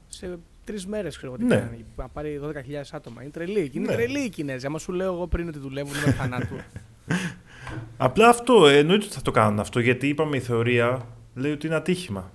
σε 0.07 0.39
τρεις 0.63 0.85
μέρες 0.87 1.17
ξέρω 1.17 1.31
εγώ 1.33 1.41
τι 1.41 1.47
Ναι. 1.47 1.55
κάνανε. 1.55 1.85
Να 1.95 2.07
πάρει 2.07 2.37
12.000 2.43 2.81
άτομα. 2.91 3.21
Είναι 3.21 3.31
τρελοί. 3.31 3.71
Είναι 3.73 3.87
Ναι. 3.87 3.93
τρελοί 3.93 4.19
οι 4.19 4.29
Κινέζοι. 4.29 4.65
Άμα 4.65 4.77
σου 4.79 4.91
λέω 4.91 5.13
εγώ 5.13 5.27
πριν 5.27 5.47
ότι 5.47 5.59
δουλεύουν 5.59 5.93
μέχρι 6.05 6.11
θανάτου. 6.11 6.55
Απλά 7.97 8.29
αυτό, 8.29 8.67
ε, 8.67 8.77
εννοείται 8.77 9.05
ότι 9.05 9.13
θα 9.13 9.21
το 9.21 9.31
κάνουν 9.31 9.59
αυτό, 9.59 9.79
γιατί 9.79 10.07
είπαμε 10.07 10.37
η 10.37 10.39
θεωρία 10.39 11.07
λέει 11.35 11.51
ότι 11.51 11.65
είναι 11.67 11.75
ατύχημα. 11.75 12.31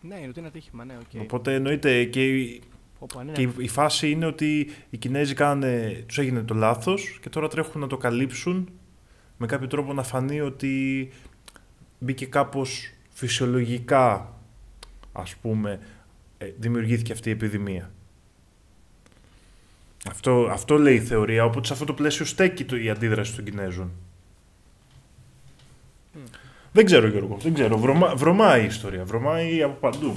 ναι, 0.00 0.16
είναι 0.18 0.28
ότι 0.28 0.38
είναι 0.38 0.48
ατύχημα, 0.48 0.84
ναι, 0.84 0.96
οκ. 1.00 1.20
Οπότε 1.22 1.54
εννοείται 1.54 2.04
και, 2.04 2.36
η- 2.38 2.62
Όπου, 3.04 3.20
ναι, 3.24 3.32
και 3.32 3.42
η- 3.42 3.54
η 3.58 3.68
φάση 3.68 4.10
είναι 4.10 4.26
ότι 4.26 4.70
οι 4.90 4.96
Κινέζοι 4.96 5.34
κάνανε, 5.34 6.02
τους 6.06 6.18
έγινε 6.18 6.42
το 6.42 6.54
λάθος 6.54 7.18
και 7.22 7.28
τώρα 7.28 7.48
τρέχουν 7.48 7.80
να 7.80 7.86
το 7.86 7.96
καλύψουν 7.96 8.68
με 9.36 9.46
κάποιο 9.46 9.66
τρόπο 9.66 9.92
να 9.92 10.02
φανεί 10.02 10.40
ότι 10.40 11.10
μπήκε 11.98 12.26
κάπως 12.26 12.90
φυσιολογικά, 13.10 14.32
ας 15.12 15.34
πούμε, 15.34 15.78
ε, 16.38 16.46
δημιουργήθηκε 16.58 17.12
αυτή 17.12 17.28
η 17.28 17.32
επιδημία. 17.32 17.90
Αυτό, 20.10 20.48
αυτό 20.50 20.78
λέει 20.78 20.94
η 20.94 21.00
θεωρία, 21.00 21.44
οπότε 21.44 21.66
σε 21.66 21.72
αυτό 21.72 21.84
το 21.84 21.92
πλαίσιο 21.94 22.24
στέκει 22.24 22.64
το, 22.64 22.76
η 22.76 22.90
αντίδραση 22.90 23.34
των 23.34 23.44
Κινέζων. 23.44 23.90
Μμ. 26.12 26.18
Δεν 26.72 26.84
ξέρω 26.84 27.06
Γιώργο, 27.06 27.36
δεν 27.42 27.54
ξέρω. 27.54 27.78
Βρωμά, 27.78 28.14
βρωμάει 28.16 28.62
η 28.62 28.66
ιστορία, 28.66 29.04
βρωμάει 29.04 29.62
από 29.62 29.74
παντού. 29.90 30.12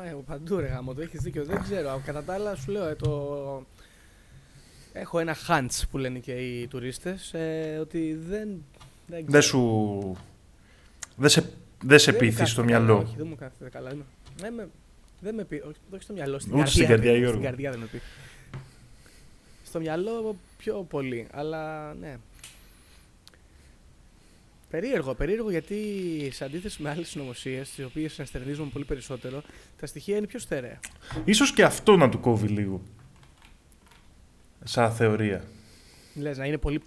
Μα 0.00 0.08
εγώ 0.08 0.20
παντού 0.20 0.56
ρε 0.56 0.66
γάμο, 0.66 0.94
το 0.94 1.00
έχεις 1.00 1.20
δίκιο. 1.20 1.44
Δεν 1.44 1.62
ξέρω. 1.62 2.02
Κατά 2.04 2.22
τα 2.22 2.34
άλλα 2.34 2.54
σου 2.54 2.70
λέω 2.70 2.86
ε, 2.86 2.94
το... 2.94 3.66
Έχω 4.92 5.18
ένα 5.18 5.36
hunch 5.48 5.82
που 5.90 5.98
λένε 5.98 6.18
και 6.18 6.32
οι 6.32 6.66
τουρίστες 6.66 7.34
ε, 7.34 7.78
ότι 7.80 8.14
δεν... 8.14 8.48
Δεν, 9.06 9.24
Δεν 9.26 9.26
ξέρω. 9.26 9.42
σου... 9.42 10.16
Δεν 11.16 11.28
σε, 11.28 11.52
δεν 11.84 11.98
σε 11.98 12.10
Δεν 12.10 12.20
μου 12.22 12.28
πείθεις 12.30 12.50
στο 12.50 12.62
κάθεται 12.62 12.72
καλά, 12.78 12.84
μυαλό. 12.84 13.02
Όχι, 13.02 13.14
δεν 13.16 13.26
μου 13.26 13.34
κάθεται 13.36 13.70
καλά. 13.70 13.92
Ναι, 13.92 14.02
ναι, 14.40 14.50
με, 14.50 14.68
δεν 15.20 15.34
με 15.34 15.44
πει, 15.44 15.54
όχι, 15.54 15.78
όχι 15.94 16.02
στο 16.02 16.12
μυαλό, 16.12 16.38
στην 16.38 16.52
Ούτε 16.52 16.62
καρδιά. 16.62 16.82
στην 16.82 16.94
καρδιά, 16.94 17.12
ρε, 17.12 17.18
Γιώργο. 17.18 17.36
Στην 17.38 17.48
καρδιά 17.50 17.70
δεν 17.70 17.80
με 17.80 17.86
πει. 17.86 18.00
Στο 19.64 19.78
μυαλό 19.80 20.36
πιο 20.58 20.86
πολύ, 20.88 21.26
αλλά 21.32 21.94
ναι. 21.94 22.16
Περίεργο, 24.70 25.14
περίεργο 25.14 25.50
γιατί 25.50 25.76
σε 26.32 26.44
αντίθεση 26.44 26.82
με 26.82 26.90
άλλες 26.90 27.08
συνωμοσίες, 27.08 27.70
τις 27.70 27.84
οποίες 27.84 28.18
ενστερνίζουμε 28.18 28.70
πολύ 28.72 28.84
περισσότερο, 28.84 29.42
τα 29.80 29.86
στοιχεία 29.86 30.16
είναι 30.16 30.26
πιο 30.26 30.38
στερεά. 30.38 30.80
Ίσως 31.24 31.52
και 31.52 31.64
αυτό 31.64 31.96
να 31.96 32.08
του 32.08 32.20
κόβει 32.20 32.48
λίγο. 32.48 32.82
Σαν 34.64 34.92
θεωρία. 34.92 35.44
Λες 36.14 36.38
να 36.38 36.46
είναι 36.46 36.58
πολύ, 36.58 36.80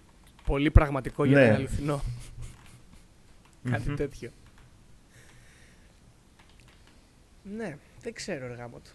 πολύ 0.45 0.71
πραγματικό 0.71 1.25
για 1.25 1.35
Ναι. 1.37 1.41
να 1.41 1.47
είναι 1.47 1.55
αληθινό. 1.57 2.03
Κάτι 3.71 3.89
Μμμ. 3.89 3.95
τέτοιο. 3.95 4.29
Ναι, 7.57 7.77
δεν 8.01 8.13
ξέρω 8.13 8.47
ρε 8.47 8.53
γάμο 8.53 8.77
του. 8.77 8.91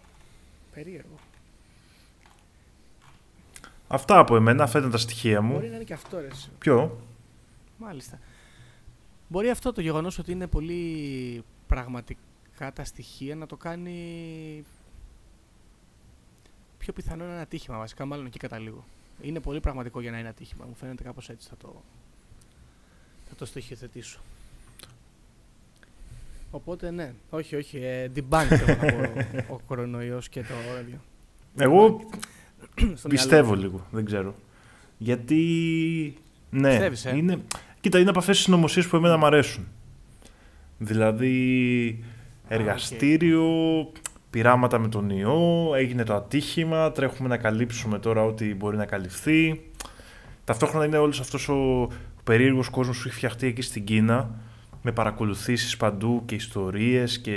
Περίεργο. 0.74 1.14
Αυτά 3.88 4.18
από 4.18 4.36
εμένα, 4.36 4.62
αυτά 4.62 4.78
ήταν 4.78 4.90
τα 4.90 4.98
στοιχεία 4.98 5.40
μου. 5.42 5.52
Μπορεί 5.52 5.68
να 5.68 5.74
είναι 5.74 5.84
και 5.84 5.92
αυτό 5.92 6.20
ρε. 6.20 6.26
εσύ. 6.26 6.50
Ποιο; 6.58 7.00
Μάλιστα. 7.76 8.18
Μπορεί 9.28 9.50
αυτό 9.50 9.72
το 9.72 9.80
γεγονός 9.80 10.18
ότι 10.18 10.32
είναι 10.32 10.46
πολύ 10.46 11.44
πραγματικά 11.66 12.72
τα 12.74 12.84
στοιχεία 12.84 13.34
να 13.34 13.46
το 13.46 13.56
κάνει 13.56 14.64
πιο 16.78 16.92
πιθανό 16.92 17.24
να 17.24 17.30
είναι 17.32 17.40
ατύχημα. 17.40 17.78
Βασικά, 17.78 18.04
μάλλον 18.04 18.26
εκεί 18.26 18.38
καταλήγω. 18.38 18.84
Είναι 19.20 19.40
πολύ 19.40 19.60
πραγματικό 19.60 20.00
για 20.00 20.10
να 20.10 20.18
είναι 20.18 20.28
ατύχημα. 20.28 20.64
Μου 20.68 20.74
φαίνεται 20.74 21.02
κάπως 21.02 21.28
έτσι 21.28 21.48
θα 21.48 21.56
το, 21.56 21.82
θα 23.28 23.34
το 23.34 23.44
στοιχειοθετήσω. 23.44 24.20
Οπότε 26.50 26.90
ναι, 26.90 27.14
όχι, 27.30 27.56
όχι, 27.56 27.78
ε, 27.78 28.10
debunk 28.14 28.46
εγώ 28.50 28.64
θα 28.66 28.76
πω, 29.46 29.54
ο 29.54 29.60
κορονοϊός 29.66 30.28
και 30.28 30.40
το 30.40 30.54
ραδιό. 30.74 31.00
Εγώ 31.56 32.00
Στο 32.94 33.08
πιστεύω 33.08 33.46
μυαλό. 33.50 33.62
λίγο, 33.62 33.86
δεν 33.90 34.04
ξέρω. 34.04 34.34
Γιατί. 34.98 36.16
Ναι, 36.50 36.68
Πιστεύεις, 36.68 37.04
ε; 37.04 37.16
είναι... 37.16 37.42
Κοίτα, 37.80 37.98
είναι 37.98 38.10
από 38.10 38.18
αυτές 38.18 38.34
τις 38.36 38.44
συνωμοσίες 38.44 38.86
που 38.86 38.96
εμένα 38.96 39.16
μου 39.16 39.26
αρέσουν. 39.26 39.66
Δηλαδή, 40.78 42.04
εργαστήριο, 42.48 43.46
πειράματα 44.30 44.78
με 44.78 44.88
τον 44.88 45.10
ιό, 45.10 45.70
έγινε 45.76 46.02
το 46.04 46.14
ατύχημα, 46.14 46.92
τρέχουμε 46.92 47.28
να 47.28 47.36
καλύψουμε 47.36 47.98
τώρα 47.98 48.24
ό,τι 48.24 48.54
μπορεί 48.54 48.76
να 48.76 48.86
καλυφθεί. 48.86 49.60
Ταυτόχρονα 50.44 50.84
είναι 50.84 50.96
όλος 50.98 51.20
αυτός 51.20 51.48
ο 51.48 51.88
περίεργος 52.24 52.68
κόσμος 52.68 52.96
που 53.02 53.08
έχει 53.08 53.16
φτιαχτεί 53.16 53.46
εκεί 53.46 53.62
στην 53.62 53.84
Κίνα, 53.84 54.30
με 54.82 54.92
παρακολουθήσεις 54.92 55.76
παντού 55.76 56.22
και 56.26 56.34
ιστορίες 56.34 57.18
και... 57.18 57.34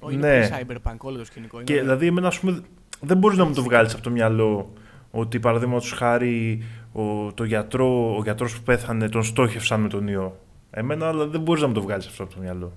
Ω, 0.00 0.10
είναι 0.10 0.38
Ναι. 0.38 0.48
πολύ 0.48 0.64
cyberpunk 0.68 0.96
όλο 0.98 1.18
το 1.18 1.24
σκηνικό. 1.24 1.56
είναι 1.56 1.64
Και 1.64 1.72
ωραίο. 1.72 1.84
δηλαδή, 1.84 2.06
εμένα, 2.06 2.26
ας 2.26 2.38
πούμε, 2.40 2.60
δεν 3.00 3.16
μπορείς 3.16 3.38
να 3.38 3.44
μου 3.44 3.54
το 3.54 3.62
βγάλεις 3.62 3.92
από 3.94 4.02
το 4.02 4.10
μυαλό 4.10 4.72
ότι 5.10 5.40
παραδείγματος 5.40 5.92
χάρη 5.92 6.62
ο, 6.94 7.32
το 7.32 7.44
γιατρό, 7.44 8.16
ο 8.16 8.22
γιατρός 8.22 8.56
που 8.56 8.62
πέθανε 8.62 9.08
τον 9.08 9.22
στόχευσαν 9.22 9.80
με 9.80 9.88
τον 9.88 10.08
ιό. 10.08 10.38
Εμένα 10.70 11.08
αλλά 11.08 11.26
δεν 11.26 11.40
μπορείς 11.40 11.62
να 11.62 11.68
μου 11.68 11.74
το 11.74 11.82
βγάλεις 11.82 12.06
αυτό 12.06 12.22
από 12.22 12.34
το 12.34 12.40
μυαλό. 12.40 12.72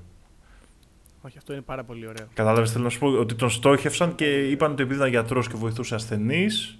Όχι, 1.21 1.37
αυτό 1.37 1.53
είναι 1.53 1.61
πάρα 1.61 1.83
πολύ 1.83 2.07
ωραίο. 2.07 2.27
Κατάλαβες, 2.33 2.71
θέλω 2.71 2.83
να 2.83 2.89
σου 2.89 2.99
πω 2.99 3.07
ότι 3.07 3.35
τον 3.35 3.49
στόχευσαν 3.49 4.15
και 4.15 4.49
είπαν 4.49 4.71
ότι 4.71 4.81
επειδή 4.81 4.97
ήταν 4.97 5.09
γιατρός 5.09 5.47
και 5.47 5.53
βοηθούσε 5.57 5.95
ασθενείς, 5.95 6.77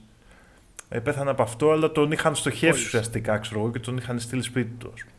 ε, 0.90 1.00
πέθανε 1.00 1.30
από 1.30 1.42
αυτό, 1.42 1.72
αλλά 1.72 1.92
τον 1.92 2.12
είχαν 2.12 2.36
στοχεύσει 2.36 2.68
Κόλλησε. 2.70 2.88
ουσιαστικά, 2.88 3.38
ξέρω 3.38 3.60
εγώ, 3.60 3.72
και 3.72 3.80
τον 3.80 3.98
είχαν 3.98 4.20
στείλει 4.20 4.42
σπίτι 4.42 4.72
του. 4.78 4.92
ας 4.94 5.02
πούμε. 5.02 5.12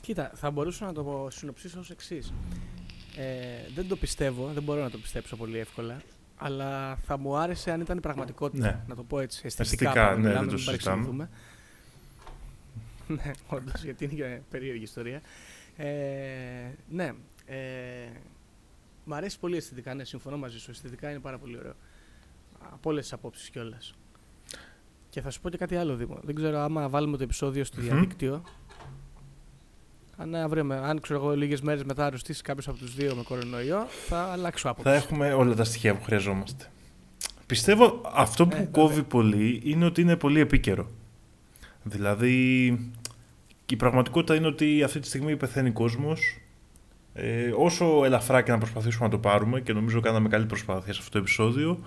Κοίτα, 0.00 0.30
θα 0.34 0.50
μπορούσα 0.50 0.84
να 0.86 0.92
το 0.92 1.28
συνοψίσω 1.30 1.78
ως 1.78 1.90
εξής. 1.90 2.32
Ε, 3.16 3.24
δεν 3.74 3.88
το 3.88 3.96
πιστεύω, 3.96 4.50
δεν 4.54 4.62
μπορώ 4.62 4.80
να 4.82 4.90
το 4.90 4.98
πιστέψω 4.98 5.36
πολύ 5.36 5.58
εύκολα. 5.58 6.00
Αλλά 6.36 6.96
θα 6.96 7.18
μου 7.18 7.36
άρεσε 7.36 7.70
αν 7.70 7.80
ήταν 7.80 7.96
η 7.96 8.00
πραγματικότητα. 8.00 8.66
Ναι. 8.66 8.82
Να 8.86 8.94
το 8.94 9.02
πω 9.02 9.18
έτσι. 9.20 9.40
Αισθητικά, 9.44 9.62
Αισθητικά, 9.62 9.92
πάντα 9.92 10.10
ναι, 10.10 10.18
μιλάμε, 10.28 10.38
δεν 10.38 10.46
το 10.48 10.52
μην 10.54 10.58
συζητάμε. 10.64 11.04
παρεξηγηθούμε. 11.04 11.28
ναι, 13.24 13.30
όντως, 13.48 13.84
γιατί 13.84 14.04
είναι 14.04 14.14
και 14.14 14.40
περίεργη 14.50 14.82
ιστορία. 14.82 15.20
Ε, 15.76 15.86
ναι. 16.88 17.12
Ε, 17.46 17.56
μ' 19.04 19.14
αρέσει 19.14 19.38
πολύ 19.38 19.56
αισθητικά, 19.56 19.94
ναι, 19.94 20.04
συμφωνώ 20.04 20.36
μαζί 20.36 20.58
σου. 20.58 20.70
Αισθητικά 20.70 21.10
είναι 21.10 21.18
πάρα 21.18 21.38
πολύ 21.38 21.58
ωραίο. 21.58 21.74
Από 22.72 22.90
όλες 22.90 23.02
τις 23.02 23.12
απόψεις 23.12 23.50
κιόλας. 23.50 23.94
Και 25.10 25.20
θα 25.20 25.30
σου 25.30 25.40
πω 25.40 25.50
και 25.50 25.56
κάτι 25.56 25.76
άλλο, 25.76 25.96
Δήμο. 25.96 26.18
Δεν 26.22 26.34
ξέρω 26.34 26.58
άμα 26.58 26.88
βάλουμε 26.88 27.16
το 27.16 27.22
επεισόδιο 27.22 27.64
στο 27.64 27.80
Μμμ. 27.80 27.86
διαδίκτυο. 27.88 28.42
Αν, 30.16 30.34
αύριο, 30.34 30.64
με- 30.64 30.76
αν 30.84 31.00
ξέρω 31.00 31.18
εγώ 31.20 31.36
λίγες 31.36 31.60
μέρες 31.60 31.84
μετά 31.84 32.06
αρρωστήσει 32.06 32.42
κάποιος 32.42 32.68
από 32.68 32.78
τους 32.78 32.94
δύο 32.94 33.14
με 33.14 33.22
κορονοϊό, 33.22 33.86
θα 34.08 34.18
αλλάξω 34.18 34.68
άποψη. 34.68 34.90
Θα 34.90 34.94
έχουμε 34.96 35.32
όλα 35.32 35.54
τα 35.54 35.64
στοιχεία 35.64 35.94
που 35.94 36.02
χρειαζόμαστε. 36.02 36.64
Πιστεύω 37.46 38.00
αυτό 38.14 38.46
που 38.46 38.56
Ε, 38.56 38.68
κόβει 38.70 38.88
βέβαια. 38.88 39.04
πολύ 39.08 39.60
είναι 39.64 39.84
ότι 39.84 40.00
είναι 40.00 40.16
πολύ 40.16 40.40
επίκαιρο. 40.40 40.86
Δηλαδή, 41.82 42.66
η 43.66 43.76
πραγματικότητα 43.76 44.34
είναι 44.34 44.46
ότι 44.46 44.82
αυτή 44.82 45.00
τη 45.00 45.06
στιγμή 45.06 45.36
πεθαίνει 45.36 45.70
κόσμος. 45.70 46.38
Ε, 47.14 47.52
όσο 47.56 48.04
ελαφρά 48.04 48.42
και 48.42 48.50
να 48.50 48.58
προσπαθήσουμε 48.58 49.04
να 49.04 49.10
το 49.10 49.18
πάρουμε 49.18 49.60
και 49.60 49.72
νομίζω 49.72 50.00
κάναμε 50.00 50.28
καλή 50.28 50.46
προσπάθεια 50.46 50.92
σε 50.92 50.98
αυτό 50.98 51.10
το 51.12 51.18
επεισόδιο, 51.18 51.78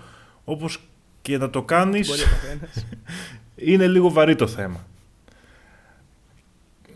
όπως 0.44 0.80
και 1.22 1.38
να 1.38 1.50
το 1.50 1.62
κάνεις, 1.62 2.08
Μπορεί 2.08 2.20
ο 2.20 2.24
καθένας. 2.24 2.86
είναι 3.72 3.86
λίγο 3.86 4.10
βαρύ 4.10 4.34
το 4.34 4.46
θέμα. 4.46 4.86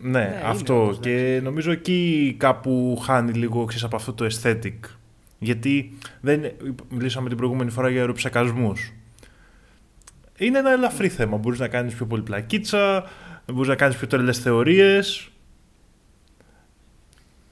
Ναι, 0.04 0.10
Ναι, 0.18 0.24
είναι 0.24 0.40
αυτό. 0.44 0.82
όντως, 0.82 0.98
και 1.00 1.10
εντάξει. 1.26 1.44
νομίζω 1.44 1.70
εκεί 1.72 2.34
κάπου 2.38 3.00
χάνει 3.04 3.32
λίγο 3.32 3.64
ξέρεις, 3.64 3.84
από 3.84 3.96
αυτό 3.96 4.12
το 4.12 4.26
aesthetic. 4.30 4.74
Γιατί 5.38 5.92
δεν, 6.20 6.50
μιλήσαμε 6.88 7.28
την 7.28 7.36
προηγούμενη 7.36 7.70
φορά 7.70 7.88
για 7.88 8.00
αεροψεκασμούς. 8.00 8.92
Είναι 10.38 10.58
ένα 10.58 10.70
ελαφρύ 10.70 11.08
θέμα. 11.08 11.36
Μπορείς 11.36 11.58
να 11.58 11.68
κάνεις 11.68 11.94
πιο 11.94 12.06
πολύ 12.06 12.22
πλακίτσα, 12.22 13.04
μπορείς 13.52 13.68
να 13.68 13.74
κάνεις 13.76 13.96
πιο 13.96 14.06
τρελές 14.06 14.38
θεωρίες. 14.38 15.26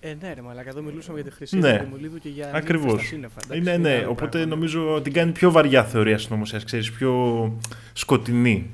Ε, 0.01 0.15
ναι, 0.21 0.33
ρε, 0.35 0.41
αλλά 0.51 0.63
εδώ 0.69 0.83
μιλούσαμε 0.83 1.21
για 1.21 1.31
τη 1.31 1.37
χρυσή 1.37 1.59
Ναι. 1.59 1.79
του 1.79 1.85
Δημουλίδου 1.85 2.19
και 2.19 2.29
για 2.29 2.51
Ακριβώς. 2.55 2.85
νύμφες 2.87 3.01
στα 3.07 3.15
σύννεφα. 3.15 3.41
εντάξει, 3.45 3.61
Είναι, 3.63 3.71
είναι 3.73 3.89
ναι, 3.89 3.97
άλλο 4.03 4.11
οπότε 4.11 4.29
πράγμα. 4.39 4.49
νομίζω 4.55 5.01
την 5.03 5.13
κάνει 5.13 5.33
πιο 5.33 5.51
βαριά 5.51 5.85
θεωρία 5.85 6.19
συνωμοσίας, 6.19 6.65
ξέρεις, 6.65 6.93
πιο 6.93 7.53
σκοτεινή. 7.93 8.71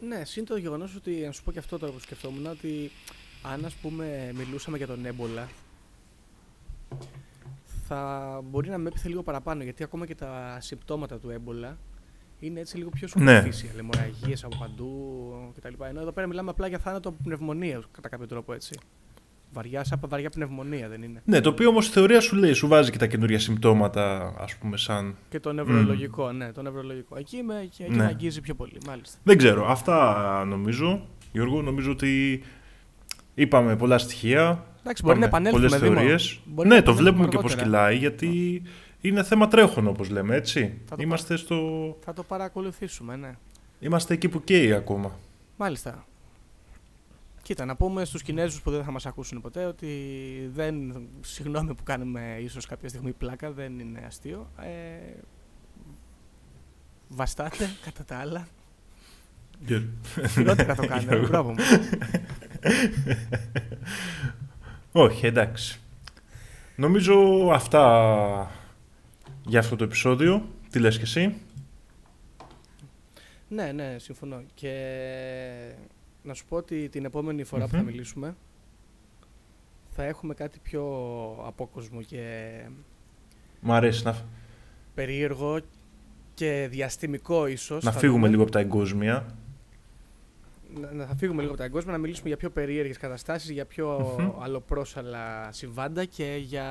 Ναι, 0.00 0.24
συν 0.24 0.44
το 0.44 0.56
γεγονός 0.56 0.94
ότι, 0.94 1.10
να 1.10 1.32
σου 1.32 1.42
πω 1.42 1.52
και 1.52 1.58
αυτό 1.58 1.78
τώρα 1.78 1.92
που 1.92 1.98
σκεφτόμουν, 2.00 2.46
ότι 2.46 2.90
αν 3.42 3.64
ας 3.64 3.74
πούμε 3.74 4.32
μιλούσαμε 4.34 4.76
για 4.76 4.86
τον 4.86 5.06
έμπολα, 5.06 5.48
θα 7.86 8.40
μπορεί 8.44 8.68
να 8.68 8.78
με 8.78 8.88
έπιθε 8.88 9.08
λίγο 9.08 9.22
παραπάνω, 9.22 9.62
γιατί 9.62 9.82
ακόμα 9.82 10.06
και 10.06 10.14
τα 10.14 10.58
συμπτώματα 10.60 11.18
του 11.18 11.30
έμπολα 11.30 11.78
είναι 12.40 12.60
έτσι 12.60 12.76
λίγο 12.76 12.90
πιο 12.90 13.08
Ναι. 13.14 13.42
superficial, 13.44 13.74
λαιμορραγίες 13.74 14.44
από 14.44 14.56
παντού 14.56 15.52
κτλ. 15.56 15.82
Ενώ 15.84 16.00
εδώ 16.00 16.12
πέρα 16.12 16.26
μιλάμε 16.26 16.50
απλά 16.50 16.66
για 16.66 16.78
θάνατο 16.78 17.08
από 17.08 17.18
πνευμονίας, 17.24 17.84
κατά 17.92 18.08
κάποιο 18.08 18.26
τρόπο 18.26 18.52
έτσι. 18.52 18.78
Βαριά, 19.56 19.84
σαν 19.84 20.00
βαριά 20.08 20.30
πνευμονία 20.30 20.88
δεν 20.88 21.02
είναι; 21.02 21.22
Ναι, 21.24 21.40
το 21.40 21.48
οποίο 21.48 21.68
όμως 21.68 21.86
η 21.86 21.90
θεωρία 21.90 22.20
σου 22.20 22.36
λέει, 22.36 22.52
σου 22.52 22.68
βάζει 22.68 22.90
και 22.90 22.98
τα 22.98 23.06
καινούργια 23.06 23.38
συμπτώματα, 23.38 24.34
ας 24.38 24.56
πούμε, 24.56 24.76
σαν... 24.76 25.16
Και 25.28 25.40
το 25.40 25.52
νευρολογικό, 25.52 26.32
ναι, 26.32 26.52
το 26.52 26.62
νευρολογικό. 26.62 27.16
Εκεί, 27.18 27.42
με, 27.42 27.60
εκεί 27.62 27.84
Ναι. 27.88 27.96
με 27.96 28.04
αγγίζει 28.04 28.40
πιο 28.40 28.54
πολύ, 28.54 28.78
μάλιστα. 28.86 29.18
Δεν 29.22 29.36
ξέρω, 29.38 29.70
αυτά 29.70 30.44
νομίζω, 30.44 31.06
Γιώργο, 31.32 31.62
νομίζω 31.62 31.90
ότι 31.90 32.42
είπαμε 33.34 33.76
πολλά 33.76 33.98
στοιχεία. 33.98 34.64
Εντάξει, 34.80 35.02
μπορεί 35.02 35.18
να 35.18 35.26
είπαμε 35.26 35.48
επανέλθουμε 35.48 35.68
πολλές 35.68 35.88
Δήμο. 35.88 36.00
θεωρίες. 36.00 36.40
Μπορεί 36.44 36.68
Ναι, 36.68 36.74
να 36.74 36.82
το 36.82 36.90
επανέλθουμε 36.90 37.10
βλέπουμε 37.10 37.28
και 37.28 37.42
πώς 37.48 37.52
αργότερα. 37.52 37.86
κυλάει, 37.86 37.96
γιατί 37.96 38.62
είναι 39.00 39.22
θέμα 39.22 39.48
τρέχον, 39.48 39.86
όπως 39.86 40.10
λέμε, 40.10 40.34
έτσι. 40.36 40.78
Θα 40.84 40.96
το 40.96 41.02
Είμαστε, 41.02 41.36
στο... 41.36 41.56
Θα 42.04 42.12
το 42.12 42.22
παρακολουθήσουμε, 42.22 43.16
ναι. 43.16 43.30
Είμαστε 43.80 44.14
εκεί 44.14 44.28
που 44.28 44.44
καίει 44.44 44.72
ακόμα. 44.72 45.12
Μάλιστα. 45.56 46.04
Κοίτα, 47.46 47.64
να 47.64 47.76
πούμε 47.76 48.04
στους 48.04 48.22
Κινέζους 48.22 48.62
που 48.62 48.70
δεν 48.70 48.84
θα 48.84 48.90
μας 48.90 49.06
ακούσουν 49.06 49.40
ποτέ 49.40 49.64
ότι 49.64 49.88
δεν, 50.52 51.02
συγγνώμη 51.20 51.74
που 51.74 51.82
κάνουμε 51.82 52.38
ίσως 52.40 52.66
κάποια 52.66 52.88
στιγμή 52.88 53.12
πλάκα, 53.12 53.52
δεν 53.52 53.78
είναι 53.78 54.02
αστείο. 54.06 54.50
Ε, 54.58 55.20
βαστάτε 57.08 57.68
κατά 57.84 58.04
τα 58.04 58.16
άλλα. 58.16 58.48
Χειρότερα 60.28 60.74
το 60.74 60.86
κάνετε. 60.86 61.08
Γιώργο. 61.08 61.26
Μπράβο 61.28 61.50
μου. 61.50 61.56
Όχι, 64.92 65.26
εντάξει. 65.26 65.80
Νομίζω 66.76 67.48
αυτά 67.52 68.50
για 69.44 69.58
αυτό 69.58 69.76
το 69.76 69.84
επεισόδιο. 69.84 70.48
Τι 70.70 70.78
λες 70.78 70.96
και 70.96 71.02
εσύ; 71.02 71.34
ναι, 73.48 73.72
ναι, 73.72 73.96
συμφωνώ. 73.98 74.42
Και 74.54 74.72
να 76.26 76.34
σου 76.34 76.44
πω 76.48 76.56
ότι 76.56 76.88
την 76.88 77.04
επόμενη 77.04 77.44
φορά 77.44 77.64
που 77.64 77.70
θα 77.70 77.76
Μμμ. 77.78 77.84
μιλήσουμε 77.86 78.36
θα 79.90 80.04
έχουμε 80.04 80.34
κάτι 80.34 80.58
πιο 80.62 80.82
απόκοσμο 81.46 82.02
και 82.02 82.52
Μ' 83.60 83.72
αρέσει 83.72 84.04
να, 84.04 84.16
περίεργο 84.94 85.60
και 86.34 86.66
διαστημικό 86.70 87.46
ίσως. 87.46 87.84
να 87.84 87.90
θα 87.92 87.98
φύγουμε 87.98 88.18
δούμε. 88.18 88.30
λίγο 88.30 88.42
από 88.42 88.50
τα 88.50 88.58
εγκόσμια. 88.58 89.26
να, 90.80 90.92
να 90.92 91.06
θα 91.06 91.14
φύγουμε 91.14 91.38
λίγο 91.40 91.50
από 91.52 91.60
τα 91.60 91.66
εγκόσμια, 91.66 91.92
να 91.92 91.98
μιλήσουμε 91.98 92.28
για 92.28 92.36
πιο 92.36 92.50
περίεργες 92.50 92.96
καταστάσεις, 92.98 93.50
για 93.50 93.64
πιο 93.64 94.16
Μμμ. 94.18 94.42
αλλοπρόσαλα 94.42 95.48
συμβάντα 95.52 96.04
και 96.04 96.36
για 96.40 96.66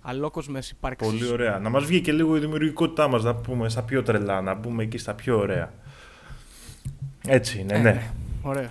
αλόκοσμες 0.00 0.70
υπάρξεις. 0.70 1.12
Πολύ 1.12 1.30
ωραία. 1.32 1.58
Να 1.58 1.68
μας 1.68 1.84
βγει 1.84 2.00
και 2.00 2.12
λίγο 2.12 2.36
η 2.36 2.40
δημιουργικότητά 2.40 3.08
μας, 3.08 3.24
να 3.24 3.34
πούμε 3.34 3.68
στα 3.68 3.82
πιο 3.82 4.02
τρελά, 4.02 4.40
να 4.40 4.54
μπούμε 4.54 4.82
εκεί 4.82 4.98
στα 4.98 5.14
πιο 5.14 5.38
ωραία. 5.38 5.72
Έτσι 7.26 7.58
είναι, 7.60 7.74
Ε, 7.74 7.78
ναι. 7.80 8.10
Ωραία. 8.42 8.70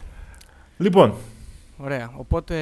Λοιπόν, 0.78 1.14
Ωραία. 1.78 2.12
Οπότε, 2.16 2.56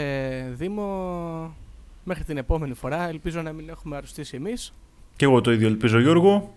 Δήμο, 0.53 1.55
μέχρι 2.03 2.23
την 2.23 2.37
επόμενη 2.37 2.73
φορά, 2.73 3.07
ελπίζω 3.07 3.41
να 3.41 3.51
μην 3.51 3.69
έχουμε 3.69 3.95
αρρωστήσει 3.95 4.35
εμείς. 4.35 4.73
και 5.15 5.25
εγώ 5.25 5.41
το 5.41 5.51
ίδιο 5.51 5.67
ελπίζω 5.67 5.99
Γιώργο. 5.99 6.53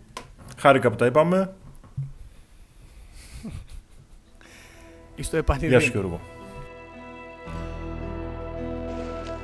Χάρηκα 0.59 0.91
που 0.91 0.97
τα 0.97 1.07
είπαμε. 1.07 1.53
Εις 5.17 5.31
το 5.31 5.37
επανειδή. 5.37 5.67
Γεια 5.67 5.81
σου 5.81 5.91
Γιώργο. 5.91 6.21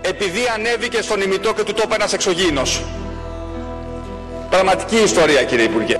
Επειδή 0.02 0.40
ανέβηκε 0.54 1.02
στον 1.02 1.20
ημιτό 1.20 1.54
και 1.54 1.62
του 1.62 1.72
τόπου 1.72 1.94
ένας 1.94 2.12
εξωγήινος. 2.12 2.84
Πραγματική 4.50 4.96
ιστορία 4.96 5.44
κύριε 5.44 5.64
Υπουργέ. 5.64 5.96